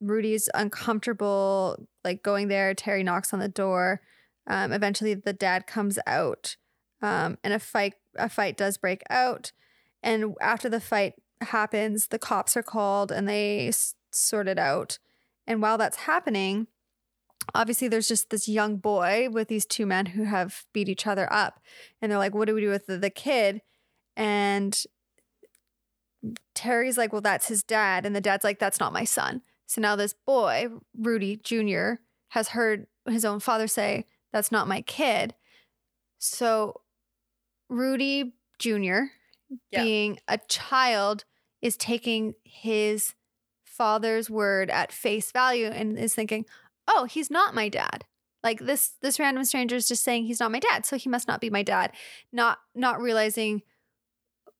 Rudy's 0.00 0.48
uncomfortable, 0.54 1.88
like 2.04 2.22
going 2.22 2.48
there. 2.48 2.74
Terry 2.74 3.02
knocks 3.02 3.32
on 3.32 3.40
the 3.40 3.48
door. 3.48 4.00
Um, 4.46 4.72
eventually, 4.72 5.14
the 5.14 5.32
dad 5.32 5.66
comes 5.66 5.98
out, 6.06 6.56
um, 7.02 7.38
and 7.42 7.52
a 7.52 7.58
fight 7.58 7.94
a 8.16 8.28
fight 8.28 8.56
does 8.56 8.78
break 8.78 9.02
out. 9.10 9.52
And 10.02 10.34
after 10.40 10.68
the 10.68 10.80
fight 10.80 11.14
happens, 11.40 12.08
the 12.08 12.18
cops 12.18 12.56
are 12.56 12.62
called 12.62 13.12
and 13.12 13.28
they 13.28 13.68
s- 13.68 13.94
sort 14.10 14.48
it 14.48 14.58
out. 14.58 14.98
And 15.46 15.60
while 15.60 15.78
that's 15.78 15.98
happening, 15.98 16.68
obviously 17.54 17.88
there's 17.88 18.08
just 18.08 18.30
this 18.30 18.48
young 18.48 18.76
boy 18.76 19.28
with 19.30 19.48
these 19.48 19.66
two 19.66 19.86
men 19.86 20.06
who 20.06 20.24
have 20.24 20.64
beat 20.72 20.88
each 20.88 21.06
other 21.06 21.32
up 21.32 21.60
and 22.00 22.10
they're 22.10 22.18
like 22.18 22.34
what 22.34 22.46
do 22.46 22.54
we 22.54 22.60
do 22.60 22.70
with 22.70 22.86
the, 22.86 22.98
the 22.98 23.10
kid 23.10 23.60
and 24.16 24.84
terry's 26.54 26.98
like 26.98 27.12
well 27.12 27.20
that's 27.20 27.48
his 27.48 27.62
dad 27.62 28.04
and 28.04 28.16
the 28.16 28.20
dad's 28.20 28.42
like 28.42 28.58
that's 28.58 28.80
not 28.80 28.92
my 28.92 29.04
son 29.04 29.42
so 29.66 29.80
now 29.80 29.94
this 29.94 30.12
boy 30.12 30.66
rudy 30.98 31.36
jr 31.36 31.94
has 32.28 32.48
heard 32.48 32.86
his 33.06 33.24
own 33.24 33.38
father 33.38 33.68
say 33.68 34.06
that's 34.36 34.52
not 34.52 34.68
my 34.68 34.82
kid 34.82 35.34
so 36.18 36.80
rudy 37.70 38.34
jr 38.58 39.04
Yeah. 39.70 39.82
being 39.82 40.18
a 40.28 40.38
child 40.48 41.24
is 41.62 41.76
taking 41.76 42.34
his 42.44 43.14
father's 43.64 44.28
word 44.28 44.70
at 44.70 44.92
face 44.92 45.32
value 45.32 45.66
and 45.68 45.98
is 45.98 46.14
thinking 46.14 46.44
oh 46.86 47.04
he's 47.04 47.30
not 47.30 47.54
my 47.54 47.68
dad 47.70 48.04
like 48.42 48.60
this 48.60 48.92
this 49.00 49.18
random 49.18 49.44
stranger 49.44 49.76
is 49.76 49.88
just 49.88 50.04
saying 50.04 50.24
he's 50.26 50.40
not 50.40 50.52
my 50.52 50.60
dad 50.60 50.84
so 50.86 50.96
he 50.96 51.08
must 51.08 51.26
not 51.28 51.40
be 51.40 51.48
my 51.50 51.62
dad 51.62 51.92
not 52.32 52.58
not 52.74 53.00
realizing 53.00 53.62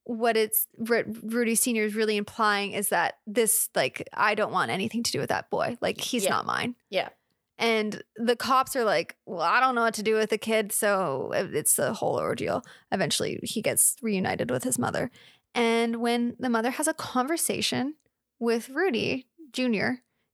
what 0.03 0.35
it's 0.37 0.67
rudy 0.77 1.53
senior 1.55 1.83
is 1.83 1.93
really 1.95 2.17
implying 2.17 2.71
is 2.71 2.89
that 2.89 3.15
this 3.27 3.69
like 3.75 4.07
i 4.13 4.33
don't 4.35 4.51
want 4.51 4.71
anything 4.71 5.03
to 5.03 5.11
do 5.11 5.19
with 5.19 5.29
that 5.29 5.49
boy 5.49 5.77
like 5.81 5.99
he's 6.01 6.23
Yeah. 6.23 6.29
not 6.31 6.45
mine 6.45 6.75
Yeah. 6.89 7.09
And 7.57 8.03
the 8.15 8.35
cops 8.35 8.75
are 8.75 8.83
like 8.83 9.15
well 9.25 9.41
i 9.41 9.59
don't 9.59 9.75
know 9.75 9.81
what 9.81 9.93
to 9.93 10.03
do 10.03 10.15
with 10.15 10.29
the 10.29 10.37
kid 10.37 10.71
so 10.71 11.31
uh, 11.35 11.47
it's 11.53 11.77
a 11.79 11.93
whole 11.93 12.19
ordeal 12.19 12.63
eventually 12.91 13.39
he 13.43 13.61
gets 13.61 13.95
reunited 14.01 14.51
with 14.51 14.63
his 14.63 14.77
mother 14.77 15.11
and 15.55 15.97
when 15.97 16.35
the 16.39 16.49
mother 16.49 16.71
has 16.71 16.87
a 16.87 16.93
conversation 16.93 17.95
with 18.39 18.69
rudy 18.69 19.27
jr 19.51 19.91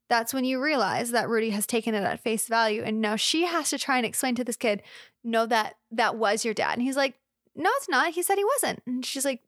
that's 0.09 0.33
when 0.33 0.43
you 0.45 0.61
realize 0.61 1.11
that 1.11 1.29
Rudy 1.29 1.49
has 1.51 1.65
taken 1.65 1.95
it 1.95 2.03
at 2.03 2.21
face 2.21 2.47
value 2.47 2.83
and 2.83 3.01
now 3.01 3.15
she 3.15 3.45
has 3.45 3.69
to 3.71 3.79
try 3.79 3.97
and 3.97 4.05
explain 4.05 4.35
to 4.35 4.43
this 4.43 4.57
kid 4.57 4.83
no 5.23 5.45
that 5.45 5.75
that 5.91 6.17
was 6.17 6.45
your 6.45 6.53
dad 6.53 6.73
and 6.73 6.81
he's 6.81 6.97
like 6.97 7.15
no 7.55 7.69
it's 7.77 7.89
not 7.89 8.13
he 8.13 8.21
said 8.21 8.37
he 8.37 8.45
wasn't 8.45 8.83
and 8.85 9.05
she's 9.05 9.25
like 9.25 9.39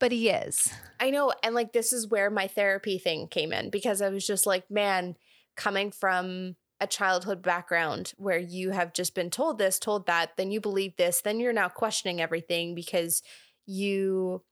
but 0.00 0.10
he 0.10 0.30
is. 0.30 0.72
I 0.98 1.10
know. 1.10 1.32
And 1.44 1.54
like, 1.54 1.72
this 1.72 1.92
is 1.92 2.08
where 2.08 2.30
my 2.30 2.48
therapy 2.48 2.98
thing 2.98 3.28
came 3.28 3.52
in 3.52 3.70
because 3.70 4.02
I 4.02 4.08
was 4.08 4.26
just 4.26 4.46
like, 4.46 4.68
man, 4.68 5.14
coming 5.60 5.90
from 5.90 6.56
a 6.80 6.86
childhood 6.86 7.42
background 7.42 8.14
where 8.16 8.38
you 8.38 8.70
have 8.70 8.94
just 8.94 9.14
been 9.14 9.28
told 9.28 9.58
this, 9.58 9.78
told 9.78 10.06
that, 10.06 10.30
then 10.38 10.50
you 10.50 10.58
believe 10.58 10.96
this, 10.96 11.20
then 11.20 11.38
you're 11.38 11.52
now 11.52 11.68
questioning 11.68 12.18
everything 12.18 12.74
because 12.74 13.22
you 13.66 14.42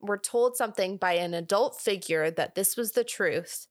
were 0.00 0.18
told 0.18 0.56
something 0.56 0.96
by 0.96 1.14
an 1.14 1.34
adult 1.34 1.80
figure 1.80 2.30
that 2.30 2.54
this 2.54 2.76
was 2.76 2.92
the 2.92 3.02
truth. 3.02 3.66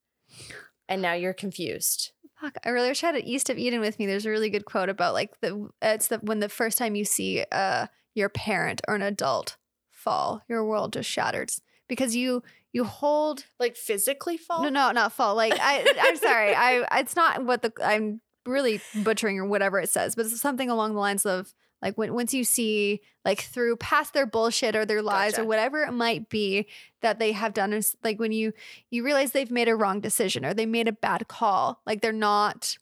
And 0.89 1.01
now 1.01 1.13
you're 1.13 1.33
confused. 1.33 2.11
Fuck, 2.41 2.57
I 2.65 2.69
really 2.69 2.89
wish 2.89 3.03
I 3.03 3.07
had 3.07 3.15
an 3.15 3.23
East 3.23 3.49
of 3.49 3.57
Eden 3.57 3.79
with 3.79 3.97
me. 3.97 4.05
There's 4.05 4.25
a 4.25 4.29
really 4.29 4.49
good 4.49 4.65
quote 4.65 4.89
about 4.89 5.13
like 5.13 5.39
the 5.39 5.69
it's 5.81 6.07
the 6.07 6.17
when 6.17 6.41
the 6.41 6.49
first 6.49 6.77
time 6.77 6.95
you 6.95 7.05
see 7.05 7.45
uh 7.51 7.87
your 8.15 8.29
parent 8.29 8.81
or 8.87 8.95
an 8.95 9.01
adult 9.01 9.57
fall, 9.91 10.41
your 10.49 10.65
world 10.65 10.91
just 10.91 11.09
shatters 11.09 11.61
because 11.87 12.15
you 12.15 12.43
you 12.73 12.83
hold 12.83 13.45
Like 13.59 13.75
physically 13.75 14.37
fall? 14.37 14.63
no 14.63 14.69
no 14.69 14.91
not 14.91 15.13
fall 15.13 15.35
like 15.35 15.53
I 15.59 15.85
I'm 16.01 16.15
sorry 16.17 16.53
I 16.55 16.99
it's 16.99 17.15
not 17.15 17.45
what 17.45 17.61
the 17.61 17.71
I'm 17.83 18.21
really 18.45 18.81
butchering 19.03 19.37
or 19.39 19.45
whatever 19.45 19.79
it 19.79 19.89
says 19.89 20.15
but 20.15 20.25
it's 20.25 20.41
something 20.41 20.69
along 20.69 20.93
the 20.93 20.99
lines 20.99 21.25
of 21.25 21.53
like 21.81 21.97
when 21.97 22.13
once 22.13 22.33
you 22.33 22.43
see 22.43 23.01
like 23.25 23.41
through 23.41 23.75
past 23.77 24.13
their 24.13 24.25
bullshit 24.25 24.75
or 24.75 24.85
their 24.85 25.01
lies 25.01 25.31
Gotcha. 25.33 25.43
or 25.43 25.45
whatever 25.45 25.83
it 25.83 25.91
might 25.91 26.29
be 26.29 26.67
that 27.01 27.19
they 27.19 27.31
have 27.33 27.53
done 27.53 27.73
is 27.73 27.95
like 28.03 28.19
when 28.19 28.31
you 28.31 28.53
you 28.89 29.03
realize 29.03 29.31
they've 29.31 29.51
made 29.51 29.67
a 29.67 29.75
wrong 29.75 29.99
decision 29.99 30.45
or 30.45 30.53
they 30.53 30.65
made 30.65 30.87
a 30.87 30.91
bad 30.93 31.27
call 31.27 31.81
like 31.85 32.01
they're 32.01 32.11
not 32.13 32.77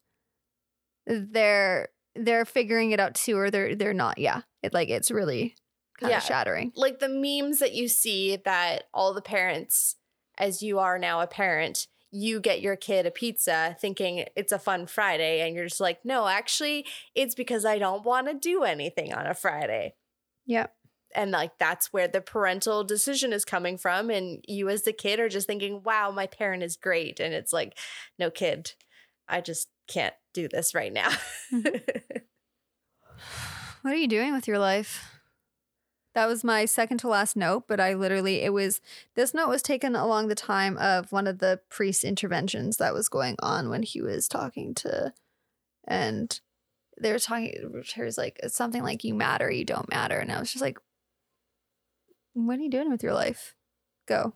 they're 1.07 1.89
they're 2.15 2.45
figuring 2.45 2.91
it 2.91 2.99
out 2.99 3.15
too 3.15 3.37
or 3.37 3.49
they're 3.49 3.75
they're 3.75 3.93
not 3.93 4.17
yeah 4.17 4.41
it 4.63 4.73
like 4.73 4.89
it's 4.89 5.11
really 5.11 5.55
kind 5.99 6.11
Yeah. 6.11 6.17
of 6.17 6.23
shattering 6.23 6.71
like 6.75 6.99
the 6.99 7.09
memes 7.09 7.59
that 7.59 7.73
you 7.73 7.87
see 7.87 8.37
that 8.45 8.85
all 8.93 9.13
the 9.13 9.21
parents, 9.21 9.95
as 10.37 10.61
you 10.63 10.79
are 10.79 10.97
now 10.97 11.19
a 11.21 11.27
parent, 11.27 11.87
you 12.11 12.39
get 12.39 12.61
your 12.61 12.75
kid 12.75 13.05
a 13.05 13.11
pizza 13.11 13.75
thinking 13.79 14.25
it's 14.35 14.51
a 14.51 14.57
fun 14.57 14.87
Friday, 14.87 15.41
and 15.41 15.55
you're 15.55 15.67
just 15.67 15.79
like, 15.79 16.03
no, 16.03 16.27
actually, 16.27 16.85
it's 17.13 17.35
because 17.35 17.65
I 17.65 17.77
don't 17.77 18.03
want 18.03 18.27
to 18.27 18.33
do 18.33 18.63
anything 18.63 19.13
on 19.13 19.27
a 19.27 19.33
Friday. 19.35 19.93
yep 20.45 20.73
And 21.13 21.29
like 21.31 21.51
that's 21.59 21.93
where 21.93 22.07
the 22.07 22.21
parental 22.21 22.83
decision 22.83 23.31
is 23.33 23.45
coming 23.45 23.77
from. 23.77 24.09
And 24.09 24.43
you 24.47 24.69
as 24.69 24.83
the 24.83 24.93
kid 24.93 25.19
are 25.19 25.29
just 25.29 25.45
thinking, 25.47 25.83
wow, 25.83 26.09
my 26.11 26.25
parent 26.25 26.63
is 26.63 26.77
great. 26.77 27.19
And 27.19 27.33
it's 27.33 27.53
like, 27.53 27.77
no 28.17 28.31
kid, 28.31 28.73
I 29.27 29.41
just 29.41 29.69
can't 29.87 30.15
do 30.33 30.47
this 30.47 30.73
right 30.73 30.93
now. 30.93 31.09
Mm-hmm. 31.53 31.77
What 33.81 33.93
are 33.93 33.97
you 33.97 34.07
doing 34.07 34.33
with 34.33 34.47
your 34.47 34.59
life? 34.59 35.18
That 36.15 36.27
was 36.27 36.43
my 36.43 36.65
second 36.65 36.97
to 36.99 37.07
last 37.07 37.35
note, 37.35 37.65
but 37.67 37.79
I 37.79 37.93
literally, 37.93 38.41
it 38.41 38.51
was, 38.51 38.81
this 39.15 39.33
note 39.33 39.47
was 39.47 39.61
taken 39.61 39.95
along 39.95 40.27
the 40.27 40.35
time 40.35 40.77
of 40.77 41.11
one 41.11 41.27
of 41.27 41.37
the 41.37 41.61
priest 41.69 42.03
interventions 42.03 42.77
that 42.77 42.93
was 42.93 43.09
going 43.09 43.35
on 43.39 43.69
when 43.69 43.83
he 43.83 44.01
was 44.01 44.27
talking 44.27 44.73
to, 44.75 45.13
and 45.87 46.41
they 46.99 47.11
were 47.11 47.19
talking, 47.19 47.83
was 47.97 48.17
like, 48.17 48.39
something 48.47 48.83
like, 48.83 49.03
you 49.03 49.13
matter, 49.13 49.49
you 49.51 49.63
don't 49.63 49.89
matter. 49.89 50.17
And 50.17 50.31
I 50.31 50.39
was 50.39 50.51
just 50.51 50.61
like, 50.63 50.79
what 52.33 52.57
are 52.57 52.61
you 52.61 52.69
doing 52.69 52.89
with 52.89 53.03
your 53.03 53.13
life? 53.13 53.55
Go. 54.07 54.33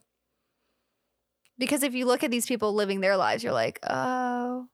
Because 1.58 1.84
if 1.84 1.94
you 1.94 2.06
look 2.06 2.24
at 2.24 2.32
these 2.32 2.46
people 2.46 2.74
living 2.74 3.02
their 3.02 3.18
lives, 3.18 3.44
you're 3.44 3.52
like, 3.52 3.80
oh, 3.90 4.68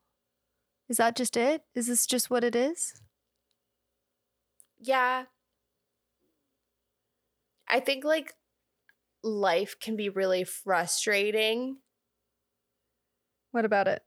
is 0.88 0.97
that 0.97 1.16
just 1.16 1.38
it? 1.38 1.64
Is 1.76 1.88
this 1.88 2.06
just 2.06 2.30
what 2.30 2.43
it 2.43 2.56
is? 2.56 3.02
Yeah. 4.80 5.26
I 7.70 7.80
think 7.80 8.03
like 8.03 8.34
life 9.24 9.76
can 9.80 9.95
be 9.95 10.09
really 10.09 10.43
frustrating. 10.43 11.78
What 13.51 13.65
about 13.65 13.88
it? 13.88 14.01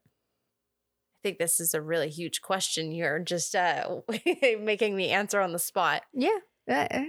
I 1.24 1.28
think 1.28 1.38
this 1.38 1.60
is 1.60 1.74
a 1.74 1.80
really 1.80 2.08
huge 2.10 2.40
question. 2.42 2.90
You're 2.92 3.20
just 3.20 3.54
uh, 3.54 4.00
making 4.60 4.96
me 4.96 5.10
answer 5.10 5.40
on 5.40 5.52
the 5.52 5.58
spot. 5.58 6.02
Yeah. 6.12 6.38
Yeah. 6.66 7.06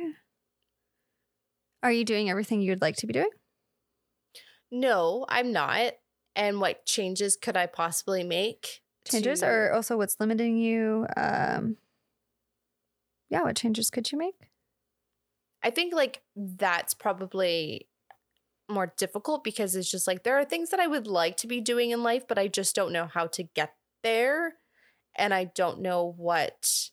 Are 1.81 1.91
you 1.91 2.05
doing 2.05 2.29
everything 2.29 2.61
you'd 2.61 2.81
like 2.81 2.95
to 2.97 3.07
be 3.07 3.13
doing? 3.13 3.29
No, 4.71 5.25
I'm 5.29 5.51
not. 5.51 5.93
And 6.35 6.59
what 6.59 6.85
changes 6.85 7.35
could 7.35 7.57
I 7.57 7.67
possibly 7.67 8.23
make? 8.23 8.81
Changes 9.09 9.41
to- 9.41 9.47
or 9.47 9.73
also 9.73 9.97
what's 9.97 10.19
limiting 10.19 10.57
you? 10.57 11.05
Um 11.17 11.77
Yeah, 13.29 13.41
what 13.43 13.55
changes 13.55 13.89
could 13.89 14.11
you 14.11 14.17
make? 14.17 14.35
I 15.63 15.69
think 15.69 15.93
like 15.93 16.21
that's 16.35 16.93
probably 16.93 17.87
more 18.69 18.93
difficult 18.97 19.43
because 19.43 19.75
it's 19.75 19.89
just 19.89 20.07
like 20.07 20.23
there 20.23 20.37
are 20.37 20.45
things 20.45 20.69
that 20.69 20.79
I 20.79 20.87
would 20.87 21.07
like 21.07 21.37
to 21.37 21.47
be 21.47 21.61
doing 21.61 21.91
in 21.91 22.03
life, 22.03 22.27
but 22.27 22.37
I 22.37 22.47
just 22.47 22.75
don't 22.75 22.93
know 22.93 23.07
how 23.13 23.27
to 23.27 23.43
get 23.43 23.73
there. 24.03 24.55
And 25.15 25.33
I 25.33 25.45
don't 25.45 25.81
know 25.81 26.13
what 26.17 26.89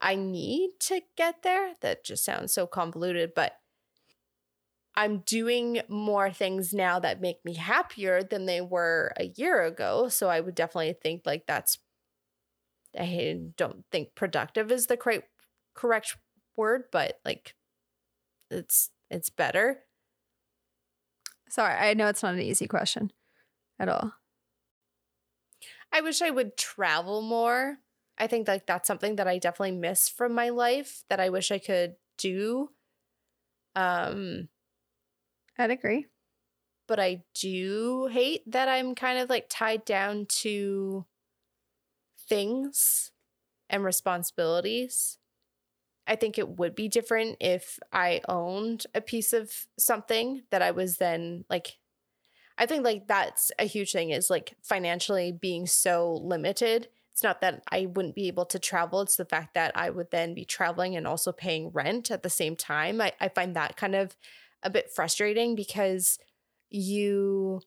I 0.00 0.14
need 0.14 0.72
to 0.80 1.00
get 1.16 1.42
there. 1.42 1.74
That 1.80 2.04
just 2.04 2.24
sounds 2.24 2.52
so 2.52 2.66
convoluted, 2.66 3.32
but 3.34 3.54
I'm 4.94 5.18
doing 5.18 5.80
more 5.88 6.30
things 6.30 6.74
now 6.74 6.98
that 6.98 7.20
make 7.20 7.44
me 7.44 7.54
happier 7.54 8.22
than 8.22 8.46
they 8.46 8.60
were 8.60 9.12
a 9.16 9.32
year 9.36 9.62
ago. 9.62 10.08
So 10.08 10.28
I 10.28 10.40
would 10.40 10.54
definitely 10.54 10.94
think 11.00 11.22
like 11.24 11.46
that's, 11.46 11.78
I 12.98 13.38
don't 13.56 13.84
think 13.92 14.14
productive 14.14 14.70
is 14.70 14.86
the 14.86 14.96
correct 14.96 15.28
correct 15.74 16.16
word, 16.56 16.84
but 16.90 17.20
like 17.24 17.54
it's 18.50 18.90
it's 19.10 19.30
better. 19.30 19.84
Sorry, 21.48 21.74
I 21.74 21.94
know 21.94 22.06
it's 22.08 22.22
not 22.22 22.34
an 22.34 22.40
easy 22.40 22.66
question 22.66 23.12
at 23.80 23.88
all. 23.88 24.12
I 25.92 26.00
wish 26.00 26.22
I 26.22 26.30
would 26.30 26.56
travel 26.56 27.22
more. 27.22 27.78
I 28.18 28.26
think 28.26 28.48
like 28.48 28.66
that's 28.66 28.86
something 28.86 29.16
that 29.16 29.28
I 29.28 29.38
definitely 29.38 29.76
miss 29.78 30.08
from 30.08 30.34
my 30.34 30.50
life 30.50 31.04
that 31.08 31.20
I 31.20 31.30
wish 31.30 31.50
I 31.50 31.58
could 31.58 31.96
do. 32.18 32.70
Um 33.74 34.48
I'd 35.58 35.70
agree. 35.70 36.08
but 36.86 36.98
I 36.98 37.24
do 37.34 38.06
hate 38.06 38.42
that 38.50 38.68
I'm 38.68 38.94
kind 38.94 39.18
of 39.18 39.28
like 39.30 39.46
tied 39.48 39.84
down 39.84 40.26
to 40.42 41.06
things 42.18 43.12
and 43.70 43.84
responsibilities. 43.84 45.18
I 46.10 46.16
think 46.16 46.38
it 46.38 46.58
would 46.58 46.74
be 46.74 46.88
different 46.88 47.36
if 47.40 47.78
I 47.92 48.20
owned 48.28 48.84
a 48.96 49.00
piece 49.00 49.32
of 49.32 49.68
something 49.78 50.42
that 50.50 50.60
I 50.60 50.72
was 50.72 50.96
then 50.96 51.44
like 51.48 51.78
I 52.58 52.66
think 52.66 52.84
like 52.84 53.06
that's 53.06 53.52
a 53.60 53.64
huge 53.64 53.92
thing 53.92 54.10
is 54.10 54.28
like 54.28 54.56
financially 54.60 55.30
being 55.30 55.68
so 55.68 56.14
limited. 56.14 56.88
It's 57.12 57.22
not 57.22 57.40
that 57.42 57.62
I 57.70 57.86
wouldn't 57.86 58.16
be 58.16 58.26
able 58.26 58.44
to 58.46 58.58
travel, 58.58 59.00
it's 59.02 59.16
the 59.16 59.24
fact 59.24 59.54
that 59.54 59.70
I 59.76 59.88
would 59.90 60.10
then 60.10 60.34
be 60.34 60.44
traveling 60.44 60.96
and 60.96 61.06
also 61.06 61.30
paying 61.30 61.70
rent 61.70 62.10
at 62.10 62.24
the 62.24 62.28
same 62.28 62.56
time. 62.56 63.00
I, 63.00 63.12
I 63.20 63.28
find 63.28 63.54
that 63.54 63.76
kind 63.76 63.94
of 63.94 64.16
a 64.64 64.68
bit 64.68 64.90
frustrating 64.90 65.54
because 65.54 66.18
you 66.70 67.62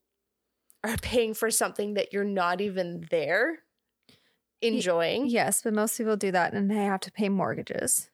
are 0.83 0.97
paying 0.97 1.33
for 1.33 1.49
something 1.49 1.93
that 1.93 2.11
you're 2.11 2.25
not 2.25 2.59
even 2.59 3.07
there 3.09 3.59
enjoying. 4.61 5.27
Yes, 5.27 5.61
but 5.61 5.73
most 5.73 5.97
people 5.97 6.17
do 6.17 6.31
that 6.31 6.53
and 6.53 6.69
they 6.69 6.75
have 6.75 6.99
to 7.01 7.11
pay 7.11 7.29
mortgages. 7.29 8.09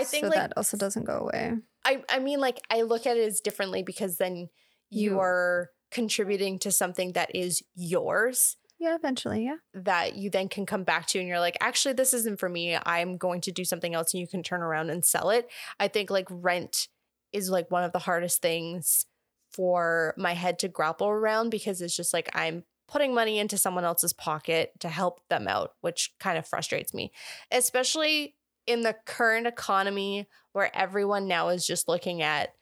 I 0.00 0.04
think 0.04 0.24
so 0.24 0.28
like 0.28 0.38
that 0.38 0.52
also 0.56 0.76
doesn't 0.76 1.04
go 1.04 1.18
away. 1.18 1.54
I 1.84 2.02
I 2.08 2.18
mean 2.18 2.40
like 2.40 2.60
I 2.70 2.82
look 2.82 3.06
at 3.06 3.16
it 3.16 3.26
as 3.26 3.40
differently 3.40 3.82
because 3.82 4.16
then 4.18 4.48
you, 4.90 5.12
You- 5.12 5.18
are 5.20 5.70
contributing 5.90 6.58
to 6.60 6.70
something 6.72 7.12
that 7.12 7.34
is 7.34 7.62
yours 7.74 8.56
Yeah, 8.78 8.94
eventually, 8.96 9.44
yeah. 9.44 9.56
that 9.74 10.16
you 10.16 10.30
then 10.30 10.48
can 10.48 10.66
come 10.66 10.84
back 10.84 11.06
to 11.08 11.18
and 11.18 11.26
you're 11.28 11.40
like 11.40 11.56
actually 11.60 11.94
this 11.94 12.12
isn't 12.14 12.38
for 12.38 12.48
me. 12.48 12.76
I'm 12.84 13.16
going 13.16 13.40
to 13.42 13.52
do 13.52 13.64
something 13.64 13.94
else 13.94 14.12
and 14.14 14.20
you 14.20 14.28
can 14.28 14.42
turn 14.42 14.62
around 14.62 14.90
and 14.90 15.04
sell 15.04 15.30
it. 15.30 15.48
I 15.80 15.88
think 15.88 16.10
like 16.10 16.26
rent 16.30 16.88
is 17.32 17.50
like 17.50 17.70
one 17.70 17.84
of 17.84 17.92
the 17.92 17.98
hardest 18.00 18.42
things 18.42 19.06
for 19.52 20.12
my 20.16 20.34
head 20.34 20.58
to 20.60 20.68
grapple 20.68 21.08
around 21.08 21.50
because 21.50 21.80
it's 21.80 21.96
just 21.96 22.12
like 22.12 22.28
I'm 22.34 22.64
putting 22.88 23.12
money 23.14 23.38
into 23.38 23.58
someone 23.58 23.84
else's 23.84 24.12
pocket 24.12 24.70
to 24.78 24.88
help 24.88 25.20
them 25.28 25.48
out, 25.48 25.72
which 25.80 26.12
kind 26.20 26.38
of 26.38 26.46
frustrates 26.46 26.94
me, 26.94 27.10
especially 27.50 28.35
in 28.66 28.82
the 28.82 28.94
current 29.06 29.46
economy 29.46 30.26
where 30.52 30.74
everyone 30.76 31.28
now 31.28 31.48
is 31.48 31.66
just 31.66 31.88
looking 31.88 32.22
at 32.22 32.54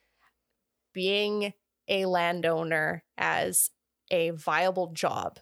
being 0.93 1.53
a 1.89 2.07
landowner 2.07 3.03
as 3.19 3.71
a 4.11 4.31
viable 4.31 4.93
job. 4.93 5.39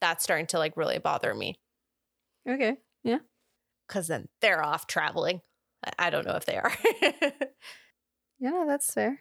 That's 0.00 0.22
starting 0.24 0.46
to 0.48 0.58
like 0.58 0.76
really 0.76 0.98
bother 0.98 1.34
me 1.34 1.58
Okay. 2.48 2.76
Yeah. 3.04 3.18
because 3.86 4.06
then 4.08 4.28
they're 4.40 4.62
off 4.64 4.86
traveling. 4.86 5.40
I- 5.84 6.06
I 6.06 6.10
don't 6.10 6.26
know 6.26 6.36
if 6.36 6.44
they 6.46 6.56
are. 6.56 6.72
Yeah, 8.40 8.64
that's 8.68 8.92
fair. 8.92 9.20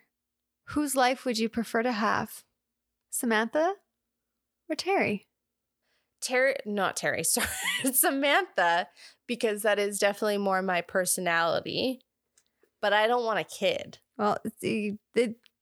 Whose 0.70 0.96
life 0.96 1.26
would 1.26 1.40
you 1.40 1.50
prefer 1.50 1.82
to 1.82 1.92
have? 1.92 2.44
Samantha 3.10 3.74
or 4.70 4.76
Terry? 4.76 5.26
Terry, 6.22 6.56
not 6.68 6.96
Terry, 6.96 7.24
sorry, 7.24 7.48
Samantha, 7.94 8.88
because 9.28 9.62
that 9.64 9.80
is 9.80 10.00
definitely 10.00 10.38
more 10.38 10.62
my 10.62 10.82
personality. 10.82 12.02
But 12.82 12.94
I 12.94 13.08
don't 13.08 13.26
want 13.26 13.40
a 13.40 13.44
kid. 13.44 14.00
Well, 14.18 14.38
the, 14.62 14.98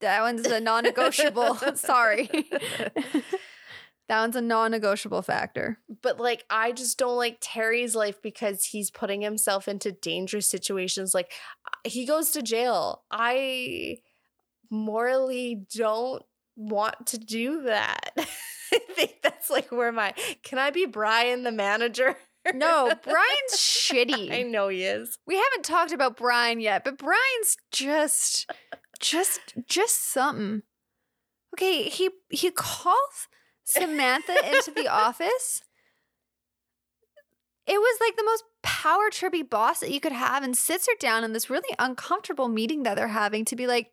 that 0.01 0.22
one's 0.22 0.45
a 0.45 0.59
non 0.59 0.84
negotiable. 0.84 1.55
Sorry. 1.76 2.30
that 4.07 4.22
one's 4.22 4.36
a 4.36 4.41
non 4.41 4.72
negotiable 4.72 5.22
factor. 5.22 5.80
But 6.01 6.20
like, 6.20 6.45
I 6.49 6.72
just 6.72 6.97
don't 6.97 7.18
like 7.18 7.38
Terry's 7.41 7.95
life 7.95 8.22
because 8.22 8.66
he's 8.66 8.91
putting 8.91 9.22
himself 9.22 9.68
into 9.68 9.91
dangerous 9.91 10.47
situations. 10.47 11.13
Like, 11.13 11.32
he 11.84 12.05
goes 12.05 12.32
to 12.32 12.41
jail. 12.41 13.03
I 13.11 13.97
morally 14.70 15.66
don't 15.76 16.24
want 16.55 17.07
to 17.07 17.18
do 17.18 17.63
that. 17.63 18.11
I 18.18 18.80
think 18.93 19.22
that's 19.22 19.49
like 19.49 19.72
where 19.72 19.91
my 19.91 20.13
can 20.43 20.57
I 20.57 20.72
be 20.72 20.86
Brian 20.86 21.43
the 21.43 21.51
manager? 21.51 22.18
No, 22.53 22.91
Brian's 23.03 23.53
shitty. 23.53 24.31
I 24.31 24.43
know 24.43 24.67
he 24.67 24.83
is. 24.83 25.17
We 25.25 25.35
haven't 25.35 25.63
talked 25.63 25.91
about 25.91 26.17
Brian 26.17 26.59
yet, 26.59 26.83
but 26.83 26.97
Brian's 26.97 27.57
just 27.71 28.49
just 28.99 29.39
just 29.67 30.11
something. 30.11 30.63
Okay, 31.55 31.83
he 31.83 32.09
he 32.29 32.51
calls 32.51 33.27
Samantha 33.63 34.35
into 34.45 34.71
the 34.71 34.87
office. 34.91 35.61
It 37.65 37.79
was 37.79 37.97
like 37.99 38.15
the 38.15 38.23
most 38.23 38.43
power 38.61 39.09
trippy 39.09 39.47
boss 39.47 39.79
that 39.79 39.91
you 39.91 39.99
could 39.99 40.11
have 40.11 40.43
and 40.43 40.55
sits 40.55 40.87
her 40.87 40.93
down 40.99 41.23
in 41.23 41.33
this 41.33 41.49
really 41.49 41.75
uncomfortable 41.79 42.47
meeting 42.47 42.83
that 42.83 42.95
they're 42.95 43.07
having 43.07 43.43
to 43.45 43.55
be 43.55 43.65
like, 43.65 43.91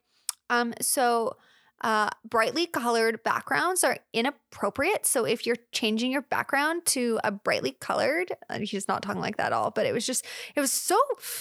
um, 0.50 0.74
so 0.82 1.36
uh, 1.82 2.08
brightly 2.24 2.66
colored 2.66 3.22
backgrounds 3.22 3.82
are 3.84 3.98
inappropriate. 4.12 5.04
So 5.04 5.24
if 5.24 5.44
you're 5.46 5.56
changing 5.72 6.10
your 6.12 6.22
background 6.22 6.86
to 6.86 7.18
a 7.24 7.30
brightly 7.32 7.72
colored, 7.72 8.32
uh, 8.48 8.60
he's 8.60 8.88
not 8.88 9.02
talking 9.02 9.20
like 9.20 9.36
that 9.36 9.46
at 9.46 9.52
all, 9.52 9.70
but 9.70 9.84
it 9.86 9.92
was 9.92 10.06
just, 10.06 10.24
it 10.54 10.60
was 10.60 10.72
so 10.72 10.96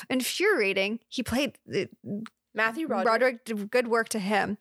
infuriating. 0.09 0.99
He 1.07 1.23
played 1.23 1.57
uh, 1.73 1.85
Matthew 2.53 2.87
Broderick. 2.87 3.05
Broderick, 3.05 3.45
did 3.45 3.71
good 3.71 3.87
work 3.87 4.09
to 4.09 4.19
him. 4.19 4.57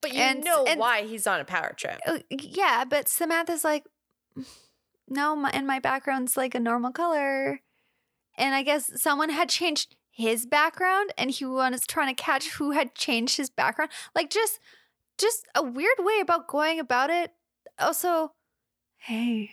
But 0.00 0.12
you 0.14 0.20
And- 0.20 0.44
know 0.44 0.64
and- 0.64 0.78
why 0.78 1.02
he's 1.02 1.26
on 1.26 1.40
a 1.40 1.44
power 1.44 1.74
trip. 1.76 2.00
Uh, 2.06 2.18
yeah, 2.30 2.84
but 2.84 3.08
Samantha's 3.08 3.64
like, 3.64 3.84
no, 5.08 5.36
my, 5.36 5.50
and 5.50 5.66
my 5.66 5.80
background's 5.80 6.36
like 6.36 6.54
a 6.54 6.60
normal 6.60 6.92
color. 6.92 7.60
And 8.38 8.54
I 8.54 8.62
guess 8.62 8.90
someone 9.02 9.30
had 9.30 9.48
changed 9.48 9.96
his 10.10 10.46
background 10.46 11.12
and 11.18 11.30
he 11.30 11.44
was 11.44 11.86
trying 11.86 12.14
to 12.14 12.20
catch 12.22 12.50
who 12.52 12.70
had 12.70 12.94
changed 12.94 13.36
his 13.36 13.50
background. 13.50 13.90
Like 14.14 14.30
just 14.30 14.60
just 15.18 15.46
a 15.54 15.62
weird 15.62 15.96
way 15.98 16.20
about 16.20 16.48
going 16.48 16.80
about 16.80 17.10
it. 17.10 17.30
Also, 17.78 18.32
hey, 18.96 19.50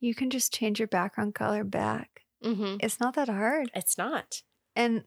you 0.00 0.14
can 0.14 0.30
just 0.30 0.52
change 0.52 0.78
your 0.78 0.88
background 0.88 1.34
color 1.34 1.64
back. 1.64 2.22
Mm-hmm. 2.44 2.76
It's 2.80 2.98
not 3.00 3.14
that 3.14 3.28
hard. 3.28 3.70
It's 3.74 3.96
not. 3.96 4.42
And 4.74 5.04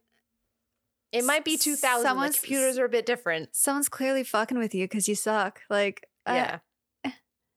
It 1.11 1.25
might 1.25 1.43
be 1.45 1.57
2000. 1.57 2.03
Someone's- 2.05 2.39
computers 2.39 2.77
are 2.77 2.85
a 2.85 2.89
bit 2.89 3.05
different. 3.05 3.49
someone's 3.55 3.89
clearly 3.89 4.23
fucking 4.23 4.57
with 4.57 4.73
you 4.73 4.85
because 4.85 5.07
you 5.07 5.15
suck. 5.15 5.61
Like, 5.69 6.07
uh, 6.25 6.33
Yeah. 7.05 7.11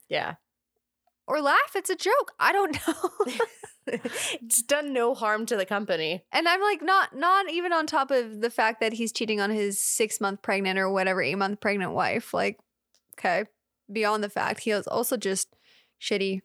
yeah. 0.08 0.34
or 1.26 1.40
laugh. 1.40 1.74
It's 1.76 1.90
a 1.90 1.96
joke. 1.96 2.32
I 2.40 2.52
don't 2.52 2.76
know. 2.88 3.10
it's 4.42 4.62
done 4.62 4.92
no 4.92 5.14
harm 5.14 5.46
to 5.46 5.56
the 5.56 5.66
company. 5.66 6.24
And 6.32 6.48
I'm 6.48 6.60
like, 6.60 6.82
not 6.82 7.16
not 7.16 7.50
even 7.50 7.72
on 7.72 7.86
top 7.86 8.10
of 8.10 8.40
the 8.40 8.50
fact 8.50 8.80
that 8.80 8.94
he's 8.94 9.12
cheating 9.12 9.40
on 9.40 9.50
his 9.50 9.80
six 9.80 10.20
month 10.20 10.42
pregnant 10.42 10.78
or 10.78 10.90
whatever, 10.90 11.22
eight 11.22 11.36
month 11.36 11.60
pregnant 11.60 11.92
wife. 11.92 12.32
Like, 12.34 12.58
okay, 13.18 13.44
beyond 13.90 14.22
the 14.22 14.28
fact, 14.28 14.60
he 14.60 14.72
was 14.72 14.86
also 14.86 15.16
just 15.16 15.54
shitty. 16.00 16.40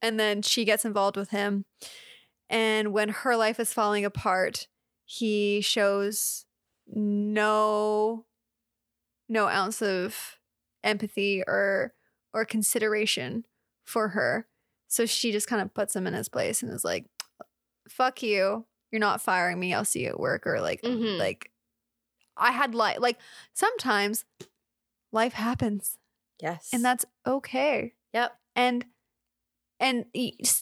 And 0.00 0.18
then 0.18 0.42
she 0.42 0.64
gets 0.64 0.84
involved 0.84 1.16
with 1.16 1.30
him. 1.30 1.64
And 2.50 2.92
when 2.92 3.08
her 3.08 3.36
life 3.36 3.58
is 3.60 3.72
falling 3.72 4.04
apart, 4.04 4.66
he 5.04 5.60
shows 5.60 6.44
no 6.86 8.26
no 9.28 9.48
ounce 9.48 9.80
of 9.80 10.38
empathy 10.84 11.42
or 11.46 11.94
or 12.34 12.44
consideration 12.44 13.44
for 13.84 14.08
her. 14.08 14.46
So 14.92 15.06
she 15.06 15.32
just 15.32 15.46
kind 15.48 15.62
of 15.62 15.72
puts 15.72 15.96
him 15.96 16.06
in 16.06 16.12
his 16.12 16.28
place 16.28 16.62
and 16.62 16.70
is 16.70 16.84
like, 16.84 17.06
fuck 17.88 18.22
you. 18.22 18.66
You're 18.90 19.00
not 19.00 19.22
firing 19.22 19.58
me. 19.58 19.72
I'll 19.72 19.86
see 19.86 20.02
you 20.02 20.08
at 20.10 20.20
work. 20.20 20.46
Or 20.46 20.60
like, 20.60 20.82
Mhm. 20.82 21.18
like 21.18 21.50
I 22.36 22.50
had 22.52 22.74
life. 22.74 22.98
Like 23.00 23.18
sometimes 23.54 24.26
life 25.12 25.32
happens 25.32 25.96
Yes. 26.42 26.68
and 26.74 26.84
that's 26.84 27.06
okay. 27.26 27.94
Yep. 28.12 28.38
And 28.54 28.84
and 29.80 30.04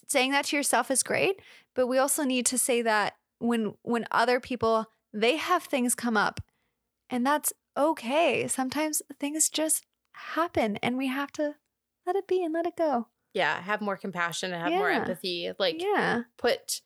saying 0.07 0.31
that 0.31 0.45
to 0.45 0.55
yourself 0.55 0.89
is 0.89 1.03
great, 1.03 1.41
but 1.75 1.87
we 1.87 1.97
also 1.97 2.23
need 2.23 2.45
to 2.47 2.57
say 2.57 2.81
that 2.81 3.17
when 3.39 3.73
when 3.81 4.05
other 4.11 4.39
people 4.39 4.85
they 5.13 5.35
have 5.35 5.63
things 5.65 5.93
come 5.93 6.15
up 6.15 6.39
and 7.09 7.25
that's 7.25 7.51
okay. 7.75 8.47
Sometimes 8.47 9.01
things 9.19 9.49
just 9.49 9.85
happen 10.13 10.77
and 10.77 10.97
we 10.97 11.07
have 11.07 11.33
to 11.33 11.55
let 12.05 12.15
it 12.15 12.27
be 12.27 12.41
and 12.45 12.53
let 12.53 12.65
it 12.65 12.77
go. 12.77 13.07
Yeah. 13.33 13.61
Have 13.61 13.81
more 13.81 13.97
compassion 13.97 14.53
and 14.53 14.61
have 14.61 14.71
more 14.71 14.89
empathy. 14.89 15.51
Like, 15.57 15.81
yeah. 15.81 16.21
put 16.37 16.81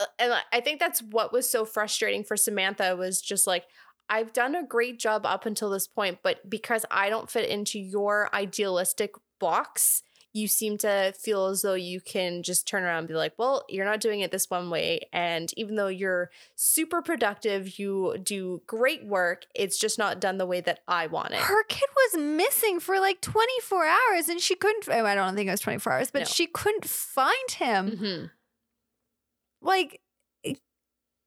uh, 0.00 0.06
and 0.18 0.32
I- 0.32 0.42
I 0.52 0.60
think 0.60 0.80
that's 0.80 1.00
what 1.02 1.32
was 1.32 1.48
so 1.48 1.64
frustrating 1.64 2.24
for 2.24 2.36
Samantha 2.36 2.96
was 2.96 3.20
just 3.20 3.46
like 3.46 3.64
I've 4.08 4.32
done 4.32 4.54
a 4.54 4.66
great 4.66 4.98
job 4.98 5.24
up 5.24 5.46
until 5.46 5.70
this 5.70 5.86
point, 5.86 6.18
but 6.22 6.48
because 6.50 6.84
I 6.90 7.08
don't 7.08 7.30
fit 7.30 7.48
into 7.48 7.78
your 7.78 8.28
idealistic 8.34 9.12
box, 9.40 10.02
you 10.34 10.48
seem 10.48 10.76
to 10.78 11.14
feel 11.16 11.46
as 11.46 11.62
though 11.62 11.74
you 11.74 12.00
can 12.00 12.42
just 12.42 12.66
turn 12.66 12.82
around 12.82 12.98
and 12.98 13.08
be 13.08 13.14
like, 13.14 13.32
well, 13.38 13.64
you're 13.68 13.84
not 13.84 14.00
doing 14.00 14.20
it 14.20 14.32
this 14.32 14.50
one 14.50 14.68
way. 14.68 15.00
And 15.12 15.50
even 15.56 15.76
though 15.76 15.86
you're 15.86 16.30
super 16.56 17.00
productive, 17.00 17.78
you 17.78 18.16
do 18.20 18.60
great 18.66 19.06
work, 19.06 19.46
it's 19.54 19.78
just 19.78 19.96
not 19.96 20.20
done 20.20 20.36
the 20.38 20.44
way 20.46 20.60
that 20.60 20.80
I 20.88 21.06
want 21.06 21.30
it. 21.32 21.38
Her 21.38 21.62
kid 21.64 21.88
was 21.94 22.20
missing 22.20 22.80
for 22.80 22.98
like 22.98 23.20
24 23.20 23.86
hours 23.86 24.28
and 24.28 24.40
she 24.40 24.56
couldn't 24.56 24.88
oh, 24.90 25.06
I 25.06 25.14
don't 25.14 25.36
think 25.36 25.46
it 25.48 25.52
was 25.52 25.60
24 25.60 25.92
hours, 25.92 26.10
but 26.10 26.18
No. 26.20 26.24
she 26.26 26.46
couldn't 26.48 26.84
find 26.84 27.50
him. 27.52 27.90
Mhm. 27.92 28.30
like 29.62 30.00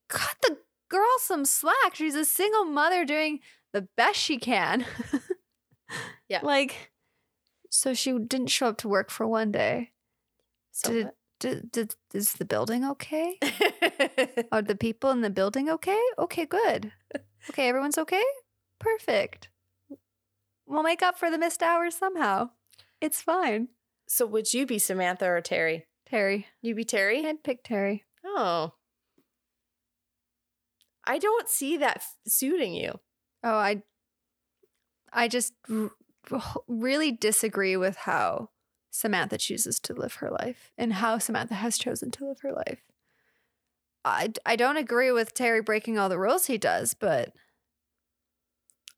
cut 0.09 0.35
the 0.41 0.57
girl 0.89 1.07
some 1.19 1.45
slack. 1.45 1.95
She's 1.95 2.15
a 2.15 2.25
single 2.25 2.65
mother 2.65 3.03
doing 3.05 3.39
the 3.73 3.87
best 3.95 4.19
she 4.19 4.37
can. 4.37 4.85
Yeah. 6.29 6.41
Like 6.43 6.91
so 7.69 7.93
she 7.93 8.17
didn't 8.17 8.47
show 8.47 8.67
up 8.67 8.77
to 8.79 8.87
work 8.87 9.09
for 9.09 9.27
one 9.27 9.51
day. 9.51 9.91
So 10.71 10.91
Did, 10.91 11.09
did, 11.39 11.71
did 11.71 11.95
is 12.13 12.33
the 12.33 12.45
building 12.45 12.85
okay? 12.85 13.37
Are 14.51 14.61
the 14.61 14.77
people 14.79 15.11
in 15.11 15.21
the 15.21 15.29
building 15.29 15.69
okay? 15.69 16.01
Okay, 16.19 16.45
good. 16.45 16.91
Okay, 17.49 17.67
everyone's 17.67 17.97
okay? 17.97 18.23
Perfect. 18.79 19.49
We'll 20.65 20.83
make 20.83 21.01
up 21.01 21.17
for 21.17 21.31
the 21.31 21.37
missed 21.37 21.63
hours 21.63 21.95
somehow. 21.95 22.49
It's 22.99 23.21
fine. 23.21 23.69
so 24.07 24.25
would 24.25 24.53
you 24.53 24.65
be 24.65 24.79
Samantha 24.79 25.25
or 25.27 25.41
Terry? 25.41 25.85
Terry. 26.09 26.47
You 26.61 26.75
be 26.75 26.83
Terry? 26.83 27.25
I'd 27.25 27.43
pick 27.43 27.63
Terry. 27.63 28.03
Oh. 28.25 28.73
I 31.05 31.19
don't 31.19 31.47
see 31.47 31.77
that 31.77 32.03
suiting 32.27 32.73
you. 32.73 32.99
Oh, 33.43 33.55
I 33.55 33.83
I 35.13 35.27
just 35.27 35.53
really 36.67 37.11
disagree 37.11 37.77
with 37.77 37.95
how 37.97 38.49
Samantha 38.91 39.37
chooses 39.37 39.79
to 39.81 39.93
live 39.93 40.15
her 40.15 40.31
life 40.31 40.71
and 40.77 40.93
how 40.93 41.17
Samantha 41.17 41.55
has 41.55 41.77
chosen 41.77 42.11
to 42.11 42.27
live 42.27 42.39
her 42.41 42.53
life. 42.53 42.81
I 44.03 44.31
I 44.45 44.55
don't 44.55 44.77
agree 44.77 45.11
with 45.11 45.33
Terry 45.33 45.61
breaking 45.61 45.97
all 45.97 46.09
the 46.09 46.19
rules 46.19 46.45
he 46.45 46.57
does, 46.57 46.93
but 46.93 47.33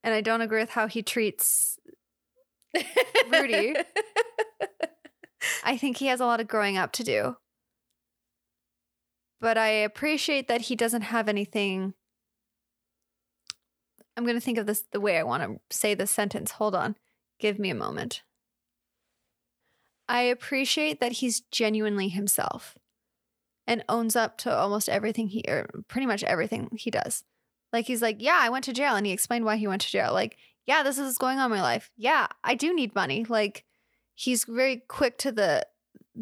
and 0.03 0.13
I 0.13 0.21
don't 0.21 0.41
agree 0.41 0.61
with 0.61 0.71
how 0.71 0.87
he 0.87 1.01
treats 1.01 1.79
Rudy. 3.29 3.75
I 5.63 5.77
think 5.77 5.97
he 5.97 6.07
has 6.07 6.19
a 6.19 6.25
lot 6.25 6.41
of 6.41 6.47
growing 6.47 6.77
up 6.77 6.91
to 6.93 7.03
do. 7.03 7.37
But 9.41 9.57
I 9.57 9.67
appreciate 9.69 10.47
that 10.47 10.61
he 10.61 10.75
doesn't 10.75 11.01
have 11.01 11.29
anything. 11.29 11.93
I'm 14.17 14.25
going 14.25 14.35
to 14.35 14.41
think 14.41 14.57
of 14.57 14.65
this 14.65 14.83
the 14.91 14.99
way 14.99 15.17
I 15.17 15.23
want 15.23 15.43
to 15.43 15.75
say 15.75 15.93
this 15.93 16.11
sentence. 16.11 16.51
Hold 16.51 16.75
on. 16.75 16.95
Give 17.39 17.57
me 17.57 17.69
a 17.69 17.75
moment. 17.75 18.23
I 20.07 20.21
appreciate 20.21 20.99
that 20.99 21.13
he's 21.13 21.41
genuinely 21.51 22.09
himself 22.09 22.77
and 23.67 23.83
owns 23.87 24.15
up 24.15 24.37
to 24.39 24.53
almost 24.53 24.89
everything 24.89 25.27
he, 25.27 25.43
or 25.47 25.69
pretty 25.87 26.07
much 26.07 26.23
everything 26.23 26.69
he 26.75 26.89
does. 26.89 27.23
Like 27.71 27.85
he's 27.85 28.01
like, 28.01 28.17
yeah, 28.19 28.39
I 28.41 28.49
went 28.49 28.65
to 28.65 28.73
jail, 28.73 28.95
and 28.95 29.05
he 29.05 29.11
explained 29.11 29.45
why 29.45 29.57
he 29.57 29.67
went 29.67 29.83
to 29.83 29.91
jail. 29.91 30.11
Like, 30.11 30.37
yeah, 30.65 30.81
this 30.81 30.97
is 30.97 31.05
what's 31.05 31.17
going 31.19 31.37
on 31.37 31.51
in 31.51 31.57
my 31.57 31.61
life. 31.61 31.91
Yeah, 31.95 32.27
I 32.43 32.55
do 32.55 32.73
need 32.73 32.95
money. 32.95 33.25
Like, 33.29 33.63
he's 34.15 34.45
very 34.45 34.83
quick 34.87 35.19
to 35.19 35.31
the 35.31 35.65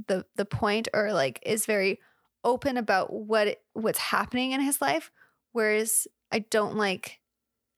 the 0.08 0.26
the 0.36 0.46
point, 0.46 0.90
or 0.94 1.14
like 1.14 1.40
is 1.46 1.66
very 1.66 2.00
open 2.44 2.76
about 2.76 3.14
what 3.14 3.62
what's 3.74 4.00
happening 4.00 4.52
in 4.52 4.60
his 4.60 4.82
life. 4.82 5.10
Whereas 5.54 6.08
I 6.32 6.40
don't 6.40 6.76
like 6.76 7.20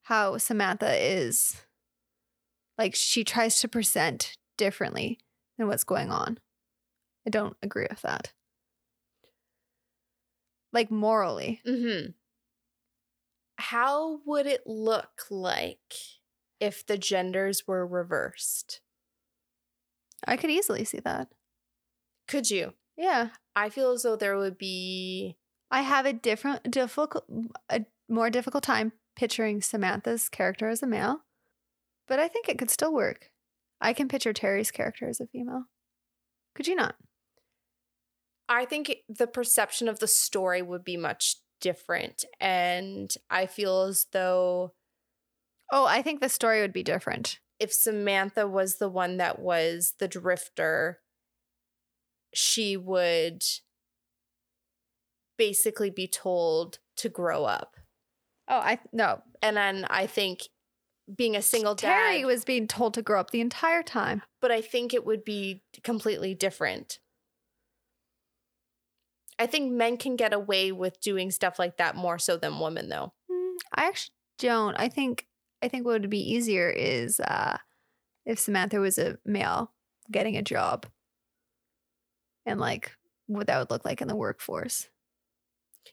how 0.02 0.40
Samantha 0.40 0.96
is 0.96 1.62
like 2.80 2.96
she 2.96 3.24
tries 3.24 3.60
to 3.60 3.68
present 3.68 4.34
differently 4.58 5.20
than 5.58 5.68
what's 5.68 5.84
going 5.84 6.10
on. 6.10 6.40
I 7.28 7.30
don't 7.30 7.56
agree 7.62 7.86
with 7.88 8.02
that. 8.02 8.34
Like 10.74 10.90
morally. 10.90 11.62
hmm 11.64 12.12
how 13.62 14.22
would 14.26 14.48
it 14.48 14.66
look 14.66 15.26
like 15.30 15.94
if 16.62 16.86
the 16.86 16.98
genders 16.98 17.68
were 17.68 17.86
reversed? 17.86 18.80
I 20.26 20.38
could 20.38 20.50
easily 20.50 20.86
see 20.86 21.02
that. 21.02 21.28
Could 22.28 22.50
you? 22.50 22.74
Yeah. 22.96 23.30
I 23.56 23.70
feel 23.70 23.92
as 23.92 24.04
though 24.04 24.16
there 24.16 24.38
would 24.38 24.58
be 24.58 25.36
I 25.70 25.82
have 25.82 26.06
a 26.06 26.14
different, 26.14 26.72
difficult, 26.72 27.26
a 27.70 27.86
more 28.08 28.30
difficult 28.30 28.64
time 28.64 28.94
picturing 29.16 29.62
Samantha's 29.62 30.30
character 30.30 30.70
as 30.70 30.82
a 30.82 30.88
male, 30.88 31.22
but 32.10 32.20
I 32.20 32.28
think 32.28 32.50
it 32.50 32.58
could 32.60 32.72
still 32.72 32.94
work. 32.94 33.30
I 33.80 33.94
can 33.94 34.10
picture 34.10 34.34
Terry's 34.34 34.72
character 34.72 35.08
as 35.08 35.22
a 35.22 35.28
female. 35.28 35.66
Could 36.56 36.68
you 36.68 36.76
not? 36.76 36.96
I 38.50 38.66
think 38.66 38.94
the 39.08 39.28
perception 39.28 39.88
of 39.88 40.00
the 40.00 40.08
story 40.08 40.62
would 40.62 40.84
be 40.84 40.98
much 40.98 41.38
different. 41.62 42.26
And 42.40 43.14
I 43.30 43.46
feel 43.46 43.84
as 43.84 44.08
though 44.12 44.74
Oh, 45.72 45.86
I 45.86 46.02
think 46.02 46.20
the 46.20 46.30
story 46.30 46.62
would 46.62 46.74
be 46.74 46.84
different. 46.84 47.40
if 47.60 47.72
Samantha 47.72 48.48
was 48.48 48.78
the 48.78 48.90
one 48.90 49.18
that 49.18 49.40
was 49.40 49.94
the 50.00 50.08
drifter, 50.08 51.00
she 52.34 52.76
would 52.76 53.44
basically 55.38 55.90
be 55.90 56.08
told 56.08 56.80
to 56.98 57.10
grow 57.10 57.46
up. 57.46 57.76
Oh, 58.48 58.58
I 58.60 58.80
no. 58.92 59.22
And 59.42 59.58
then 59.58 59.86
I 59.90 60.08
think 60.08 60.42
being 61.16 61.36
a 61.36 61.42
single 61.42 61.76
Terry 61.76 62.20
dad, 62.22 62.28
was 62.28 62.46
being 62.46 62.68
told 62.68 62.94
to 62.94 63.02
grow 63.02 63.20
up 63.20 63.32
the 63.32 63.42
entire 63.42 63.84
time. 63.84 64.22
but 64.42 64.52
I 64.52 64.62
think 64.62 64.94
it 64.94 65.06
would 65.06 65.26
be 65.26 65.64
completely 65.84 66.36
different. 66.36 67.00
I 69.38 69.48
think 69.48 69.72
men 69.72 69.98
can 69.98 70.16
get 70.18 70.34
away 70.34 70.72
with 70.72 71.00
doing 71.00 71.32
stuff 71.32 71.58
like 71.58 71.78
that 71.78 71.96
more 71.96 72.20
so 72.20 72.36
than 72.36 72.60
women, 72.60 72.90
though. 72.90 73.14
Mm, 73.32 73.56
I 73.74 73.88
actually 73.88 74.16
don't. 74.38 74.76
I 74.78 74.90
think 74.90 75.28
I 75.62 75.68
think 75.68 75.86
what 75.86 76.02
would 76.02 76.10
be 76.10 76.34
easier 76.34 76.70
is 76.70 77.20
uh 77.20 77.58
if 78.26 78.38
Samantha 78.38 78.80
was 78.80 78.98
a 78.98 79.18
male 79.26 79.72
getting 80.12 80.38
a 80.38 80.42
job 80.42 80.86
and 82.46 82.60
like 82.60 82.92
what 83.28 83.48
that 83.48 83.60
would 83.60 83.72
look 83.72 83.86
like 83.86 84.02
in 84.02 84.08
the 84.08 84.16
workforce. 84.16 84.90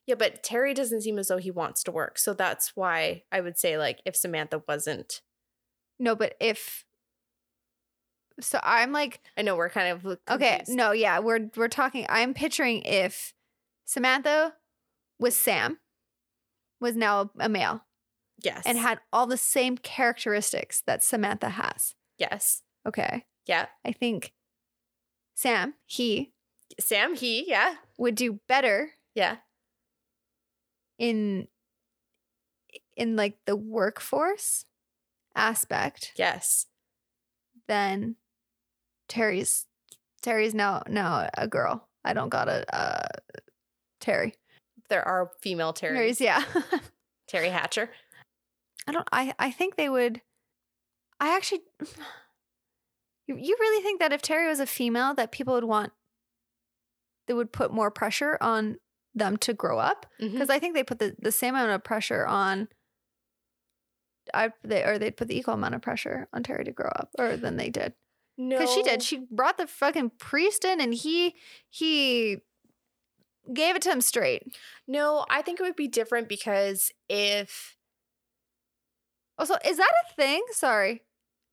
Yeah, 0.07 0.15
but 0.17 0.43
Terry 0.43 0.75
doesn't 0.75 1.03
seem 1.03 1.19
as 1.19 1.29
though 1.29 1.37
he 1.39 1.51
wants 1.51 1.83
to 1.85 1.93
work. 1.93 2.19
So 2.19 2.35
that's 2.35 2.73
why 2.77 3.23
I 3.33 3.41
would 3.41 3.59
say, 3.59 3.79
like, 3.79 4.01
if 4.05 4.17
Samantha 4.17 4.63
wasn't, 4.69 5.23
No, 5.99 6.15
but 6.15 6.35
if 6.41 6.85
so 8.41 8.61
I'm 8.63 8.93
like 8.93 9.21
I 9.37 9.43
know 9.43 9.57
we're 9.57 9.71
kind 9.71 9.89
of 10.05 10.19
okay, 10.31 10.63
no, 10.69 10.93
yeah, 10.93 11.19
we're 11.21 11.49
we're 11.57 11.69
talking 11.69 12.05
I'm 12.09 12.35
picturing 12.35 12.83
if 12.83 13.33
Samantha 13.87 14.55
was 15.19 15.35
Sam 15.37 15.79
was 16.81 16.95
now 16.97 17.31
a 17.39 17.49
male 17.49 17.85
yes, 18.43 18.63
and 18.67 18.77
had 18.77 19.01
all 19.13 19.27
the 19.27 19.39
same 19.39 19.79
characteristics 19.79 20.83
that 20.87 21.03
Samantha 21.03 21.49
has. 21.49 21.95
yes, 22.19 22.63
Okay. 22.87 23.25
yeah, 23.47 23.67
I 23.85 23.93
think 23.93 24.35
Sam, 25.35 25.75
he 25.87 26.33
Sam, 26.79 27.15
he, 27.15 27.49
yeah, 27.49 27.77
would 27.97 28.15
do 28.17 28.41
better 28.49 28.91
yeah, 29.15 29.37
in 30.99 31.49
in 32.97 33.17
like 33.17 33.39
the 33.45 33.57
workforce 33.57 34.65
aspect 35.35 36.13
yes, 36.17 36.67
Then 37.69 38.17
Terry's 39.09 39.67
Terry's 40.23 40.55
now 40.55 40.83
now 40.89 41.29
a 41.37 41.47
girl. 41.47 41.89
I 42.05 42.13
don't 42.15 42.31
got 42.31 42.49
a 42.49 42.65
uh 42.75 43.07
Terry. 44.01 44.35
there 44.89 45.07
are 45.07 45.31
female 45.43 45.73
Terry, 45.73 45.97
Terry's 45.97 46.21
yeah. 46.21 46.43
Teri 47.31 47.51
Hatcher. 47.51 47.91
I 48.87 48.93
don't 48.93 49.09
I 49.13 49.35
I 49.39 49.51
think 49.51 49.77
they 49.77 49.89
would 49.89 50.23
I 51.21 51.35
actually 51.37 51.63
you, 53.27 53.37
you 53.37 53.57
really 53.59 53.83
think 53.83 54.01
that 54.01 54.13
if 54.13 54.23
Terry 54.23 54.49
was 54.49 54.61
a 54.61 54.67
female 54.67 55.15
that 55.15 55.33
people 55.33 55.55
would 55.55 55.65
want 55.65 55.93
they 57.27 57.35
would 57.35 57.53
put 57.53 57.73
more 57.73 57.91
pressure 57.91 58.39
on 58.41 58.79
them 59.17 59.37
to 59.39 59.53
grow 59.53 59.79
up? 59.79 60.07
Mm-hmm. 60.21 60.35
Because 60.35 60.51
I 60.51 60.61
think 60.61 60.75
they 60.75 60.85
put 60.85 61.01
the, 61.01 61.17
the 61.19 61.33
same 61.33 61.55
amount 61.55 61.73
of 61.73 61.83
pressure 61.83 62.25
on 62.27 62.69
I 64.35 64.51
they 64.65 64.83
or 64.83 64.99
they'd 64.99 65.17
put 65.17 65.29
the 65.29 65.39
equal 65.39 65.55
amount 65.55 65.75
of 65.75 65.83
pressure 65.83 66.29
on 66.33 66.43
Terry 66.43 66.65
to 66.65 66.73
grow 66.73 66.91
up 66.95 67.11
or 67.19 67.37
than 67.37 67.57
they 67.57 67.71
did. 67.71 67.95
No, 68.39 68.59
because 68.59 68.75
she 68.75 68.83
did. 68.83 69.03
She 69.03 69.27
brought 69.31 69.57
the 69.57 69.67
fucking 69.67 70.13
priest 70.19 70.65
in 70.65 70.81
and 70.81 70.95
he 70.95 71.35
he 71.71 72.39
gave 73.53 73.77
it 73.77 73.83
to 73.83 73.91
him 73.91 74.01
straight. 74.01 74.57
No, 74.87 75.25
I 75.31 75.43
think 75.43 75.61
it 75.61 75.63
would 75.63 75.77
be 75.77 75.89
different 75.89 76.29
because 76.29 76.93
if 77.09 77.77
also 79.39 79.55
is 79.65 79.77
that 79.77 79.93
a 80.11 80.15
thing? 80.15 80.43
Sorry. 80.51 81.03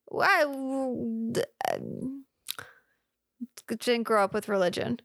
Why 0.05 0.43
didn't 3.67 4.03
grow 4.03 4.23
up 4.23 4.33
with 4.33 4.49
religion 4.49 4.99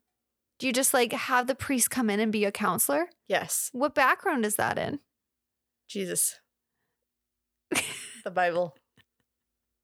do 0.58 0.66
you 0.66 0.72
just 0.72 0.92
like 0.92 1.12
have 1.12 1.46
the 1.46 1.54
priest 1.54 1.90
come 1.90 2.10
in 2.10 2.20
and 2.20 2.32
be 2.32 2.44
a 2.44 2.52
counselor 2.52 3.08
yes, 3.28 3.70
what 3.72 3.94
background 3.94 4.44
is 4.44 4.56
that 4.56 4.78
in 4.78 5.00
Jesus, 5.88 6.38
the 8.24 8.30
Bible. 8.30 8.76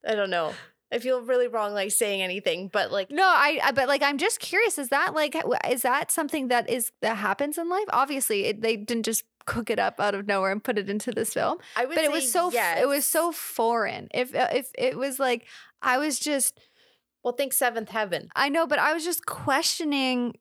I 0.07 0.15
don't 0.15 0.31
know. 0.31 0.53
I 0.93 0.99
feel 0.99 1.23
really 1.23 1.49
wrong 1.49 1.73
like 1.73 1.91
saying 1.91 2.23
anything, 2.23 2.69
but 2.69 2.93
like 2.93 3.11
No, 3.11 3.25
I, 3.25 3.59
I 3.63 3.73
but 3.73 3.89
like 3.89 4.03
I'm 4.03 4.19
just 4.19 4.39
curious. 4.39 4.79
Is 4.79 4.91
that 4.91 5.15
like 5.15 5.35
is 5.69 5.83
that 5.83 6.13
something 6.13 6.49
that 6.49 6.69
is 6.71 6.93
that 7.01 7.17
happens 7.17 7.59
in 7.59 7.69
life? 7.69 7.87
Obviously, 7.89 8.45
it, 8.45 8.61
they 8.61 8.77
didn't 8.77 9.05
just 9.05 9.25
cook 9.47 9.71
it 9.71 9.79
up 9.79 9.99
out 9.99 10.15
of 10.15 10.27
nowhere 10.27 10.53
and 10.53 10.63
put 10.63 10.79
it 10.79 10.89
into 10.89 11.11
this 11.11 11.33
film. 11.33 11.59
I 11.75 11.87
would 11.87 11.95
But 11.95 12.05
it 12.05 12.13
was 12.13 12.31
so 12.31 12.53
yes. 12.53 12.81
it 12.81 12.87
was 12.87 13.05
so 13.05 13.33
foreign. 13.33 14.09
If 14.13 14.35
uh, 14.35 14.49
if 14.53 14.71
it 14.79 14.97
was 14.97 15.19
like 15.19 15.47
I 15.83 15.99
was 15.99 16.21
just 16.21 16.61
well. 17.25 17.33
Think 17.33 17.55
Seventh 17.55 17.89
Heaven. 17.89 18.29
I 18.37 18.51
know, 18.51 18.67
but 18.67 18.79
I 18.79 18.93
was 18.93 19.05
just 19.05 19.27
questioning 19.27 20.35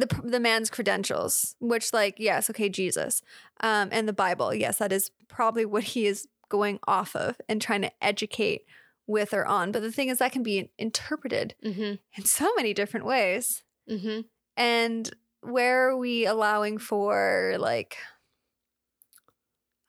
the 0.00 0.20
the 0.24 0.40
man's 0.40 0.70
credentials, 0.70 1.54
which 1.60 1.92
like 1.92 2.16
yes, 2.18 2.50
okay, 2.50 2.68
Jesus, 2.68 3.22
um, 3.60 3.88
and 3.92 4.08
the 4.08 4.12
Bible. 4.12 4.54
Yes, 4.54 4.78
that 4.78 4.92
is 4.92 5.10
probably 5.28 5.64
what 5.64 5.84
he 5.84 6.06
is 6.06 6.26
going 6.48 6.78
off 6.88 7.14
of 7.14 7.40
and 7.48 7.62
trying 7.62 7.82
to 7.82 7.92
educate 8.02 8.62
with 9.06 9.32
or 9.34 9.46
on. 9.46 9.72
But 9.72 9.82
the 9.82 9.92
thing 9.92 10.08
is, 10.08 10.18
that 10.18 10.32
can 10.32 10.42
be 10.42 10.70
interpreted 10.78 11.54
Mm-hmm. 11.64 11.94
in 12.16 12.24
so 12.24 12.50
many 12.56 12.74
different 12.74 13.06
ways. 13.06 13.62
Mm-hmm. 13.88 14.20
And 14.56 15.10
where 15.42 15.88
are 15.88 15.96
we 15.96 16.26
allowing 16.26 16.78
for 16.78 17.56
like 17.58 17.96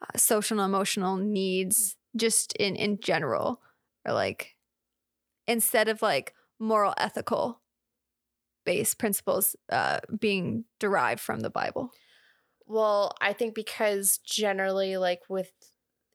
uh, 0.02 0.18
social 0.18 0.60
and 0.60 0.66
emotional 0.66 1.18
needs 1.18 1.96
just 2.16 2.54
in 2.54 2.76
in 2.76 3.00
general 3.00 3.62
or 4.06 4.14
like 4.14 4.56
instead 5.48 5.88
of 5.88 6.02
like 6.02 6.34
moral 6.60 6.94
ethical 6.98 7.61
based 8.66 8.98
principles 9.00 9.56
uh 9.72 10.00
being 10.20 10.66
derived 10.80 11.20
from 11.22 11.40
the 11.42 11.50
bible? 11.50 11.92
Well, 12.68 13.16
I 13.20 13.34
think 13.34 13.54
because 13.54 14.18
generally, 14.20 14.96
like 14.96 15.24
with 15.28 15.52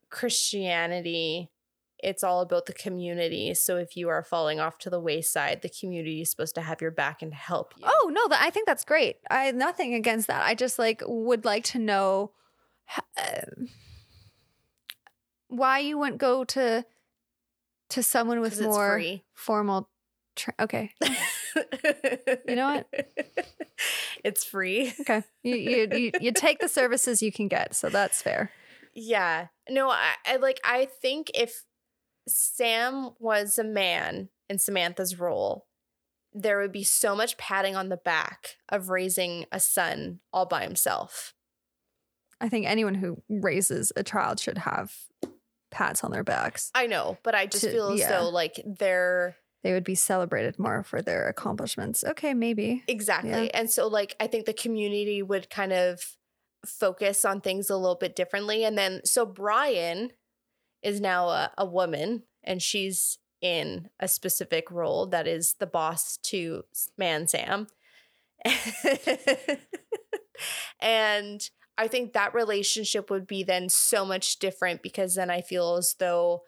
Christianity, 0.08 1.50
it's 1.98 2.24
all 2.24 2.40
about 2.40 2.66
the 2.66 2.72
community. 2.72 3.52
So 3.54 3.76
if 3.76 3.96
you 3.96 4.08
are 4.08 4.22
falling 4.22 4.58
off 4.60 4.78
to 4.78 4.90
the 4.90 5.00
wayside, 5.00 5.60
the 5.62 5.68
community 5.68 6.22
is 6.22 6.30
supposed 6.30 6.54
to 6.54 6.62
have 6.62 6.80
your 6.80 6.90
back 6.90 7.20
and 7.20 7.34
help 7.34 7.74
you. 7.76 7.84
oh 7.86 8.10
no 8.12 8.28
that 8.28 8.40
i 8.42 8.50
think 8.50 8.66
that's 8.66 8.84
great. 8.84 9.16
I 9.30 9.50
nothing 9.52 9.94
against 9.94 10.28
that. 10.28 10.46
I 10.46 10.54
just 10.54 10.78
like 10.78 11.02
would 11.06 11.44
like 11.44 11.64
to 11.64 11.78
know 11.78 12.32
uh, 13.18 13.40
why 15.48 15.78
you 15.80 15.98
wouldn't 15.98 16.18
go 16.18 16.44
to 16.44 16.84
to 17.90 18.02
someone 18.02 18.40
with 18.40 18.60
more 18.60 19.00
formal 19.34 19.88
tra- 20.34 20.54
okay 20.60 20.92
You 22.48 22.56
know 22.56 22.84
what? 22.86 23.06
It's 24.24 24.44
free. 24.44 24.92
okay 25.00 25.22
you, 25.42 25.54
you 25.54 25.88
you 25.92 26.10
you 26.20 26.32
take 26.32 26.58
the 26.58 26.68
services 26.68 27.22
you 27.22 27.30
can 27.30 27.46
get 27.48 27.74
so 27.74 27.88
that's 27.90 28.22
fair 28.22 28.50
Yeah. 28.94 29.48
No, 29.68 29.90
I, 29.90 30.14
I 30.24 30.36
like 30.36 30.58
I 30.64 30.86
think 30.86 31.30
if 31.34 31.64
Sam 32.26 33.10
was 33.20 33.58
a 33.58 33.64
man 33.64 34.30
in 34.48 34.58
Samantha's 34.58 35.18
role, 35.18 35.66
there 36.32 36.58
would 36.60 36.72
be 36.72 36.82
so 36.84 37.14
much 37.14 37.36
patting 37.36 37.76
on 37.76 37.88
the 37.88 37.96
back 37.98 38.56
of 38.68 38.88
raising 38.88 39.44
a 39.52 39.60
son 39.60 40.20
all 40.32 40.46
by 40.46 40.62
himself. 40.62 41.34
i 42.40 42.48
think 42.48 42.66
anyone 42.66 42.94
who 42.94 43.22
raises 43.28 43.92
a 43.96 44.02
child 44.02 44.40
should 44.40 44.58
have 44.58 44.92
pats 45.70 46.02
on 46.02 46.10
their 46.10 46.24
backs 46.24 46.70
I 46.74 46.86
know, 46.86 47.18
but 47.22 47.34
I 47.34 47.46
just 47.46 47.64
To- 47.64 47.70
feel 47.70 47.88
as 47.90 48.00
yeah. 48.00 48.08
though 48.18 48.28
like 48.30 48.60
they're 48.64 49.36
they 49.62 49.72
would 49.72 49.84
be 49.84 49.94
celebrated 49.94 50.58
more 50.58 50.82
for 50.82 51.02
their 51.02 51.28
accomplishments 51.28 52.04
okay 52.04 52.34
maybe 52.34 52.82
exactly. 52.88 53.30
Yeah. 53.30 53.50
And 53.54 53.70
so 53.70 53.86
like 53.86 54.14
I 54.20 54.26
think 54.26 54.46
the 54.46 54.52
community 54.52 55.22
would 55.22 55.50
kind 55.50 55.72
of 55.72 56.16
focus 56.64 57.24
on 57.24 57.40
things 57.40 57.70
a 57.70 57.76
little 57.76 57.96
bit 57.96 58.16
differently. 58.16 58.64
And 58.64 58.76
then 58.76 59.00
so 59.04 59.24
Brian 59.24 60.10
is 60.82 61.00
now 61.00 61.28
a, 61.28 61.52
a 61.56 61.64
woman 61.64 62.24
and 62.44 62.60
she's 62.62 63.18
in 63.40 63.88
a 64.00 64.08
specific 64.08 64.70
role 64.70 65.06
that 65.06 65.26
is 65.26 65.54
the 65.54 65.66
boss 65.66 66.18
to 66.24 66.64
Man 66.96 67.28
Sam. 67.28 67.66
and 70.80 71.50
I 71.78 71.88
think 71.88 72.12
that 72.12 72.34
relationship 72.34 73.10
would 73.10 73.26
be 73.26 73.42
then 73.42 73.68
so 73.68 74.04
much 74.04 74.38
different 74.38 74.82
because 74.82 75.14
then 75.14 75.30
I 75.30 75.40
feel 75.40 75.76
as 75.76 75.96
though 75.98 76.42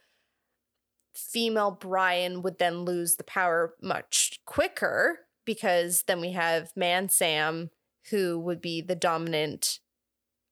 female 1.15 1.71
Brian 1.71 2.43
would 2.43 2.59
then 2.59 2.85
lose 2.85 3.17
the 3.17 3.25
power 3.25 3.75
much 3.83 4.41
quicker 4.47 5.21
because 5.45 6.05
then 6.07 6.21
we 6.21 6.33
have 6.33 6.71
man 6.77 7.09
Sam 7.09 7.71
who 8.11 8.39
would 8.39 8.61
be 8.61 8.81
the 8.81 8.95
dominant 8.95 9.81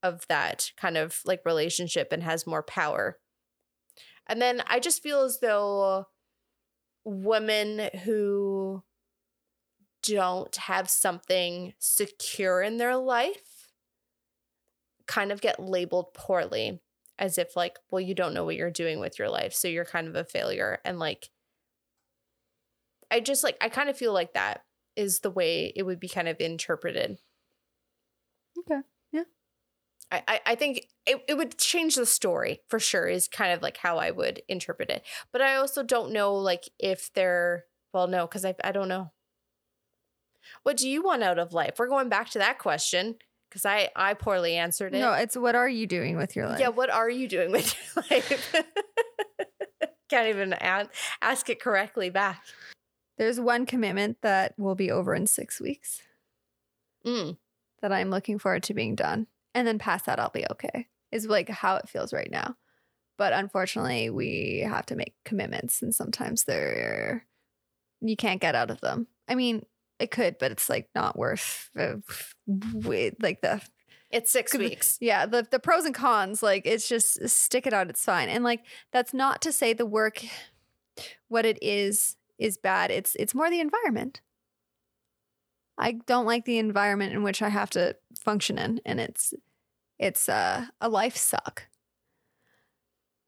of 0.03 0.27
that 0.29 0.73
kind 0.77 0.97
of 0.97 1.21
like 1.25 1.45
relationship 1.45 2.13
and 2.13 2.23
has 2.23 2.47
more 2.47 2.63
power. 2.63 3.19
And 4.27 4.41
then 4.41 4.63
I 4.67 4.81
just 4.81 5.03
feel 5.03 5.23
as 5.23 5.41
though 5.41 6.07
women 7.05 7.91
who 8.05 8.83
don't 10.03 10.55
have 10.57 10.89
something 10.89 11.75
secure 11.79 12.63
in 12.63 12.77
their 12.77 12.97
life 12.97 13.73
kind 15.07 15.33
of 15.33 15.41
get 15.41 15.61
labeled 15.61 16.13
poorly 16.15 16.81
as 17.19 17.39
if 17.39 17.57
like 17.57 17.79
well 17.91 18.01
you 18.01 18.15
don't 18.15 18.35
know 18.35 18.45
what 18.45 18.57
you're 18.57 18.71
doing 18.71 19.01
with 19.01 19.19
your 19.19 19.29
life 19.29 19.53
so 19.55 19.69
you're 19.69 19.85
kind 19.85 20.09
of 20.09 20.15
a 20.17 20.25
failure 20.25 20.79
and 20.85 20.99
like 20.99 21.31
i 23.11 23.21
just 23.21 23.45
like 23.45 23.57
i 23.61 23.69
kind 23.69 23.89
of 23.89 23.97
feel 23.97 24.13
like 24.13 24.33
that 24.35 24.65
is 24.97 25.21
the 25.21 25.31
way 25.31 25.73
it 25.77 25.83
would 25.83 26.01
be 26.01 26.09
kind 26.09 26.29
of 26.29 26.41
interpreted 26.41 27.19
Okay. 28.59 28.81
Yeah. 29.13 29.25
i 30.13 30.23
i, 30.29 30.41
I 30.47 30.55
think 30.57 30.89
it, 31.07 31.25
it 31.29 31.37
would 31.37 31.59
change 31.59 31.97
the 31.97 32.07
story 32.07 32.63
for 32.69 32.81
sure 32.81 33.07
is 33.09 33.29
kind 33.29 33.53
of 33.53 33.63
like 33.63 33.79
how 33.79 33.99
i 33.99 34.11
would 34.11 34.43
interpret 34.49 34.91
it 34.91 35.05
but 35.33 35.43
i 35.43 35.57
also 35.57 35.83
don't 35.83 36.13
know 36.13 36.35
like 36.35 36.69
if 36.79 37.13
they're 37.15 37.67
well 37.93 38.09
no 38.09 38.27
because 38.27 38.45
I, 38.45 38.55
I 38.65 38.73
don't 38.73 38.89
know 38.89 39.13
what 40.63 40.77
do 40.77 40.89
you 40.89 41.03
want 41.03 41.23
out 41.23 41.39
of 41.39 41.53
life 41.53 41.75
we're 41.79 41.89
going 41.89 42.09
back 42.09 42.31
to 42.31 42.39
that 42.39 42.59
question 42.59 43.17
because 43.49 43.65
i 43.65 43.89
i 43.97 44.15
poorly 44.15 44.57
answered 44.57 44.95
it 44.95 45.01
No, 45.01 45.13
it's 45.13 45.37
what 45.37 45.55
are 45.55 45.69
you 45.69 45.87
doing 45.87 46.17
with 46.17 46.35
your 46.37 46.47
life? 46.49 46.61
yeah, 46.61 46.69
what 46.69 46.91
are 46.91 47.09
you 47.11 47.29
doing 47.29 47.51
with 47.53 47.75
your 47.95 48.05
life? 48.11 48.55
Can't 50.09 50.29
even 50.29 50.53
a- 50.53 50.89
ask 51.21 51.51
it 51.51 51.61
correctly 51.61 52.11
back. 52.11 52.45
There's 53.19 53.41
one 53.41 53.67
commitment 53.67 54.19
that 54.23 54.55
will 54.59 54.75
be 54.77 54.91
over 54.91 55.15
in 55.15 55.27
six 55.27 55.61
weeks 55.61 56.03
Mm. 57.05 57.37
that 57.83 57.93
I'm 57.93 58.11
looking 58.11 58.39
forward 58.39 58.65
to 58.65 58.75
being 58.75 58.95
done. 58.97 59.27
And 59.55 59.67
then 59.67 59.79
past 59.79 60.07
that, 60.07 60.19
I'll 60.21 60.31
be 60.31 60.45
okay, 60.51 60.89
is 61.13 61.27
like 61.27 61.49
how 61.49 61.77
it 61.77 61.89
feels 61.89 62.13
right 62.13 62.31
now. 62.31 62.57
But 63.17 63.33
unfortunately, 63.33 64.11
we 64.11 64.65
have 64.69 64.87
to 64.87 64.97
make 64.97 65.15
commitments, 65.25 65.81
and 65.83 65.95
sometimes 65.95 66.45
they're, 66.45 67.25
you 68.01 68.17
can't 68.17 68.41
get 68.41 68.55
out 68.57 68.71
of 68.71 68.81
them. 68.81 69.07
I 69.29 69.35
mean, 69.37 69.65
it 69.99 70.11
could, 70.11 70.37
but 70.39 70.51
it's 70.53 70.69
like 70.69 70.89
not 70.95 71.17
worth 71.19 71.71
uh, 71.79 71.97
like 72.47 73.41
the 73.41 73.61
It's 74.11 74.31
six 74.31 74.55
weeks. 74.57 74.99
yeah 75.01 75.27
the 75.27 75.47
the 75.51 75.59
pros 75.59 75.85
and 75.85 75.95
cons 75.95 76.43
like 76.43 76.67
it's 76.67 76.89
just 76.89 77.29
stick 77.29 77.67
it 77.67 77.73
out 77.73 77.89
it's 77.91 78.05
fine. 78.05 78.29
And 78.29 78.45
like 78.45 78.65
that's 78.93 79.13
not 79.15 79.41
to 79.43 79.53
say 79.53 79.73
the 79.73 79.87
work 79.87 80.25
what 81.29 81.45
it 81.47 81.59
is 81.63 82.17
is 82.39 82.57
bad. 82.59 82.91
It's 82.91 83.15
it's 83.17 83.35
more 83.35 83.51
the 83.51 83.61
environment. 83.61 84.21
I 85.79 85.93
don't 86.07 86.25
like 86.27 86.45
the 86.47 86.59
environment 86.59 87.13
in 87.13 87.23
which 87.23 87.43
i 87.43 87.49
have 87.51 87.69
to 87.71 87.97
function 88.19 88.59
in 88.59 88.81
and 88.87 88.99
it's 89.01 89.35
it's 89.99 90.29
uh, 90.29 90.67
a 90.81 90.89
life 90.89 91.17
suck. 91.17 91.69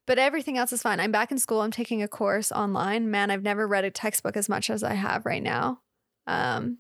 But 0.06 0.18
everything 0.18 0.56
else 0.56 0.72
is 0.72 0.80
fine. 0.82 1.00
I'm 1.00 1.12
back 1.12 1.30
in 1.30 1.38
school. 1.38 1.60
I'm 1.60 1.70
taking 1.70 2.02
a 2.02 2.08
course 2.08 2.50
online. 2.52 3.10
Man 3.10 3.30
i've 3.30 3.42
never 3.42 3.66
read 3.66 3.84
a 3.84 3.90
textbook 3.90 4.36
as 4.36 4.48
much 4.48 4.70
as 4.70 4.82
i 4.82 4.94
have 4.94 5.26
right 5.26 5.42
now 5.42 5.80
um 6.29 6.79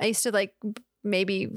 i 0.00 0.06
used 0.06 0.24
to 0.24 0.32
like 0.32 0.54
maybe 1.04 1.48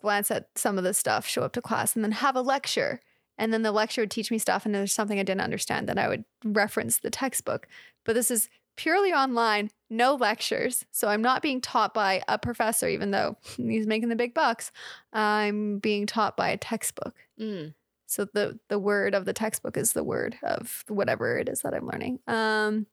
glance 0.00 0.30
at 0.30 0.48
some 0.54 0.78
of 0.78 0.84
the 0.84 0.94
stuff, 0.94 1.26
show 1.26 1.42
up 1.42 1.52
to 1.52 1.62
class, 1.62 1.94
and 1.94 2.04
then 2.04 2.12
have 2.12 2.36
a 2.36 2.40
lecture. 2.40 3.00
And 3.36 3.52
then 3.52 3.62
the 3.62 3.72
lecture 3.72 4.02
would 4.02 4.10
teach 4.10 4.30
me 4.30 4.38
stuff, 4.38 4.64
and 4.64 4.74
there's 4.74 4.92
something 4.92 5.18
I 5.18 5.22
didn't 5.22 5.42
understand 5.42 5.88
that 5.88 5.98
I 5.98 6.08
would 6.08 6.24
reference 6.44 6.98
the 6.98 7.10
textbook. 7.10 7.68
But 8.04 8.14
this 8.14 8.30
is 8.30 8.48
purely 8.76 9.12
online, 9.12 9.70
no 9.90 10.14
lectures. 10.14 10.84
So 10.90 11.08
I'm 11.08 11.22
not 11.22 11.42
being 11.42 11.60
taught 11.60 11.94
by 11.94 12.22
a 12.26 12.38
professor, 12.38 12.88
even 12.88 13.10
though 13.10 13.36
he's 13.56 13.86
making 13.86 14.08
the 14.08 14.16
big 14.16 14.34
bucks. 14.34 14.72
I'm 15.12 15.78
being 15.78 16.06
taught 16.06 16.36
by 16.36 16.50
a 16.50 16.56
textbook. 16.56 17.14
Mm. 17.40 17.74
So 18.06 18.24
the 18.24 18.58
the 18.68 18.78
word 18.78 19.14
of 19.14 19.24
the 19.24 19.34
textbook 19.34 19.76
is 19.76 19.92
the 19.92 20.04
word 20.04 20.36
of 20.42 20.84
whatever 20.88 21.38
it 21.38 21.48
is 21.48 21.60
that 21.62 21.74
I'm 21.74 21.86
learning. 21.86 22.20
Um, 22.26 22.86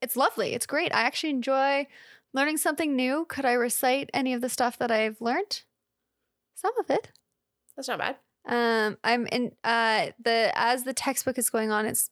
it's 0.00 0.16
lovely. 0.16 0.54
It's 0.54 0.66
great. 0.66 0.94
I 0.94 1.02
actually 1.02 1.30
enjoy 1.30 1.86
learning 2.32 2.58
something 2.58 2.94
new. 2.94 3.26
Could 3.28 3.44
I 3.44 3.52
recite 3.52 4.10
any 4.14 4.32
of 4.32 4.40
the 4.40 4.48
stuff 4.48 4.78
that 4.78 4.90
I've 4.90 5.20
learned? 5.20 5.62
Some 6.54 6.76
of 6.78 6.90
it. 6.90 7.10
That's 7.76 7.88
not 7.88 7.98
bad. 7.98 8.16
Um, 8.46 8.98
I'm 9.04 9.26
in 9.26 9.52
uh 9.64 10.08
the 10.22 10.50
as 10.54 10.84
the 10.84 10.94
textbook 10.94 11.38
is 11.38 11.50
going 11.50 11.70
on, 11.70 11.86
it's 11.86 12.10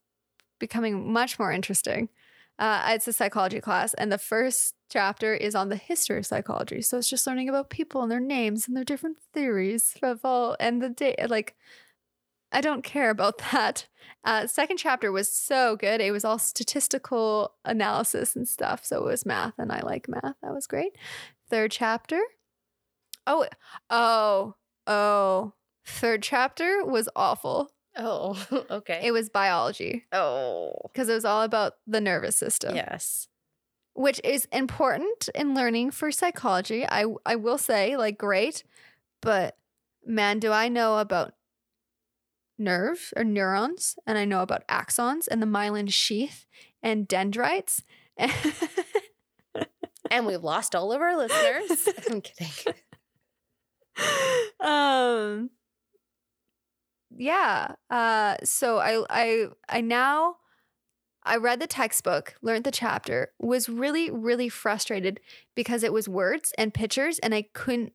becoming 0.59 1.12
much 1.12 1.39
more 1.39 1.53
interesting. 1.53 2.09
Uh, 2.59 2.91
it's 2.91 3.07
a 3.07 3.12
psychology 3.12 3.61
class, 3.61 3.95
and 3.95 4.11
the 4.11 4.18
first 4.18 4.74
chapter 4.91 5.32
is 5.34 5.55
on 5.55 5.68
the 5.68 5.76
history 5.76 6.18
of 6.18 6.26
psychology. 6.26 6.82
So 6.82 6.99
it's 6.99 7.09
just 7.09 7.26
learning 7.26 7.49
about 7.49 7.70
people 7.70 8.03
and 8.03 8.11
their 8.11 8.18
names 8.20 8.66
and 8.66 8.76
their 8.76 8.84
different 8.84 9.18
theories 9.32 9.97
of 10.03 10.20
all 10.24 10.57
and 10.59 10.82
the 10.82 10.89
day. 10.89 11.14
Like, 11.28 11.55
I 12.53 12.61
don't 12.61 12.82
care 12.82 13.11
about 13.11 13.38
that. 13.53 13.86
Uh, 14.24 14.46
second 14.46 14.78
chapter 14.78 15.12
was 15.12 15.32
so 15.32 15.76
good. 15.76 16.01
It 16.01 16.11
was 16.11 16.24
all 16.24 16.38
statistical 16.38 17.55
analysis 17.64 18.36
and 18.36 18.46
stuff. 18.46 18.84
So 18.84 18.99
it 18.99 19.05
was 19.05 19.26
math, 19.26 19.55
and 19.59 19.72
I 19.72 19.80
like 19.80 20.09
math. 20.09 20.34
That 20.42 20.55
was 20.55 20.66
great. 20.66 20.96
Third 21.49 21.70
chapter. 21.70 22.20
Oh, 23.26 23.46
oh, 23.90 24.55
oh. 24.86 25.53
Third 25.86 26.22
chapter 26.22 26.84
was 26.84 27.09
awful. 27.16 27.70
Oh, 27.96 28.46
okay. 28.70 29.01
It 29.03 29.12
was 29.12 29.28
biology 29.28 30.05
oh, 30.12 30.72
because 30.92 31.09
it 31.09 31.14
was 31.14 31.24
all 31.24 31.42
about 31.42 31.74
the 31.86 32.01
nervous 32.01 32.36
system, 32.36 32.76
yes. 32.76 33.28
which 33.94 34.20
is 34.22 34.46
important 34.53 35.28
in 35.34 35.55
learning 35.55 35.90
for 35.90 36.12
psychology. 36.12 36.86
I 36.86 37.07
I 37.26 37.36
will 37.36 37.59
say, 37.59 37.96
like, 37.96 38.16
great, 38.18 38.62
but 39.20 39.57
man, 40.07 40.38
do 40.38 40.53
I 40.53 40.68
know 40.68 40.99
about 40.99 41.34
nerves 42.59 43.12
or 43.16 43.24
neurons, 43.24 43.96
and 44.06 44.18
I 44.18 44.24
know 44.24 44.42
about 44.42 44.66
axons 44.68 45.28
and 45.30 45.40
the 45.40 45.46
myelin 45.46 45.92
sheath 45.92 46.46
and 46.82 47.06
dendrites. 47.06 47.82
And 50.11 50.26
we've 50.26 50.42
lost 50.42 50.74
all 50.74 50.92
of 50.92 51.00
our 51.00 51.16
listeners. 51.16 51.88
I'm 52.11 52.20
kidding. 52.20 52.74
um 54.61 55.50
yeah 57.16 57.72
uh 57.90 58.36
so 58.44 58.78
i 58.78 59.02
i 59.11 59.46
i 59.68 59.80
now 59.80 60.36
i 61.24 61.36
read 61.36 61.59
the 61.59 61.66
textbook 61.66 62.36
learned 62.40 62.62
the 62.62 62.70
chapter 62.70 63.32
was 63.40 63.68
really 63.68 64.09
really 64.09 64.48
frustrated 64.48 65.18
because 65.56 65.82
it 65.82 65.92
was 65.92 66.09
words 66.09 66.52
and 66.56 66.72
pictures 66.72 67.18
and 67.20 67.34
i 67.34 67.42
couldn't 67.54 67.92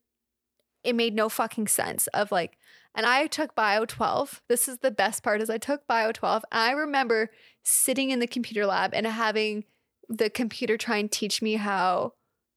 it 0.82 0.94
made 0.94 1.14
no 1.14 1.30
fucking 1.30 1.68
sense 1.68 2.06
of 2.08 2.30
like 2.30 2.58
and 2.94 3.06
i 3.06 3.26
took 3.26 3.54
bio 3.54 3.84
12 3.84 4.42
this 4.48 4.68
is 4.68 4.78
the 4.78 4.90
best 4.90 5.22
part 5.22 5.40
is 5.40 5.50
i 5.50 5.58
took 5.58 5.86
bio 5.86 6.12
12 6.12 6.44
and 6.50 6.60
i 6.60 6.70
remember 6.72 7.30
sitting 7.62 8.10
in 8.10 8.18
the 8.18 8.26
computer 8.26 8.66
lab 8.66 8.92
and 8.94 9.06
having 9.06 9.64
the 10.08 10.30
computer 10.30 10.76
try 10.76 10.98
and 10.98 11.10
teach 11.10 11.40
me 11.40 11.54
how 11.54 12.12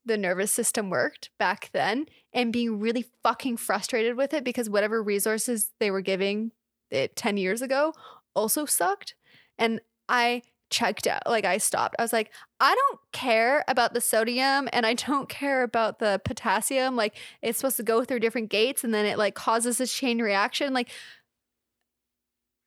the 0.05 0.17
nervous 0.17 0.51
system 0.51 0.89
worked 0.89 1.29
back 1.38 1.69
then 1.73 2.05
and 2.33 2.53
being 2.53 2.79
really 2.79 3.05
fucking 3.23 3.57
frustrated 3.57 4.15
with 4.15 4.33
it 4.33 4.43
because 4.43 4.69
whatever 4.69 5.03
resources 5.03 5.71
they 5.79 5.91
were 5.91 6.01
giving 6.01 6.51
it 6.89 7.15
10 7.15 7.38
years 7.38 7.61
ago 7.61 7.93
also 8.35 8.65
sucked. 8.65 9.15
And 9.57 9.81
I 10.07 10.43
checked 10.70 11.07
out, 11.07 11.22
like 11.26 11.45
I 11.45 11.57
stopped. 11.57 11.95
I 11.97 12.01
was 12.01 12.11
like, 12.13 12.32
I 12.59 12.76
don't 12.76 12.99
care 13.13 13.63
about 13.68 13.93
the 13.93 14.01
sodium 14.01 14.68
and 14.74 14.86
I 14.86 14.93
don't 14.93 15.30
care 15.41 15.63
about 15.63 15.99
the 15.99 16.22
potassium. 16.26 16.95
Like 16.95 17.15
it's 17.41 17.57
supposed 17.59 17.78
to 17.78 17.84
go 17.84 18.03
through 18.03 18.20
different 18.20 18.49
gates 18.49 18.84
and 18.84 18.93
then 18.93 19.05
it 19.05 19.18
like 19.18 19.36
causes 19.36 19.80
a 19.80 19.88
chain 19.88 20.22
reaction. 20.22 20.74
Like, 20.74 20.89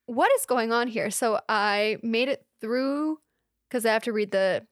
what 0.07 0.31
is 0.33 0.47
going 0.47 0.73
on 0.73 0.89
here? 0.89 1.11
So 1.11 1.41
I 1.49 1.99
made 2.03 2.29
it 2.29 2.45
through 2.61 3.19
because 3.69 3.87
I 3.87 3.93
have 3.93 4.03
to 4.05 4.13
read 4.13 4.33
the 4.33 4.67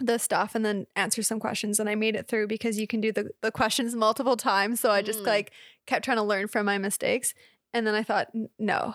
the 0.00 0.16
stuff 0.18 0.54
and 0.54 0.64
then 0.64 0.86
answer 0.94 1.24
some 1.24 1.40
questions 1.40 1.80
and 1.80 1.88
I 1.88 1.96
made 1.96 2.14
it 2.14 2.28
through 2.28 2.46
because 2.46 2.78
you 2.78 2.86
can 2.86 3.00
do 3.00 3.10
the, 3.10 3.30
the 3.42 3.50
questions 3.50 3.96
multiple 3.96 4.36
times. 4.36 4.78
So 4.78 4.92
I 4.92 5.02
just 5.02 5.20
Mm. 5.20 5.26
like 5.26 5.50
kept 5.86 6.04
trying 6.04 6.18
to 6.18 6.22
learn 6.22 6.46
from 6.46 6.66
my 6.66 6.78
mistakes. 6.78 7.34
And 7.74 7.84
then 7.84 7.96
I 7.96 8.04
thought, 8.04 8.28
no, 8.60 8.94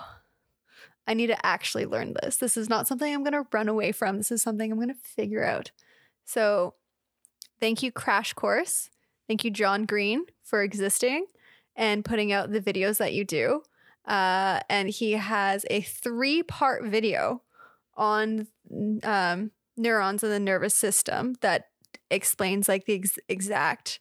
I 1.07 1.13
need 1.13 1.27
to 1.27 1.45
actually 1.45 1.85
learn 1.85 2.15
this. 2.21 2.37
This 2.37 2.55
is 2.55 2.69
not 2.69 2.87
something 2.87 3.13
I'm 3.13 3.23
going 3.23 3.33
to 3.33 3.47
run 3.51 3.67
away 3.67 3.91
from. 3.91 4.17
This 4.17 4.31
is 4.31 4.41
something 4.41 4.71
I'm 4.71 4.77
going 4.77 4.87
to 4.87 4.93
figure 4.93 5.43
out. 5.43 5.71
So 6.25 6.75
thank 7.59 7.83
you, 7.83 7.91
Crash 7.91 8.33
Course. 8.33 8.89
Thank 9.27 9.43
you, 9.43 9.51
John 9.51 9.85
Green, 9.85 10.25
for 10.43 10.63
existing 10.63 11.25
and 11.75 12.05
putting 12.05 12.31
out 12.31 12.51
the 12.51 12.61
videos 12.61 12.97
that 12.97 13.13
you 13.13 13.25
do. 13.25 13.63
Uh, 14.05 14.59
and 14.69 14.89
he 14.89 15.13
has 15.13 15.65
a 15.69 15.81
three 15.81 16.43
part 16.43 16.83
video 16.85 17.41
on 17.95 18.47
um, 19.03 19.51
neurons 19.77 20.23
in 20.23 20.29
the 20.29 20.39
nervous 20.39 20.75
system 20.75 21.35
that 21.41 21.67
explains 22.09 22.67
like 22.67 22.85
the 22.85 22.95
ex- 22.95 23.19
exact 23.27 23.99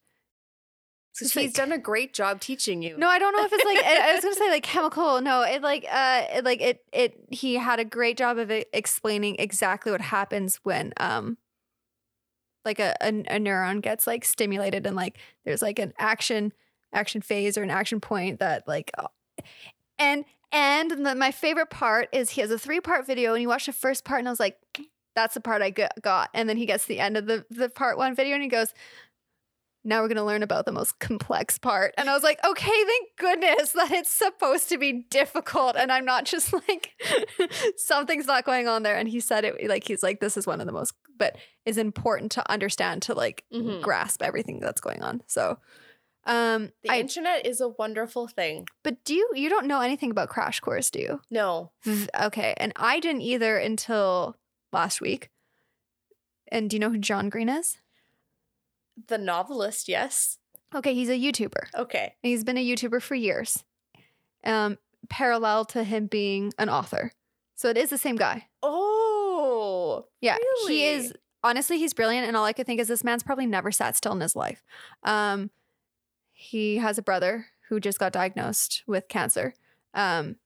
So 1.14 1.24
He's 1.24 1.32
she's 1.32 1.52
done 1.52 1.72
a 1.72 1.78
great 1.78 2.14
job 2.14 2.40
teaching 2.40 2.82
you. 2.82 2.96
No, 2.96 3.06
I 3.06 3.18
don't 3.18 3.36
know 3.36 3.44
if 3.44 3.52
it's 3.52 3.64
like 3.64 3.84
I 3.84 4.14
was 4.14 4.24
gonna 4.24 4.34
say 4.34 4.48
like 4.48 4.62
chemical. 4.62 5.20
No, 5.20 5.42
it 5.42 5.60
like 5.62 5.86
uh, 5.90 6.22
it 6.32 6.44
like 6.44 6.62
it 6.62 6.84
it. 6.92 7.18
He 7.30 7.54
had 7.54 7.78
a 7.78 7.84
great 7.84 8.16
job 8.16 8.38
of 8.38 8.50
explaining 8.50 9.36
exactly 9.38 9.92
what 9.92 10.00
happens 10.00 10.58
when 10.62 10.94
um, 10.96 11.36
like 12.64 12.78
a, 12.78 12.96
a 13.02 13.08
a 13.08 13.38
neuron 13.38 13.82
gets 13.82 14.06
like 14.06 14.24
stimulated 14.24 14.86
and 14.86 14.96
like 14.96 15.18
there's 15.44 15.60
like 15.60 15.78
an 15.78 15.92
action 15.98 16.52
action 16.94 17.20
phase 17.20 17.58
or 17.58 17.62
an 17.62 17.70
action 17.70 18.00
point 18.00 18.38
that 18.40 18.66
like, 18.66 18.90
uh, 18.96 19.08
and 19.98 20.24
and 20.50 20.90
the, 20.90 21.14
my 21.14 21.30
favorite 21.30 21.70
part 21.70 22.08
is 22.12 22.30
he 22.30 22.40
has 22.40 22.50
a 22.50 22.58
three 22.58 22.80
part 22.80 23.06
video 23.06 23.34
and 23.34 23.42
you 23.42 23.48
watch 23.48 23.66
the 23.66 23.72
first 23.72 24.04
part 24.04 24.20
and 24.20 24.28
I 24.28 24.32
was 24.32 24.40
like, 24.40 24.58
that's 25.14 25.34
the 25.34 25.40
part 25.40 25.60
I 25.60 25.70
got, 26.00 26.30
and 26.32 26.48
then 26.48 26.56
he 26.56 26.64
gets 26.64 26.84
to 26.84 26.88
the 26.88 27.00
end 27.00 27.18
of 27.18 27.26
the 27.26 27.44
the 27.50 27.68
part 27.68 27.98
one 27.98 28.14
video 28.14 28.34
and 28.34 28.42
he 28.42 28.48
goes 28.48 28.72
now 29.84 30.00
we're 30.00 30.08
going 30.08 30.16
to 30.16 30.24
learn 30.24 30.42
about 30.42 30.64
the 30.64 30.72
most 30.72 30.98
complex 31.00 31.58
part. 31.58 31.92
And 31.98 32.08
I 32.08 32.14
was 32.14 32.22
like, 32.30 32.38
okay, 32.44 32.70
thank 32.86 33.08
goodness 33.18 33.72
that 33.72 33.90
it's 33.90 34.10
supposed 34.10 34.68
to 34.68 34.78
be 34.78 35.04
difficult. 35.10 35.76
And 35.76 35.90
I'm 35.90 36.04
not 36.04 36.24
just 36.24 36.52
like, 36.68 36.90
something's 37.76 38.26
not 38.26 38.44
going 38.44 38.68
on 38.68 38.82
there. 38.82 38.96
And 38.96 39.08
he 39.08 39.20
said 39.20 39.44
it 39.44 39.68
like, 39.68 39.86
he's 39.86 40.02
like, 40.02 40.20
this 40.20 40.36
is 40.36 40.46
one 40.46 40.60
of 40.60 40.66
the 40.66 40.72
most, 40.72 40.94
but 41.18 41.36
is 41.66 41.78
important 41.78 42.32
to 42.32 42.50
understand 42.50 43.02
to 43.02 43.14
like 43.14 43.44
Mhm. 43.52 43.82
grasp 43.82 44.22
everything 44.22 44.60
that's 44.60 44.80
going 44.80 45.02
on. 45.02 45.22
So, 45.26 45.58
um, 46.24 46.70
The 46.84 46.90
I, 46.90 47.00
internet 47.00 47.44
is 47.46 47.60
a 47.60 47.68
wonderful 47.68 48.28
thing. 48.28 48.68
but 48.84 49.02
do 49.04 49.14
you, 49.14 49.28
you 49.34 49.48
don't 49.48 49.66
know 49.66 49.80
anything 49.80 50.10
about 50.12 50.28
Crash 50.28 50.60
Course, 50.60 50.90
do 50.90 51.00
you? 51.00 51.20
No. 51.30 51.72
Okay. 52.20 52.54
And 52.56 52.72
I 52.76 53.00
didn't 53.00 53.22
either 53.22 53.56
until 53.58 54.36
last 54.72 55.00
week. 55.00 55.28
And 56.48 56.68
do 56.70 56.76
you 56.76 56.80
know 56.80 56.90
who 56.90 56.98
John 56.98 57.28
Green 57.30 57.48
is? 57.48 57.78
The 59.08 59.18
novelist, 59.18 59.88
yes. 59.88 60.38
Okay. 60.74 60.94
He's 60.94 61.08
a 61.08 61.18
YouTuber. 61.18 61.74
Okay. 61.74 62.14
He's 62.22 62.44
been 62.44 62.56
a 62.56 62.64
YouTuber 62.64 63.02
for 63.02 63.14
years, 63.14 63.64
um, 64.44 64.78
parallel 65.08 65.64
to 65.66 65.84
him 65.84 66.06
being 66.06 66.52
an 66.58 66.68
author. 66.68 67.12
So 67.54 67.68
it 67.68 67.76
is 67.76 67.90
the 67.90 67.98
same 67.98 68.16
guy. 68.16 68.48
Oh. 68.62 70.06
Yeah, 70.20 70.36
he 70.66 70.86
is. 70.86 71.12
Honestly, 71.44 71.78
he's 71.78 71.92
brilliant, 71.92 72.26
and 72.26 72.36
all 72.36 72.44
I 72.44 72.52
could 72.52 72.66
think 72.66 72.80
is 72.80 72.88
this 72.88 73.02
man's 73.02 73.22
probably 73.22 73.46
never 73.46 73.72
sat 73.72 73.96
still 73.96 74.12
in 74.12 74.20
his 74.20 74.36
life. 74.36 74.62
Um, 75.02 75.50
he 76.32 76.76
has 76.76 76.98
a 76.98 77.02
brother 77.02 77.46
who 77.68 77.80
just 77.80 77.98
got 77.98 78.12
diagnosed 78.12 78.84
with 78.86 79.08
cancer. 79.08 79.54
Um, 79.94 80.36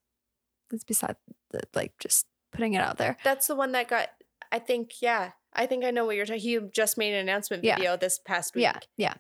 that's 0.71 0.85
beside 0.85 1.17
the, 1.51 1.61
like 1.75 1.93
just 1.99 2.27
putting 2.51 2.75
it 2.75 2.79
out 2.79 2.97
there. 2.97 3.19
That's 3.25 3.47
the 3.47 3.55
one 3.55 3.73
that 3.73 3.89
got 3.89 4.09
I 4.53 4.59
think, 4.59 5.03
yeah. 5.03 5.33
I 5.57 5.67
think 5.67 5.85
I 5.85 5.91
know 5.91 6.05
what 6.05 6.17
you're 6.17 6.27
talking. 6.27 6.41
He 6.41 6.59
just 6.73 6.97
made 6.99 7.15
an 7.15 7.21
announcement 7.21 7.65
Yeah. 7.65 7.77
video 7.77 7.97
this 7.97 8.19
past 8.19 8.55
week. 8.55 8.63
Yeah, 8.63 8.79
yeah. 8.97 9.15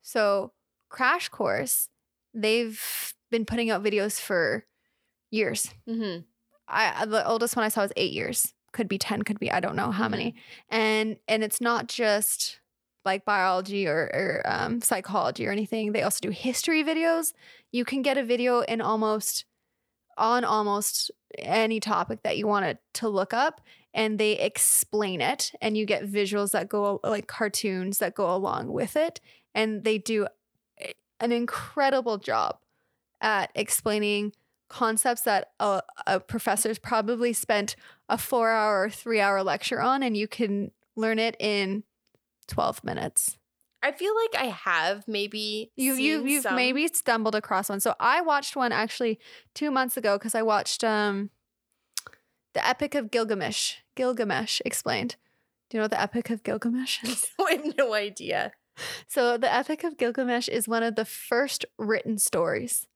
So 0.00 0.52
Crash 0.88 1.28
Course, 1.28 1.88
they've 2.32 2.80
been 3.30 3.44
putting 3.44 3.70
out 3.70 3.82
videos 3.82 4.20
for 4.20 4.64
years. 5.30 5.72
Mm-hmm. 5.88 6.22
I 6.68 7.04
the 7.06 7.26
oldest 7.26 7.56
one 7.56 7.64
I 7.64 7.68
saw 7.68 7.82
was 7.82 7.92
eight 7.96 8.12
years. 8.12 8.54
Could 8.72 8.88
be 8.88 8.98
ten. 8.98 9.22
Could 9.22 9.38
be 9.38 9.50
I 9.50 9.60
don't 9.60 9.76
know 9.76 9.90
how 9.90 10.08
many. 10.08 10.34
And 10.70 11.16
and 11.28 11.42
it's 11.44 11.60
not 11.60 11.88
just 11.88 12.60
like 13.04 13.24
biology 13.24 13.88
or, 13.88 14.10
or 14.14 14.42
um, 14.46 14.80
psychology 14.80 15.46
or 15.46 15.50
anything. 15.50 15.90
They 15.92 16.02
also 16.02 16.20
do 16.22 16.30
history 16.30 16.84
videos. 16.84 17.32
You 17.72 17.84
can 17.84 18.00
get 18.02 18.16
a 18.16 18.22
video 18.22 18.60
in 18.60 18.80
almost 18.80 19.44
on 20.16 20.44
almost 20.44 21.10
any 21.38 21.80
topic 21.80 22.22
that 22.22 22.36
you 22.36 22.46
wanted 22.46 22.78
to 22.94 23.08
look 23.08 23.32
up, 23.32 23.60
and 23.94 24.18
they 24.18 24.32
explain 24.32 25.20
it, 25.20 25.52
and 25.60 25.76
you 25.76 25.86
get 25.86 26.04
visuals 26.04 26.52
that 26.52 26.68
go 26.68 27.00
like 27.04 27.26
cartoons 27.26 27.98
that 27.98 28.14
go 28.14 28.34
along 28.34 28.72
with 28.72 28.96
it, 28.96 29.20
and 29.54 29.84
they 29.84 29.98
do 29.98 30.26
an 31.20 31.32
incredible 31.32 32.18
job 32.18 32.58
at 33.20 33.50
explaining 33.54 34.32
concepts 34.68 35.22
that 35.22 35.52
a, 35.60 35.82
a 36.06 36.18
professor's 36.18 36.78
probably 36.78 37.32
spent 37.32 37.76
a 38.08 38.18
four 38.18 38.50
hour 38.50 38.84
or 38.84 38.90
three 38.90 39.20
hour 39.20 39.42
lecture 39.42 39.80
on, 39.80 40.02
and 40.02 40.16
you 40.16 40.26
can 40.26 40.70
learn 40.96 41.18
it 41.18 41.36
in 41.38 41.84
12 42.48 42.82
minutes. 42.82 43.38
I 43.82 43.92
feel 43.92 44.14
like 44.14 44.42
I 44.42 44.46
have 44.48 45.08
maybe 45.08 45.72
You, 45.76 45.94
you, 45.94 46.24
you've 46.24 46.42
some- 46.44 46.54
maybe 46.56 46.86
stumbled 46.88 47.34
across 47.34 47.68
one. 47.68 47.80
So 47.80 47.94
I 47.98 48.20
watched 48.20 48.54
one 48.54 48.70
actually 48.72 49.18
two 49.54 49.70
months 49.70 49.96
ago 49.96 50.16
because 50.18 50.34
I 50.34 50.42
watched 50.42 50.84
um, 50.84 51.30
the 52.54 52.66
Epic 52.66 52.94
of 52.94 53.10
Gilgamesh. 53.10 53.76
Gilgamesh 53.96 54.60
explained. 54.64 55.16
Do 55.68 55.76
you 55.76 55.80
know 55.80 55.84
what 55.84 55.90
the 55.90 56.00
Epic 56.00 56.30
of 56.30 56.42
Gilgamesh 56.42 57.02
is? 57.04 57.26
I 57.40 57.52
have 57.54 57.76
no 57.76 57.94
idea. 57.94 58.52
So, 59.06 59.36
the 59.36 59.52
Epic 59.52 59.84
of 59.84 59.98
Gilgamesh 59.98 60.48
is 60.48 60.66
one 60.66 60.82
of 60.82 60.96
the 60.96 61.04
first 61.04 61.66
written 61.78 62.16
stories 62.18 62.86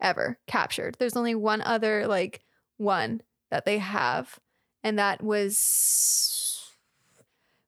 ever 0.00 0.38
captured. 0.46 0.96
There's 0.98 1.16
only 1.16 1.34
one 1.34 1.62
other, 1.62 2.06
like, 2.06 2.42
one 2.76 3.22
that 3.50 3.64
they 3.64 3.78
have, 3.78 4.38
and 4.82 4.98
that 4.98 5.22
was 5.22 6.70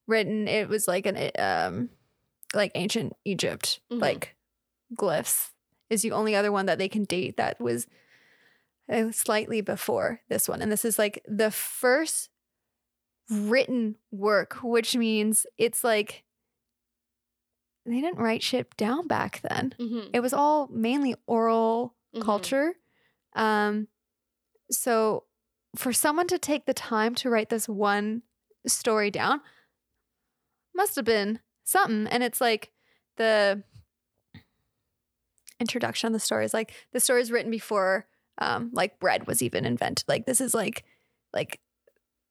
written. 0.07 0.47
It 0.49 0.69
was 0.69 0.87
like 0.87 1.07
an, 1.07 1.31
um, 1.39 1.89
like 2.55 2.73
ancient 2.75 3.13
Egypt, 3.25 3.81
Mhm. 3.91 4.01
like 4.01 4.37
glyphs, 4.95 5.51
is 5.91 6.03
the 6.03 6.13
only 6.13 6.35
other 6.35 6.53
one 6.53 6.67
that 6.67 6.79
they 6.79 6.89
can 6.89 7.05
date 7.05 7.37
that 7.37 7.61
was 7.61 7.87
uh, 8.89 9.11
slightly 9.13 9.61
before 9.63 10.21
this 10.29 10.47
one. 10.49 10.61
And 10.61 10.71
this 10.71 10.85
is 10.85 10.99
like 10.99 11.25
the 11.27 11.51
first 11.51 12.29
written 13.31 13.97
work, 14.11 14.63
which 14.63 14.95
means 14.95 15.47
it's 15.57 15.83
like 15.83 16.25
they 17.87 18.01
didn't 18.01 18.19
write 18.19 18.43
shit 18.43 18.75
down 18.77 19.07
back 19.07 19.41
then. 19.49 19.75
Mm-hmm. 19.79 20.11
It 20.15 20.21
was 20.21 20.33
all 20.33 20.69
mainly 20.69 21.15
oral 21.27 21.95
Mhm. 22.15 22.23
culture. 22.23 22.75
Um, 23.35 23.89
so 24.71 25.25
for 25.77 25.93
someone 25.93 26.27
to 26.29 26.39
take 26.39 26.67
the 26.67 26.75
time 26.75 27.15
to 27.17 27.31
write 27.31 27.49
this 27.51 27.69
one 27.69 28.23
story 28.67 29.11
down 29.11 29.41
must 30.75 30.97
have 30.97 31.05
been 31.05 31.41
something. 31.65 32.07
And 32.07 32.23
it's 32.23 32.41
like 32.41 32.71
the 33.17 33.63
introduction 35.61 36.09
of 36.09 36.13
the 36.13 36.21
story 36.21 36.45
is 36.45 36.55
like 36.55 36.73
the 36.93 37.01
story 37.01 37.23
is 37.23 37.31
written 37.31 37.51
before 37.51 38.07
um 38.39 38.71
like 38.73 38.99
bread 38.99 39.27
was 39.27 39.43
even 39.43 39.65
invented. 39.65 40.05
Like 40.09 40.27
this 40.27 40.41
is 40.41 40.55
like 40.55 40.85
like 41.33 41.61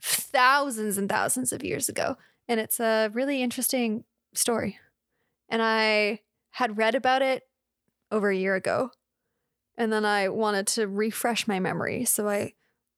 thousands 0.02 0.98
and 0.98 1.10
thousands 1.10 1.54
of 1.54 1.64
years 1.64 1.90
ago. 1.90 2.18
And 2.48 2.60
it's 2.60 2.80
a 2.80 3.10
really 3.14 3.42
interesting 3.42 4.04
story. 4.34 4.80
And 5.50 5.62
I 5.62 6.22
had 6.52 6.78
read 6.78 6.96
about 6.96 7.22
it 7.22 7.44
over 8.12 8.30
a 8.30 8.36
year 8.36 8.56
ago. 8.56 8.92
And 9.78 9.92
then 9.92 10.06
I 10.06 10.30
wanted 10.30 10.68
to 10.68 10.88
refresh 10.88 11.48
my 11.48 11.60
memory. 11.60 12.06
So 12.06 12.28
I 12.28 12.54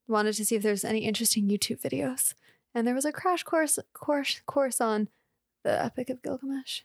wanted 0.07 0.33
to 0.33 0.45
see 0.45 0.55
if 0.55 0.63
there's 0.63 0.83
any 0.83 1.05
interesting 1.05 1.47
YouTube 1.47 1.81
videos. 1.81 2.33
And 2.73 2.86
there 2.86 2.95
was 2.95 3.05
a 3.05 3.11
crash 3.11 3.43
course 3.43 3.79
course 3.93 4.41
course 4.45 4.81
on 4.81 5.07
the 5.66 5.84
Epic 5.84 6.09
of 6.09 6.24
Gilgamesh. 6.24 6.82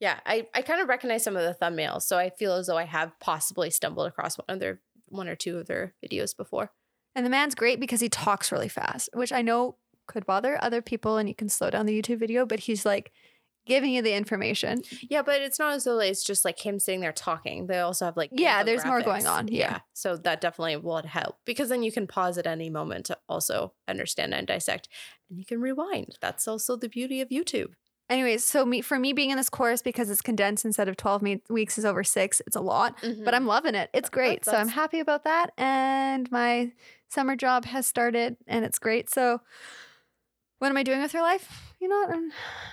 Yeah, 0.00 0.18
I, 0.26 0.46
I 0.54 0.62
kind 0.62 0.80
of 0.80 0.88
recognize 0.88 1.22
some 1.22 1.36
of 1.36 1.42
the 1.42 1.56
thumbnails, 1.64 2.02
so 2.02 2.18
I 2.18 2.30
feel 2.30 2.54
as 2.54 2.66
though 2.66 2.76
I 2.76 2.84
have 2.84 3.12
possibly 3.20 3.70
stumbled 3.70 4.08
across 4.08 4.38
one 4.38 4.46
of 4.48 4.60
their 4.60 4.80
one 5.06 5.28
or 5.28 5.36
two 5.36 5.58
of 5.58 5.66
their 5.66 5.94
videos 6.04 6.36
before. 6.36 6.72
And 7.14 7.24
the 7.26 7.30
man's 7.30 7.54
great 7.54 7.80
because 7.80 8.00
he 8.00 8.08
talks 8.08 8.52
really 8.52 8.68
fast, 8.68 9.08
which 9.12 9.32
I 9.32 9.42
know 9.42 9.76
could 10.06 10.24
bother 10.26 10.58
other 10.62 10.82
people 10.82 11.16
and 11.16 11.28
you 11.28 11.34
can 11.34 11.48
slow 11.48 11.70
down 11.70 11.86
the 11.86 12.00
YouTube 12.00 12.18
video, 12.18 12.46
but 12.46 12.60
he's 12.60 12.86
like 12.86 13.12
giving 13.66 13.92
you 13.92 14.02
the 14.02 14.14
information. 14.14 14.82
Yeah, 15.08 15.22
but 15.22 15.40
it's 15.42 15.58
not 15.58 15.74
as 15.74 15.84
though 15.84 15.98
it's 15.98 16.24
just 16.24 16.44
like 16.44 16.64
him 16.64 16.78
sitting 16.78 17.00
there 17.00 17.12
talking. 17.12 17.66
They 17.66 17.78
also 17.78 18.06
have 18.06 18.16
like 18.16 18.30
Yeah, 18.32 18.62
there's 18.62 18.84
more 18.84 19.02
going 19.02 19.26
on, 19.26 19.48
yeah. 19.48 19.80
so 19.94 20.16
that 20.16 20.40
definitely 20.40 20.76
will 20.76 21.02
help 21.02 21.36
because 21.44 21.68
then 21.68 21.82
you 21.82 21.92
can 21.92 22.06
pause 22.06 22.38
at 22.38 22.46
any 22.46 22.70
moment 22.70 23.06
to 23.06 23.18
also 23.28 23.74
understand 23.86 24.32
and 24.34 24.46
dissect, 24.46 24.88
and 25.28 25.38
you 25.38 25.44
can 25.44 25.60
rewind. 25.60 26.16
That's 26.20 26.48
also 26.48 26.76
the 26.76 26.88
beauty 26.88 27.20
of 27.20 27.28
YouTube. 27.28 27.72
Anyways, 28.10 28.42
so 28.44 28.64
me 28.64 28.80
for 28.80 28.98
me 28.98 29.12
being 29.12 29.30
in 29.30 29.36
this 29.36 29.50
course 29.50 29.82
because 29.82 30.08
it's 30.08 30.22
condensed 30.22 30.64
instead 30.64 30.88
of 30.88 30.96
12 30.96 31.22
me- 31.22 31.42
weeks 31.50 31.76
is 31.76 31.84
over 31.84 32.02
6, 32.02 32.42
it's 32.46 32.56
a 32.56 32.60
lot. 32.60 32.96
but 33.02 33.10
mm-hmm. 33.10 33.34
I'm 33.34 33.46
loving 33.46 33.74
it. 33.74 33.90
It's 33.92 34.08
great. 34.08 34.44
so 34.44 34.52
I'm 34.52 34.68
happy 34.68 35.00
about 35.00 35.24
that. 35.24 35.52
And 35.58 36.30
my 36.32 36.72
summer 37.08 37.36
job 37.36 37.66
has 37.66 37.86
started 37.86 38.36
and 38.46 38.64
it's 38.64 38.78
great. 38.78 39.10
So 39.10 39.40
what 40.58 40.68
am 40.70 40.76
I 40.76 40.82
doing 40.82 41.02
with 41.02 41.12
her 41.12 41.20
life? 41.20 41.74
You 41.80 41.88
know. 41.88 42.06
I'm, 42.08 42.32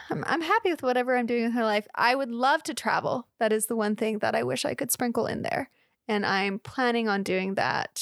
I'm 0.09 0.23
I'm 0.25 0.41
happy 0.41 0.71
with 0.71 0.81
whatever 0.81 1.15
I'm 1.17 1.25
doing 1.25 1.43
with 1.43 1.53
her 1.53 1.63
life. 1.63 1.87
I 1.93 2.15
would 2.15 2.31
love 2.31 2.63
to 2.63 2.73
travel. 2.73 3.27
That 3.39 3.53
is 3.53 3.67
the 3.67 3.75
one 3.75 3.95
thing 3.95 4.19
that 4.19 4.35
I 4.35 4.43
wish 4.43 4.65
I 4.65 4.73
could 4.73 4.91
sprinkle 4.91 5.27
in 5.27 5.43
there. 5.43 5.69
And 6.07 6.25
I'm 6.25 6.59
planning 6.59 7.07
on 7.07 7.23
doing 7.23 7.55
that. 7.55 8.01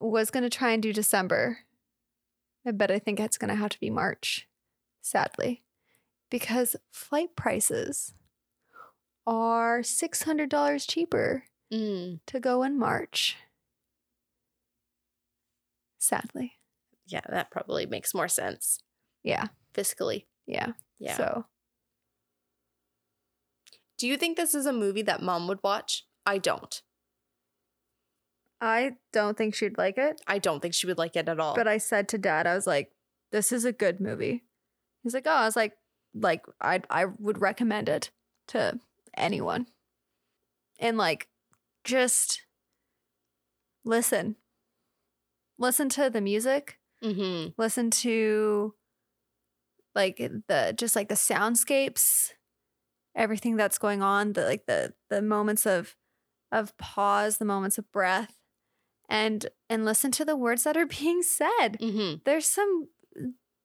Was 0.00 0.30
going 0.30 0.42
to 0.42 0.50
try 0.50 0.72
and 0.72 0.82
do 0.82 0.92
December. 0.92 1.58
But 2.64 2.90
I 2.90 2.98
think 2.98 3.20
it's 3.20 3.38
going 3.38 3.48
to 3.48 3.54
have 3.54 3.70
to 3.70 3.80
be 3.80 3.90
March, 3.90 4.48
sadly, 5.00 5.62
because 6.32 6.74
flight 6.90 7.36
prices 7.36 8.14
are 9.26 9.80
$600 9.82 10.88
cheaper 10.88 11.44
Mm, 11.72 12.20
to 12.26 12.40
go 12.40 12.62
in 12.64 12.78
March. 12.78 13.36
Sadly. 15.98 16.58
yeah, 17.06 17.20
that 17.28 17.50
probably 17.50 17.86
makes 17.86 18.12
more 18.14 18.28
sense 18.28 18.80
Yeah. 19.22 19.48
fiscally. 19.74 20.26
Yeah. 20.46 20.72
Yeah. 20.98 21.16
So 21.16 21.46
Do 23.98 24.08
you 24.08 24.16
think 24.16 24.36
this 24.36 24.54
is 24.54 24.66
a 24.66 24.72
movie 24.72 25.02
that 25.02 25.22
mom 25.22 25.46
would 25.46 25.62
watch? 25.62 26.06
I 26.26 26.38
don't. 26.38 26.82
I 28.60 28.96
don't 29.12 29.36
think 29.36 29.54
she'd 29.54 29.78
like 29.78 29.96
it. 29.98 30.20
I 30.26 30.38
don't 30.38 30.60
think 30.60 30.74
she 30.74 30.86
would 30.88 30.98
like 30.98 31.14
it 31.16 31.28
at 31.28 31.38
all. 31.40 31.54
But 31.54 31.68
I 31.68 31.78
said 31.78 32.08
to 32.10 32.18
dad, 32.18 32.46
I 32.46 32.54
was 32.54 32.66
like, 32.66 32.92
this 33.30 33.52
is 33.52 33.64
a 33.64 33.72
good 33.72 34.00
movie. 34.00 34.44
He's 35.02 35.14
like, 35.14 35.26
oh, 35.26 35.30
I 35.30 35.44
was 35.44 35.56
like, 35.56 35.72
like 36.14 36.44
I 36.60 36.82
I 36.90 37.06
would 37.06 37.40
recommend 37.40 37.88
it 37.88 38.10
to 38.48 38.78
anyone. 39.16 39.66
And 40.78 40.96
like 40.98 41.28
just 41.84 42.42
listen. 43.84 44.36
Listen 45.58 45.88
to 45.90 46.10
the 46.10 46.20
music, 46.20 46.78
hmm 47.02 47.48
listen 47.56 47.90
to 47.90 48.74
like 49.94 50.16
the 50.16 50.74
just 50.76 50.96
like 50.96 51.08
the 51.08 51.14
soundscapes, 51.14 52.32
everything 53.14 53.56
that's 53.56 53.78
going 53.78 54.02
on, 54.02 54.32
the 54.34 54.44
like 54.44 54.66
the 54.66 54.94
the 55.10 55.22
moments 55.22 55.66
of 55.66 55.96
of 56.52 56.76
pause, 56.78 57.38
the 57.38 57.44
moments 57.44 57.78
of 57.78 57.90
breath 57.92 58.38
and 59.08 59.48
and 59.70 59.84
listen 59.84 60.10
to 60.12 60.24
the 60.24 60.36
words 60.36 60.64
that 60.64 60.76
are 60.76 60.86
being 61.00 61.22
said 61.22 61.76
hmm 61.80 62.14
there's 62.24 62.46
some 62.46 62.88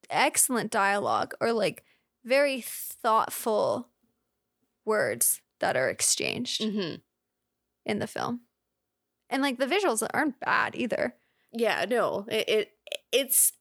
excellent 0.10 0.72
dialogue 0.72 1.34
or 1.42 1.54
like 1.54 1.84
very 2.28 2.62
thoughtful 2.62 3.90
words 4.86 5.42
that 5.60 5.76
are 5.76 5.90
exchanged 5.90 6.64
hmm 6.64 6.96
in 7.86 8.00
the 8.00 8.08
film. 8.08 8.42
And 9.30 9.42
like 9.42 9.60
the 9.60 9.66
visuals 9.66 10.06
aren't 10.14 10.42
bad 10.42 10.76
either. 10.76 11.16
Yeah, 11.54 11.86
no. 11.88 12.26
It, 12.30 12.50
it 12.50 12.72
it's 13.14 13.54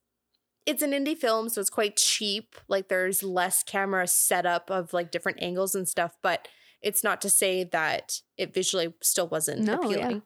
it's 0.66 0.82
an 0.82 0.90
indie 0.90 1.16
film, 1.16 1.48
so 1.48 1.60
it's 1.60 1.70
quite 1.70 1.96
cheap. 1.96 2.56
Like 2.66 2.88
there's 2.88 3.22
less 3.22 3.62
camera 3.62 4.08
setup 4.08 4.68
of 4.68 4.92
like 4.92 5.12
different 5.12 5.40
angles 5.40 5.76
and 5.76 5.88
stuff, 5.88 6.16
but 6.22 6.48
it's 6.82 7.04
not 7.04 7.20
to 7.20 7.30
say 7.30 7.62
that 7.64 8.20
it 8.36 8.52
visually 8.52 8.94
still 9.00 9.28
wasn't 9.28 9.60
No, 9.60 9.80
yeah. 9.90 10.18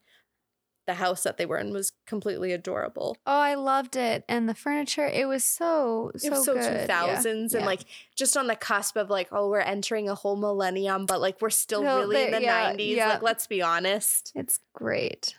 The 0.91 0.95
house 0.95 1.23
that 1.23 1.37
they 1.37 1.47
were 1.47 1.57
in 1.57 1.73
was 1.73 1.93
completely 2.05 2.51
adorable. 2.51 3.17
Oh, 3.25 3.39
I 3.39 3.55
loved 3.55 3.95
it. 3.95 4.25
And 4.29 4.49
the 4.49 4.55
furniture, 4.57 5.07
it 5.07 5.29
was 5.29 5.45
so 5.45 6.11
so 6.17 6.27
it 6.27 6.31
was 6.33 6.45
so 6.45 6.55
good. 6.55 6.63
two 6.63 6.87
Yeah. 6.89 7.23
and 7.31 7.53
yeah. 7.53 7.65
like 7.65 7.83
just 8.17 8.37
on 8.37 8.49
the 8.49 8.57
cusp 8.57 8.97
of 8.97 9.09
like, 9.09 9.29
oh, 9.31 9.49
we're 9.49 9.61
entering 9.61 10.09
a 10.09 10.17
whole 10.17 10.35
millennium, 10.35 11.07
but 11.07 11.21
like 11.21 11.41
we're 11.41 11.51
still 11.51 11.85
No, 11.85 12.01
really 12.01 12.25
in 12.25 12.33
the 12.33 12.43
yeah, 12.43 12.63
nineties. 12.65 12.97
yeah. 12.97 13.09
Like, 13.11 13.23
let's 13.23 13.47
be 13.47 13.63
honest. 13.63 14.33
It's 14.35 14.59
great. 14.75 15.37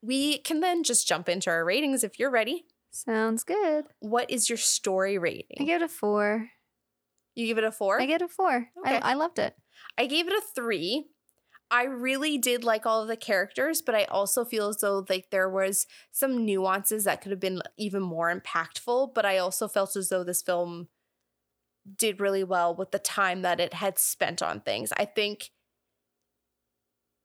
We 0.00 0.38
can 0.38 0.60
then 0.60 0.84
just 0.84 1.06
jump 1.06 1.28
into 1.28 1.50
our 1.50 1.64
ratings 1.66 2.02
if 2.02 2.18
you're 2.18 2.30
ready. 2.30 2.64
Sounds 2.90 3.44
good. 3.44 3.84
What 4.00 4.30
is 4.30 4.48
your 4.48 4.56
story 4.56 5.18
rating? 5.18 5.58
I 5.60 5.64
give 5.64 5.82
it 5.82 5.84
a 5.84 5.88
four. 5.88 6.48
you 7.34 7.46
give 7.46 7.58
it 7.58 7.64
a 7.64 7.72
four? 7.72 8.00
I 8.00 8.06
get 8.06 8.22
a 8.22 8.28
four. 8.28 8.68
Okay. 8.78 8.96
I, 8.96 9.10
I 9.10 9.14
loved 9.14 9.38
it. 9.38 9.54
I 9.98 10.06
gave 10.06 10.28
it 10.28 10.32
a 10.32 10.40
three. 10.54 11.08
I 11.72 11.84
really 11.84 12.36
did 12.36 12.64
like 12.64 12.84
all 12.84 13.00
of 13.00 13.08
the 13.08 13.16
characters, 13.16 13.80
but 13.80 13.94
I 13.94 14.04
also 14.04 14.44
feel 14.44 14.68
as 14.68 14.76
though 14.76 15.06
like 15.08 15.30
there 15.30 15.48
was 15.48 15.86
some 16.10 16.44
nuances 16.44 17.04
that 17.04 17.22
could 17.22 17.30
have 17.32 17.40
been 17.40 17.62
even 17.78 18.02
more 18.02 18.32
impactful. 18.32 19.14
But 19.14 19.24
I 19.24 19.38
also 19.38 19.68
felt 19.68 19.96
as 19.96 20.10
though 20.10 20.22
this 20.22 20.42
film 20.42 20.88
did 21.96 22.20
really 22.20 22.44
well 22.44 22.74
with 22.74 22.90
the 22.90 22.98
time 22.98 23.40
that 23.42 23.58
it 23.58 23.72
had 23.74 23.98
spent 23.98 24.42
on 24.42 24.60
things. 24.60 24.92
I 24.98 25.06
think 25.06 25.50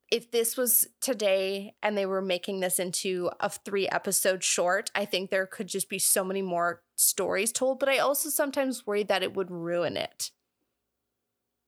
if 0.10 0.32
this 0.32 0.56
was 0.56 0.88
today 1.02 1.76
and 1.84 1.98
they 1.98 2.06
were 2.06 2.22
making 2.22 2.62
this 2.62 2.80
into 2.80 3.30
a 3.42 3.50
three 3.50 3.90
episode 3.90 4.46
short, 4.46 4.90
I 4.96 5.04
think 5.04 5.30
there 5.30 5.46
could 5.46 5.68
just 5.68 5.90
be 5.90 6.00
so 6.00 6.24
many 6.24 6.42
more 6.42 6.82
stories 6.96 7.52
told. 7.52 7.80
But 7.80 7.90
I 7.90 7.98
also 7.98 8.30
sometimes 8.30 8.88
worry 8.88 9.04
that 9.04 9.24
it 9.24 9.36
would 9.36 9.52
ruin 9.52 9.98
it. 9.98 10.32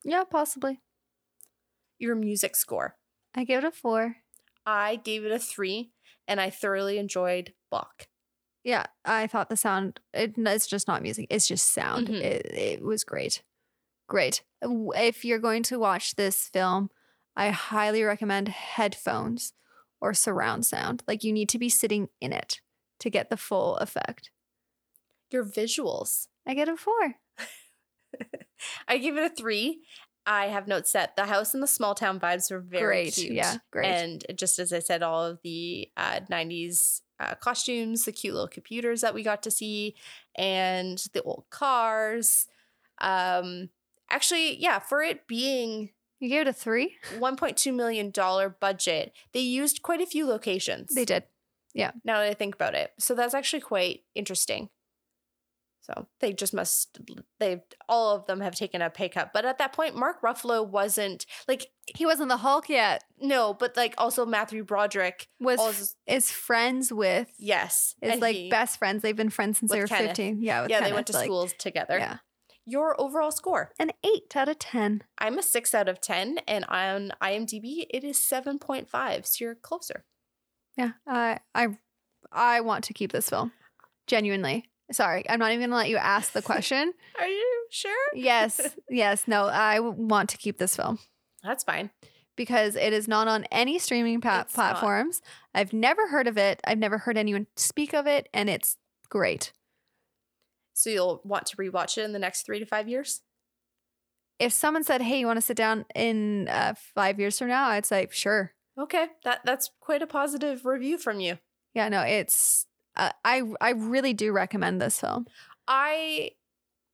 Yeah, 0.03 0.23
possibly. 0.23 0.79
Your 1.99 2.15
music 2.15 2.55
score. 2.55 2.95
I 3.35 3.43
gave 3.43 3.59
it 3.59 3.63
a 3.63 3.71
four. 3.71 4.15
I 4.65 4.95
gave 4.97 5.25
it 5.25 5.31
a 5.31 5.39
three, 5.39 5.91
and 6.27 6.39
I 6.41 6.49
thoroughly 6.49 6.97
enjoyed 6.97 7.53
Bach. 7.69 8.07
Yeah, 8.63 8.87
I 9.05 9.27
thought 9.27 9.49
the 9.49 9.57
sound, 9.57 9.99
it, 10.13 10.33
it's 10.37 10.67
just 10.67 10.87
not 10.87 11.01
music, 11.01 11.27
it's 11.29 11.47
just 11.47 11.71
sound. 11.73 12.07
Mhm. 12.07 12.21
It, 12.21 12.45
it 12.45 12.81
was 12.83 13.03
great. 13.03 13.43
Great. 14.07 14.43
If 14.61 15.23
you're 15.23 15.39
going 15.39 15.63
to 15.63 15.79
watch 15.79 16.15
this 16.15 16.49
film, 16.49 16.89
I 17.35 17.49
highly 17.51 18.03
recommend 18.03 18.49
headphones 18.49 19.53
or 20.01 20.13
surround 20.13 20.65
sound. 20.65 21.03
Like 21.07 21.23
you 21.23 21.31
need 21.31 21.49
to 21.49 21.59
be 21.59 21.69
sitting 21.69 22.09
in 22.19 22.33
it 22.33 22.59
to 22.99 23.09
get 23.09 23.29
the 23.29 23.37
full 23.37 23.77
effect. 23.77 24.31
Your 25.31 25.45
visuals. 25.45 26.27
I 26.47 26.53
get 26.53 26.67
a 26.69 26.75
four. 26.75 27.15
I 28.87 28.97
give 28.97 29.15
it 29.17 29.31
a 29.31 29.35
three. 29.35 29.81
I 30.29 30.45
have 30.45 30.67
notes 30.67 30.91
that 30.91 31.15
the 31.15 31.25
house 31.25 31.55
and 31.55 31.63
the 31.63 31.67
small 31.67 31.95
town 31.95 32.19
vibes 32.19 32.51
were 32.51 32.59
very 32.59 33.05
great. 33.05 33.13
cute. 33.15 33.33
Yeah, 33.33 33.57
great. 33.71 33.87
And 33.87 34.23
just 34.35 34.59
as 34.59 34.71
I 34.71 34.77
said, 34.77 35.01
all 35.01 35.25
of 35.25 35.39
the 35.43 35.89
uh, 35.97 36.19
90s 36.31 37.01
uh, 37.19 37.33
costumes, 37.33 38.05
the 38.05 38.11
cute 38.11 38.35
little 38.35 38.47
computers 38.47 39.01
that 39.01 39.15
we 39.15 39.23
got 39.23 39.41
to 39.43 39.51
see, 39.51 39.95
and 40.35 41.03
the 41.13 41.23
old 41.23 41.45
cars. 41.49 42.45
Um, 43.01 43.69
actually, 44.11 44.61
yeah, 44.61 44.77
for 44.77 45.01
it 45.01 45.27
being 45.27 45.89
you 46.19 46.29
gave 46.29 46.41
it 46.41 46.47
a 46.47 46.53
three? 46.53 46.97
$1.2 47.17 47.73
million 47.73 48.13
budget, 48.59 49.13
they 49.33 49.39
used 49.39 49.81
quite 49.81 50.01
a 50.01 50.05
few 50.05 50.27
locations. 50.27 50.93
They 50.93 51.05
did. 51.05 51.23
Yeah. 51.73 51.91
Now 52.03 52.19
that 52.19 52.29
I 52.29 52.33
think 52.35 52.53
about 52.53 52.75
it. 52.75 52.91
So 52.99 53.15
that's 53.15 53.33
actually 53.33 53.61
quite 53.61 54.01
interesting. 54.13 54.69
So 55.95 56.07
they 56.19 56.33
just 56.33 56.53
must 56.53 56.99
they 57.39 57.63
all 57.87 58.15
of 58.15 58.27
them 58.27 58.41
have 58.41 58.53
taken 58.53 58.81
a 58.81 58.89
pay 58.91 59.09
cut. 59.09 59.31
But 59.33 59.43
at 59.45 59.57
that 59.57 59.73
point, 59.73 59.95
Mark 59.95 60.21
Ruffalo 60.21 60.67
wasn't 60.67 61.25
like 61.47 61.67
He 61.95 62.05
wasn't 62.05 62.29
the 62.29 62.37
Hulk 62.37 62.69
yet. 62.69 63.03
no, 63.19 63.53
but 63.55 63.75
like 63.75 63.95
also 63.97 64.23
Matthew 64.25 64.63
Broderick 64.63 65.27
Was 65.39 65.59
also 65.59 65.85
is 66.05 66.29
friends 66.29 66.93
with 66.93 67.29
yes. 67.39 67.95
is 68.03 68.21
like 68.21 68.35
he- 68.35 68.49
best 68.49 68.77
friends. 68.77 69.01
They've 69.01 69.15
been 69.15 69.31
friends 69.31 69.57
since 69.57 69.71
they 69.71 69.79
were 69.79 69.87
Kenneth. 69.87 70.09
15. 70.17 70.41
Yeah, 70.43 70.67
Yeah, 70.69 70.81
they 70.81 70.93
went 70.93 71.07
to 71.07 71.13
like, 71.13 71.25
schools 71.25 71.53
together. 71.57 71.97
Yeah. 71.97 72.17
Your 72.65 72.99
overall 73.01 73.31
score. 73.31 73.71
An 73.79 73.91
eight 74.03 74.35
out 74.35 74.47
of 74.47 74.59
10. 74.59 75.01
I'm 75.17 75.39
a 75.39 75.41
six 75.41 75.73
out 75.73 75.89
of 75.89 75.99
ten, 76.01 76.37
and 76.47 76.65
on 76.65 77.13
IMDb 77.19 77.87
it 77.89 78.03
is 78.03 78.23
seven 78.23 78.59
point 78.59 78.87
five. 78.91 79.25
So 79.25 79.43
you're 79.45 79.55
closer. 79.55 80.05
Yeah, 80.77 80.91
I 81.07 81.39
I 81.55 81.69
I 82.31 82.61
want 82.61 82.83
to 82.83 82.93
keep 82.93 83.11
this 83.11 83.27
film. 83.29 83.53
Genuinely. 84.05 84.65
Sorry, 84.91 85.23
I'm 85.29 85.39
not 85.39 85.51
even 85.51 85.69
gonna 85.69 85.75
let 85.75 85.89
you 85.89 85.97
ask 85.97 86.31
the 86.33 86.41
question. 86.41 86.93
Are 87.19 87.27
you 87.27 87.65
sure? 87.69 87.95
yes, 88.15 88.59
yes, 88.89 89.27
no, 89.27 89.45
I 89.45 89.79
want 89.79 90.29
to 90.29 90.37
keep 90.37 90.57
this 90.57 90.75
film 90.75 90.97
That's 91.43 91.63
fine. 91.63 91.91
because 92.35 92.75
it 92.75 92.91
is 92.93 93.07
not 93.07 93.27
on 93.27 93.43
any 93.51 93.77
streaming 93.79 94.19
pa- 94.21 94.41
It's 94.47 94.57
not. 94.57 94.71
platforms. 94.71 95.21
I've 95.53 95.73
never 95.73 96.07
heard 96.07 96.27
of 96.27 96.37
it. 96.37 96.59
I've 96.65 96.79
never 96.79 96.97
heard 96.97 97.17
anyone 97.17 97.45
speak 97.55 97.93
of 97.93 98.07
it, 98.07 98.29
and 98.33 98.49
it's 98.49 98.77
great. 99.09 99.53
So 100.73 100.89
you'll 100.89 101.21
want 101.23 101.45
to 101.47 101.57
rewatch 101.57 101.97
it 101.97 102.05
in 102.05 102.13
the 102.13 102.19
next 102.19 102.43
three 102.45 102.59
to 102.59 102.65
five 102.65 102.87
years. 102.87 103.21
If 104.39 104.53
someone 104.53 104.83
said, 104.85 105.01
"Hey, 105.01 105.19
you 105.19 105.27
want 105.27 105.37
to 105.37 105.41
sit 105.45 105.57
down 105.57 105.85
in 105.93 106.47
uh, 106.47 106.73
five 106.95 107.19
years 107.19 107.37
from 107.37 107.49
now?" 107.49 107.67
I'd 107.67 107.85
say, 107.85 108.07
"Sure." 108.11 108.53
Okay, 108.79 109.07
that 109.25 109.41
that's 109.43 109.69
quite 109.81 110.01
a 110.01 110.07
positive 110.07 110.65
review 110.65 110.97
from 110.97 111.19
you. 111.19 111.37
Yeah, 111.73 111.89
no, 111.89 112.01
it's. 112.01 112.65
Uh, 112.99 113.11
I 113.23 113.43
I 113.61 113.69
really 113.71 114.13
do 114.13 114.33
recommend 114.33 114.81
this 114.81 114.99
film. 114.99 115.25
I 115.67 116.31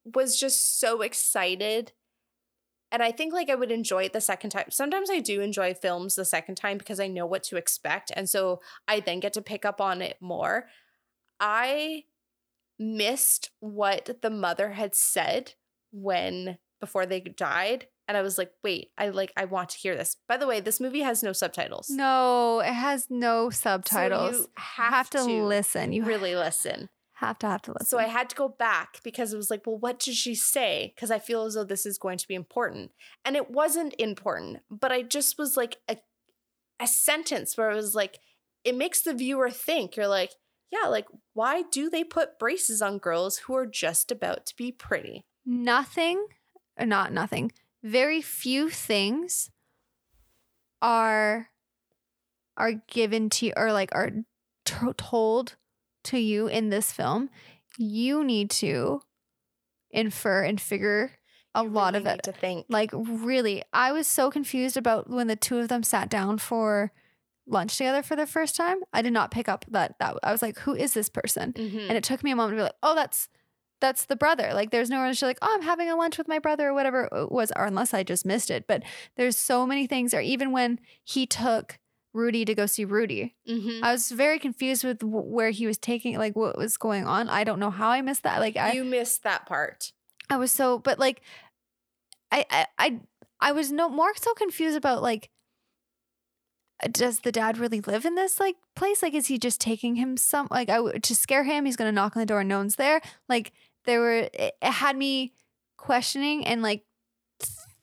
was 0.06 0.40
just 0.40 0.80
so 0.80 1.02
excited. 1.02 1.94
And 2.92 3.02
I 3.02 3.12
think 3.12 3.34
like 3.34 3.50
I 3.50 3.56
would 3.56 3.72
enjoy 3.72 4.04
it 4.04 4.14
the 4.14 4.22
second 4.22 4.52
time. 4.52 4.68
Sometimes 4.70 5.10
I 5.10 5.20
do 5.20 5.42
enjoy 5.42 5.74
films 5.74 6.16
the 6.16 6.24
second 6.24 6.56
time 6.56 6.78
because 6.78 7.00
I 7.00 7.08
know 7.08 7.26
what 7.26 7.44
to 7.46 7.58
expect. 7.58 8.12
And 8.16 8.30
so 8.30 8.62
I 8.88 9.00
then 9.00 9.20
get 9.20 9.34
to 9.34 9.42
pick 9.42 9.66
up 9.66 9.82
on 9.82 10.02
it 10.02 10.18
more. 10.22 10.68
I 11.40 12.04
missed 12.78 13.50
what 13.60 14.18
the 14.22 14.30
mother 14.30 14.72
had 14.74 14.94
said 14.94 15.56
when 15.92 16.60
before 16.80 17.06
they 17.06 17.20
died. 17.20 17.88
And 18.08 18.16
I 18.16 18.22
was 18.22 18.38
like, 18.38 18.52
wait, 18.64 18.92
I 18.98 19.10
like 19.10 19.32
I 19.36 19.46
want 19.46 19.70
to 19.70 19.78
hear 19.78 19.96
this. 19.96 20.18
By 20.28 20.38
the 20.38 20.48
way, 20.48 20.60
this 20.60 20.80
movie 20.80 21.02
has 21.02 21.24
no 21.24 21.34
subtitles. 21.34 21.90
No, 21.90 22.60
it 22.60 22.74
has 22.74 23.08
no 23.10 23.50
subtitles. 23.50 24.34
you 24.34 24.40
you 24.40 24.48
have, 24.56 24.94
have 24.94 25.10
to, 25.12 25.18
to 25.20 25.44
listen. 25.44 25.92
You 25.92 26.04
really 26.04 26.36
listen. 26.36 26.90
have 27.14 27.40
to 27.40 27.48
have 27.48 27.62
to 27.64 27.72
listen. 27.72 27.88
So 27.88 27.98
I 27.98 28.08
had 28.08 28.30
to 28.30 28.36
go 28.36 28.48
back 28.50 29.00
because 29.04 29.34
it 29.34 29.38
was 29.38 29.50
like, 29.50 29.66
well, 29.66 29.78
what 29.78 30.00
did 30.00 30.16
she 30.16 30.36
say? 30.36 30.94
Because 30.96 31.12
I 31.12 31.20
feel 31.20 31.46
as 31.46 31.56
though 31.56 31.64
this 31.64 31.86
is 31.86 31.98
going 31.98 32.18
to 32.20 32.28
be 32.28 32.36
important. 32.36 32.92
And 33.24 33.36
it 33.36 33.50
wasn't 33.50 33.96
important, 33.98 34.60
but 34.70 34.92
I 34.92 35.02
just 35.02 35.38
was 35.38 35.58
like 35.58 35.78
a, 35.90 35.98
a 36.80 36.88
sentence 36.88 37.58
where 37.58 37.72
it 37.72 37.76
was 37.76 37.96
like, 37.96 38.20
it 38.64 38.76
makes 38.76 39.02
the 39.02 39.14
viewer 39.14 39.50
think. 39.50 39.96
You're 39.96 40.08
like, 40.08 40.32
yeah, 40.72 40.90
like, 40.90 41.06
why 41.34 41.64
do 41.72 41.90
they 41.90 42.04
put 42.04 42.40
braces 42.40 42.82
on 42.82 42.98
girls 42.98 43.38
who 43.38 43.56
are 43.56 43.68
just 43.68 44.12
about 44.12 44.46
to 44.48 44.56
be 44.56 44.72
pretty? 44.72 45.26
nothing, 45.46 46.26
or 46.78 46.86
not 46.86 47.14
nothing. 47.14 47.52
Very 47.86 48.22
few 48.22 48.70
things 48.70 49.52
are 50.82 51.50
are 52.58 52.72
given 52.88 53.30
to 53.30 53.48
you 53.48 53.54
or 53.56 53.72
like 53.74 53.90
are 53.94 54.12
to- 54.66 54.94
told 54.98 55.56
to 56.06 56.18
you 56.18 56.48
in 56.48 56.70
this 56.70 56.92
film. 56.92 57.30
You 57.78 58.24
need 58.24 58.50
to 58.52 59.02
infer 59.92 60.44
and 60.44 60.60
figure 60.60 61.12
a 61.54 61.64
You 61.64 61.70
lot 61.70 61.94
really 61.94 62.06
of 62.06 62.20
it. 62.20 62.24
to 62.24 62.32
think. 62.32 62.66
Like 62.70 62.92
really, 62.94 63.64
I 63.74 63.92
was 63.92 64.08
so 64.08 64.32
confused 64.32 64.78
about 64.78 65.10
when 65.10 65.28
the 65.28 65.36
two 65.36 65.58
of 65.60 65.68
them 65.68 65.84
sat 65.84 66.10
down 66.10 66.38
for 66.38 66.92
lunch 67.48 67.78
together 67.78 68.02
for 68.02 68.16
the 68.16 68.26
first 68.26 68.56
time. 68.56 68.78
I 68.94 69.02
did 69.02 69.14
not 69.14 69.32
pick 69.32 69.48
up 69.50 69.66
that 69.70 70.00
that 70.00 70.18
I 70.24 70.32
was 70.32 70.42
like, 70.42 70.58
who 70.60 70.74
is 70.74 70.94
this 70.94 71.10
person? 71.10 71.54
Mhm. 71.54 71.88
And 71.90 71.98
it 71.98 72.04
took 72.04 72.24
me 72.24 72.32
a 72.32 72.36
moment 72.36 72.54
to 72.54 72.58
be 72.58 72.64
like, 72.64 72.76
oh, 72.84 72.96
that's 72.96 73.30
that's 73.82 74.06
the 74.06 74.16
brother. 74.16 74.52
Like 74.54 74.72
there's 74.72 74.90
no 74.90 75.02
reason 75.02 75.16
to 75.20 75.26
like, 75.26 75.38
oh, 75.42 75.54
I'm 75.54 75.62
having 75.62 75.90
a 75.90 75.96
lunch 75.96 76.18
with 76.18 76.28
my 76.28 76.40
brother 76.40 76.70
or 76.70 76.74
whatever 76.74 77.10
it 77.12 77.32
was, 77.32 77.52
or 77.56 77.66
unless 77.66 77.94
I 77.94 78.04
just 78.04 78.26
missed 78.26 78.50
it. 78.50 78.66
But 78.68 78.84
there's 79.18 79.38
so 79.38 79.66
many 79.66 79.86
things, 79.88 80.14
or 80.14 80.22
even 80.22 80.52
when 80.52 80.80
he 81.04 81.26
took 81.26 81.78
Rudy 82.14 82.46
to 82.46 82.56
go 82.56 82.66
see 82.66 82.86
Rudy, 82.86 83.36
Mhm. 83.48 83.82
I 83.84 83.92
was 83.92 84.10
very 84.12 84.40
confused 84.40 84.84
with 84.86 85.00
w- 85.00 85.20
where 85.20 85.50
he 85.50 85.68
was 85.68 85.78
taking, 85.78 86.18
like 86.18 86.36
what 86.36 86.58
was 86.58 86.78
going 86.78 87.06
on. 87.06 87.28
I 87.30 87.44
don't 87.44 87.60
know 87.60 87.72
how 87.72 87.90
I 87.90 88.02
missed 88.02 88.24
that. 88.24 88.40
Like 88.40 88.56
I, 88.56 88.72
you 88.72 88.86
missed 88.86 89.24
that 89.24 89.46
part. 89.46 89.92
I 90.30 90.38
was 90.38 90.52
so, 90.52 90.80
but 90.80 90.98
like, 90.98 91.22
I, 92.32 92.46
I, 92.50 92.66
I, 92.78 93.00
I 93.42 93.52
was 93.52 93.72
no 93.72 93.90
more 93.90 94.16
so 94.16 94.34
confused 94.34 94.78
about 94.78 95.02
like, 95.02 95.30
does 96.92 97.20
the 97.20 97.32
dad 97.32 97.58
really 97.58 97.82
live 97.82 98.06
in 98.06 98.16
this 98.16 98.40
like 98.40 98.56
place? 98.76 99.02
Like, 99.02 99.14
is 99.14 99.28
he 99.28 99.38
just 99.38 99.62
taking 99.62 99.96
him 99.96 100.18
some 100.18 100.48
like 100.52 100.70
I 100.70 100.76
w- 100.76 101.00
to 101.00 101.16
scare 101.16 101.44
him? 101.44 101.66
He's 101.66 101.76
gonna 101.76 101.92
knock 101.92 102.16
on 102.16 102.22
the 102.22 102.26
door 102.26 102.42
and 102.42 102.50
no 102.50 102.58
one's 102.58 102.76
there. 102.76 103.02
Like, 103.30 103.52
there 103.86 104.00
were 104.00 104.30
it, 104.34 104.34
it 104.34 104.56
had 104.62 104.98
me 104.98 105.34
questioning 105.78 106.46
and 106.46 106.62
like 106.62 106.84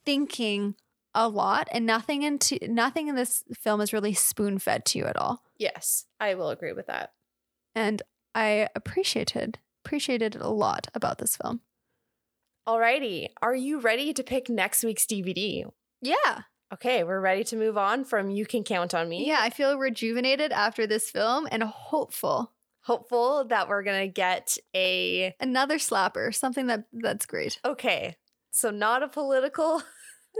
thinking 0.05 0.75
a 1.15 1.29
lot, 1.29 1.69
and 1.73 1.85
nothing 1.85 2.23
into 2.23 2.59
nothing 2.67 3.09
in 3.09 3.15
this 3.15 3.45
film 3.55 3.81
is 3.81 3.93
really 3.93 4.15
spoon 4.15 4.59
fed 4.59 4.85
to 4.87 4.99
you 4.99 5.05
at 5.05 5.17
all. 5.17 5.43
Yes, 5.59 6.07
I 6.19 6.35
will 6.35 6.51
agree 6.51 6.73
with 6.73 6.87
that. 6.87 7.13
And 7.75 8.03
I 8.35 8.69
appreciated 8.75 9.59
appreciated 9.85 10.37
a 10.37 10.49
lot 10.49 10.89
about 10.95 11.19
this 11.19 11.37
film. 11.37 11.61
Alrighty, 12.69 13.29
are 13.43 13.55
you 13.55 13.81
ready 13.81 14.13
to 14.13 14.23
pick 14.23 14.49
next 14.49 14.85
week's 14.85 15.05
DVD? 15.05 15.65
Yeah. 16.01 16.43
Okay, 16.73 17.05
we're 17.05 17.21
ready 17.21 17.45
to 17.45 17.57
move 17.57 17.77
on 17.77 18.03
from 18.03 18.31
You 18.31 18.47
Can 18.47 18.65
Count 18.65 18.95
on 18.95 19.07
Me. 19.07 19.27
Yeah, 19.27 19.39
I 19.41 19.51
feel 19.51 19.77
rejuvenated 19.77 20.53
after 20.53 20.87
this 20.87 21.11
film 21.11 21.47
and 21.53 21.63
hopeful. 21.63 22.53
Hopeful 22.85 23.45
that 23.45 23.69
we're 23.69 23.83
gonna 23.83 24.09
get 24.09 24.57
a 24.75 25.35
Another 25.39 25.77
slapper, 25.77 26.35
something 26.35 26.69
that 26.69 26.85
that's 26.93 27.27
great. 27.27 27.61
okay. 27.65 28.17
So 28.51 28.71
not 28.71 29.03
a 29.03 29.09
political. 29.09 29.83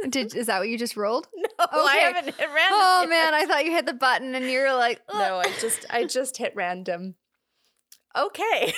Did 0.09 0.35
is 0.35 0.47
that 0.47 0.59
what 0.59 0.69
you 0.71 0.79
just 0.79 0.97
rolled? 0.97 1.29
no, 1.37 1.49
I 1.69 1.97
haven't 1.97 2.35
hit 2.35 2.49
random. 2.49 2.81
Oh 2.81 3.01
yet. 3.03 3.11
man, 3.11 3.35
I 3.35 3.45
thought 3.45 3.67
you 3.67 3.73
hit 3.73 3.85
the 3.85 3.93
button 3.93 4.35
and 4.35 4.47
you're 4.47 4.75
like, 4.75 5.03
"Ugh." 5.11 5.15
no, 5.19 5.39
I 5.39 5.53
just 5.61 5.85
I 5.91 6.05
just 6.05 6.39
hit 6.39 6.55
random. 6.57 7.15
Okay. 8.17 8.73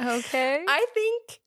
okay. 0.00 0.64
I 0.68 0.86
think 0.94 1.39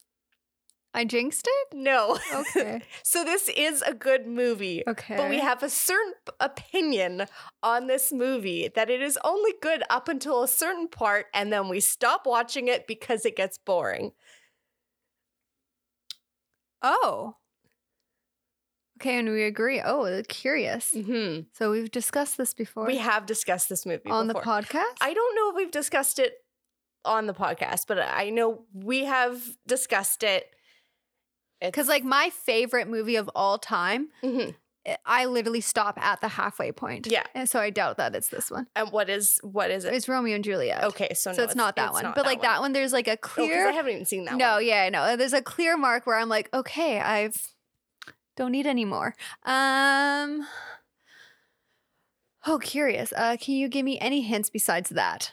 I 0.94 1.06
jinxed 1.06 1.48
it. 1.50 1.76
no. 1.76 2.20
Okay. 2.34 2.82
so 3.04 3.24
this 3.24 3.50
is 3.50 3.82
a 3.82 3.94
good 3.94 4.28
movie. 4.28 4.84
Okay. 4.88 5.18
But 5.18 5.30
we 5.30 5.39
have 5.39 5.64
a 5.64 5.70
certain 5.70 6.14
opinion 6.39 7.26
on 7.64 7.88
this 7.88 8.12
movie 8.12 8.70
that 8.76 8.89
it 8.91 9.02
is 9.02 9.18
only 9.24 9.54
good 9.62 9.82
up 9.89 10.08
until 10.08 10.44
a 10.44 10.48
certain 10.48 10.88
part, 10.88 11.26
and 11.34 11.52
then 11.52 11.68
we 11.68 11.80
stop 11.80 12.28
watching 12.28 12.68
it 12.68 12.86
because 12.88 13.26
it 13.26 13.36
gets 13.36 13.58
boring. 13.58 14.12
oh. 16.82 17.36
Okay, 19.02 19.18
and 19.20 19.30
we 19.30 19.44
agree. 19.44 19.82
Oh, 19.84 20.22
curious. 20.30 20.91
hmm 20.91 21.39
So 21.54 21.72
we've 21.72 21.91
discussed 21.91 22.38
this 22.38 22.54
before 22.54 22.86
We 22.86 22.98
have 22.98 23.26
discussed 23.26 23.68
this 23.68 23.86
movie 23.86 24.10
on 24.10 24.28
the 24.28 24.36
podcast. 24.36 24.94
I 25.02 25.14
don't 25.14 25.36
know 25.36 25.50
if 25.50 25.56
we've 25.56 25.72
discussed 25.72 26.20
it 26.20 26.34
on 27.04 27.26
the 27.26 27.34
podcast, 27.34 27.82
but 27.88 28.00
I 28.00 28.30
know 28.30 28.66
we 28.74 29.04
have 29.06 29.41
discussed 29.68 30.24
it. 30.24 30.46
Because 31.64 31.88
like 31.88 32.03
my 32.03 32.30
favorite 32.30 32.88
movie 32.88 33.16
of 33.16 33.30
all 33.36 33.57
time, 33.57 34.09
Mhm. 34.24 34.55
I- 34.86 34.97
I 35.05 35.26
literally 35.26 35.61
stop 35.61 35.97
at 35.97 36.20
the 36.20 36.28
halfway 36.28 36.72
point. 36.74 37.07
Yeah. 37.09 37.24
And 37.34 37.49
so 37.49 37.59
I 37.59 37.70
doubt 37.70 37.95
that 37.97 38.14
it's 38.16 38.28
this 38.28 38.51
one. 38.51 38.68
and 38.76 38.91
what 38.91 39.09
is 39.09 39.39
what 39.41 39.72
is 39.72 39.86
it? 39.86 39.93
It's 39.93 40.09
Romeo 40.09 40.36
and 40.36 40.43
Juliet. 40.43 40.84
Okay, 40.84 41.14
so 41.14 41.32
So 41.32 41.38
no, 41.38 41.43
it's, 41.45 41.55
not 41.55 41.76
that 41.78 41.86
it's 41.86 41.93
one. 41.93 42.03
not 42.03 42.16
but 42.16 42.26
like 42.26 42.41
that 42.41 42.59
one, 42.59 42.74
there's 42.74 42.91
like 42.91 43.07
a 43.07 43.14
Oh, 43.14 43.18
clear. 43.22 43.70
I 43.70 43.72
haven't 43.72 43.93
even 43.93 44.05
seen 44.05 44.26
that 44.26 44.36
no, 44.36 44.55
one. 44.55 44.66
yeah, 44.66 44.84
I 44.84 44.89
know. 44.89 45.16
There's 45.16 45.32
a 45.34 45.41
clear 45.41 45.78
mark 45.78 46.05
where 46.05 46.18
I'm 46.18 46.28
like, 46.30 46.49
okay, 46.53 46.99
I've 46.99 47.47
don't 48.36 48.51
need 48.51 48.66
any 48.68 48.84
more. 48.84 49.16
Um. 49.45 50.45
Oh, 52.45 52.59
curious. 52.59 53.14
Uh, 53.16 53.38
can 53.39 53.55
you 53.55 53.70
give 53.70 53.86
me 53.86 53.97
any 53.99 54.22
hints 54.22 54.49
besides 54.49 54.89
that? 54.89 55.32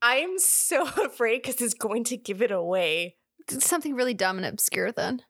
I 0.00 0.16
am 0.16 0.38
so 0.38 0.82
afraid 1.04 1.42
because 1.42 1.60
it's 1.60 1.74
going 1.74 2.04
to 2.04 2.16
give 2.16 2.42
it 2.42 2.52
away. 2.52 3.16
Something 3.58 3.94
really 3.94 4.14
dumb 4.14 4.36
and 4.36 4.46
obscure. 4.46 4.92
Then. 4.92 5.22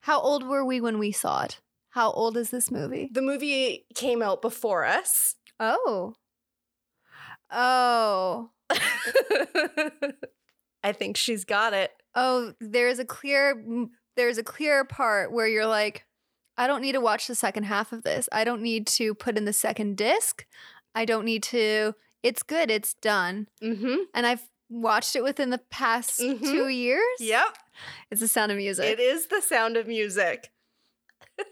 How 0.00 0.20
old 0.20 0.46
were 0.46 0.64
we 0.64 0.80
when 0.80 0.98
we 0.98 1.12
saw 1.12 1.44
it? 1.44 1.60
How 1.90 2.10
old 2.10 2.36
is 2.36 2.50
this 2.50 2.70
movie? 2.70 3.08
The 3.12 3.22
movie 3.22 3.86
came 3.94 4.20
out 4.20 4.42
before 4.42 4.84
us. 4.84 5.36
Oh. 5.60 6.14
Oh. 7.50 8.50
I 10.82 10.92
think 10.92 11.16
she's 11.16 11.44
got 11.44 11.72
it. 11.72 11.92
Oh, 12.14 12.52
there's 12.60 12.98
a 12.98 13.04
clear 13.04 13.64
there's 14.16 14.38
a 14.38 14.44
clear 14.44 14.84
part 14.84 15.32
where 15.32 15.46
you're 15.46 15.66
like, 15.66 16.04
I 16.58 16.66
don't 16.66 16.82
need 16.82 16.92
to 16.92 17.00
watch 17.00 17.26
the 17.26 17.34
second 17.34 17.64
half 17.64 17.92
of 17.92 18.02
this. 18.02 18.28
I 18.30 18.44
don't 18.44 18.62
need 18.62 18.86
to 18.88 19.14
put 19.14 19.36
in 19.36 19.44
the 19.44 19.52
second 19.52 19.96
disc. 19.96 20.44
I 20.94 21.04
don't 21.04 21.24
need 21.24 21.42
to 21.44 21.94
it's 22.22 22.42
good, 22.42 22.70
it's 22.70 22.94
done. 22.94 23.48
Mm-hmm. 23.62 23.96
And 24.14 24.26
I've 24.26 24.48
watched 24.82 25.16
it 25.16 25.22
within 25.22 25.50
the 25.50 25.58
past 25.70 26.18
Mhm. 26.20 26.40
two 26.40 26.68
years. 26.68 27.02
Yep. 27.20 27.56
It's 28.10 28.20
the 28.20 28.28
sound 28.28 28.52
of 28.52 28.58
music. 28.58 28.84
It 28.86 29.00
is 29.00 29.26
the 29.26 29.40
sound 29.40 29.76
of 29.76 29.86
music. 29.86 30.50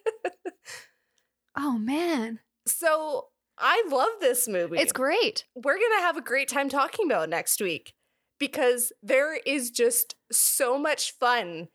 oh 1.57 1.79
man. 1.79 2.41
So 2.66 3.29
I 3.59 3.85
love 3.91 4.09
this 4.20 4.49
movie. 4.49 4.79
It's 4.79 4.93
great. 4.93 5.45
We're 5.55 5.79
going 5.79 5.99
to 5.99 6.03
have 6.03 6.16
a 6.16 6.20
great 6.23 6.49
time 6.49 6.68
talking 6.68 7.07
about 7.07 7.25
it 7.25 7.31
next 7.31 7.61
week 7.61 7.95
because 8.39 8.93
there 9.03 9.35
is 9.47 9.70
just 9.70 10.14
so 10.31 10.79
much 10.79 11.12
fun 11.18 11.68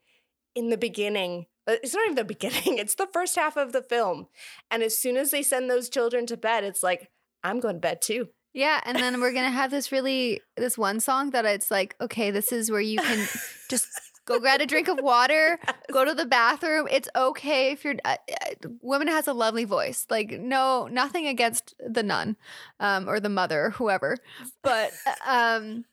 in 0.54 0.70
the 0.70 0.76
beginning. 0.78 1.46
Uh, 1.66 1.76
It's 1.82 1.94
not 1.94 2.04
even 2.04 2.16
the 2.16 2.24
beginning, 2.36 2.78
it's 2.78 2.94
the 2.94 3.08
first 3.12 3.36
half 3.36 3.56
of 3.56 3.72
the 3.72 3.82
film. 3.82 4.28
And 4.70 4.82
as 4.82 4.98
soon 4.98 5.16
as 5.16 5.30
they 5.30 5.42
send 5.42 5.70
those 5.70 5.88
children 5.88 6.26
to 6.26 6.36
bed, 6.36 6.64
it's 6.64 6.82
like, 6.82 7.10
I'm 7.44 7.60
going 7.60 7.76
to 7.76 7.80
bed 7.80 8.02
too. 8.02 8.28
Yeah, 8.54 8.80
and 8.84 8.96
then 8.96 9.20
we're 9.20 9.32
gonna 9.32 9.50
have 9.50 9.70
this 9.70 9.92
really 9.92 10.40
this 10.56 10.76
one 10.78 11.00
song 11.00 11.30
that 11.30 11.44
it's 11.44 11.70
like, 11.70 11.94
okay, 12.00 12.30
this 12.30 12.50
is 12.52 12.70
where 12.70 12.80
you 12.80 12.98
can 12.98 13.28
just 13.70 13.88
go 14.24 14.38
grab 14.38 14.60
a 14.60 14.66
drink 14.66 14.88
of 14.88 14.98
water, 15.00 15.58
go 15.92 16.04
to 16.04 16.14
the 16.14 16.26
bathroom. 16.26 16.88
It's 16.90 17.08
okay 17.14 17.72
if 17.72 17.84
you're. 17.84 17.94
Uh, 18.04 18.16
uh, 18.30 18.68
woman 18.82 19.08
has 19.08 19.26
a 19.28 19.32
lovely 19.32 19.64
voice. 19.64 20.06
Like 20.10 20.30
no, 20.30 20.88
nothing 20.90 21.26
against 21.26 21.74
the 21.78 22.02
nun, 22.02 22.36
um, 22.80 23.08
or 23.08 23.20
the 23.20 23.28
mother, 23.28 23.66
or 23.66 23.70
whoever, 23.70 24.16
but 24.62 24.92
uh, 25.06 25.30
um, 25.30 25.84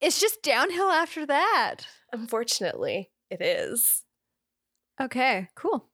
it's 0.00 0.20
just 0.20 0.42
downhill 0.42 0.90
after 0.90 1.26
that. 1.26 1.86
Unfortunately, 2.12 3.10
it 3.30 3.42
is. 3.42 4.04
Okay, 5.00 5.48
cool. 5.56 5.88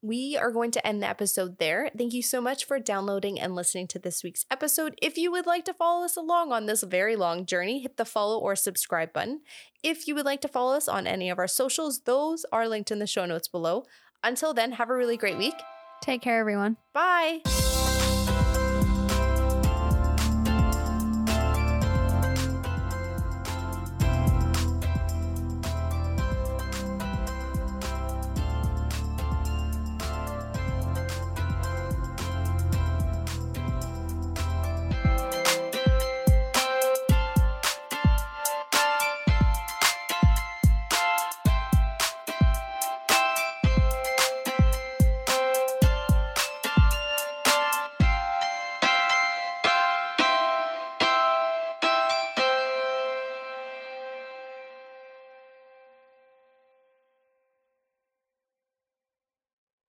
We 0.00 0.36
are 0.36 0.52
going 0.52 0.70
to 0.72 0.86
end 0.86 1.02
the 1.02 1.08
episode 1.08 1.58
there. 1.58 1.90
Thank 1.96 2.12
you 2.12 2.22
so 2.22 2.40
much 2.40 2.64
for 2.64 2.78
downloading 2.78 3.40
and 3.40 3.54
listening 3.54 3.88
to 3.88 3.98
this 3.98 4.22
week's 4.22 4.46
episode. 4.48 4.94
If 5.02 5.18
you 5.18 5.32
would 5.32 5.46
like 5.46 5.64
to 5.64 5.74
follow 5.74 6.04
us 6.04 6.16
along 6.16 6.52
on 6.52 6.66
this 6.66 6.84
very 6.84 7.16
long 7.16 7.44
journey, 7.44 7.80
hit 7.80 7.96
the 7.96 8.04
follow 8.04 8.38
or 8.38 8.54
subscribe 8.54 9.12
button. 9.12 9.40
If 9.82 10.06
you 10.06 10.14
would 10.14 10.24
like 10.24 10.40
to 10.42 10.48
follow 10.48 10.76
us 10.76 10.86
on 10.86 11.08
any 11.08 11.30
of 11.30 11.38
our 11.38 11.48
socials, 11.48 12.02
those 12.02 12.46
are 12.52 12.68
linked 12.68 12.92
in 12.92 13.00
the 13.00 13.08
show 13.08 13.26
notes 13.26 13.48
below. 13.48 13.86
Until 14.22 14.54
then, 14.54 14.72
have 14.72 14.88
a 14.88 14.94
really 14.94 15.16
great 15.16 15.38
week. 15.38 15.54
Take 16.00 16.22
care, 16.22 16.38
everyone. 16.38 16.76
Bye. 16.92 17.40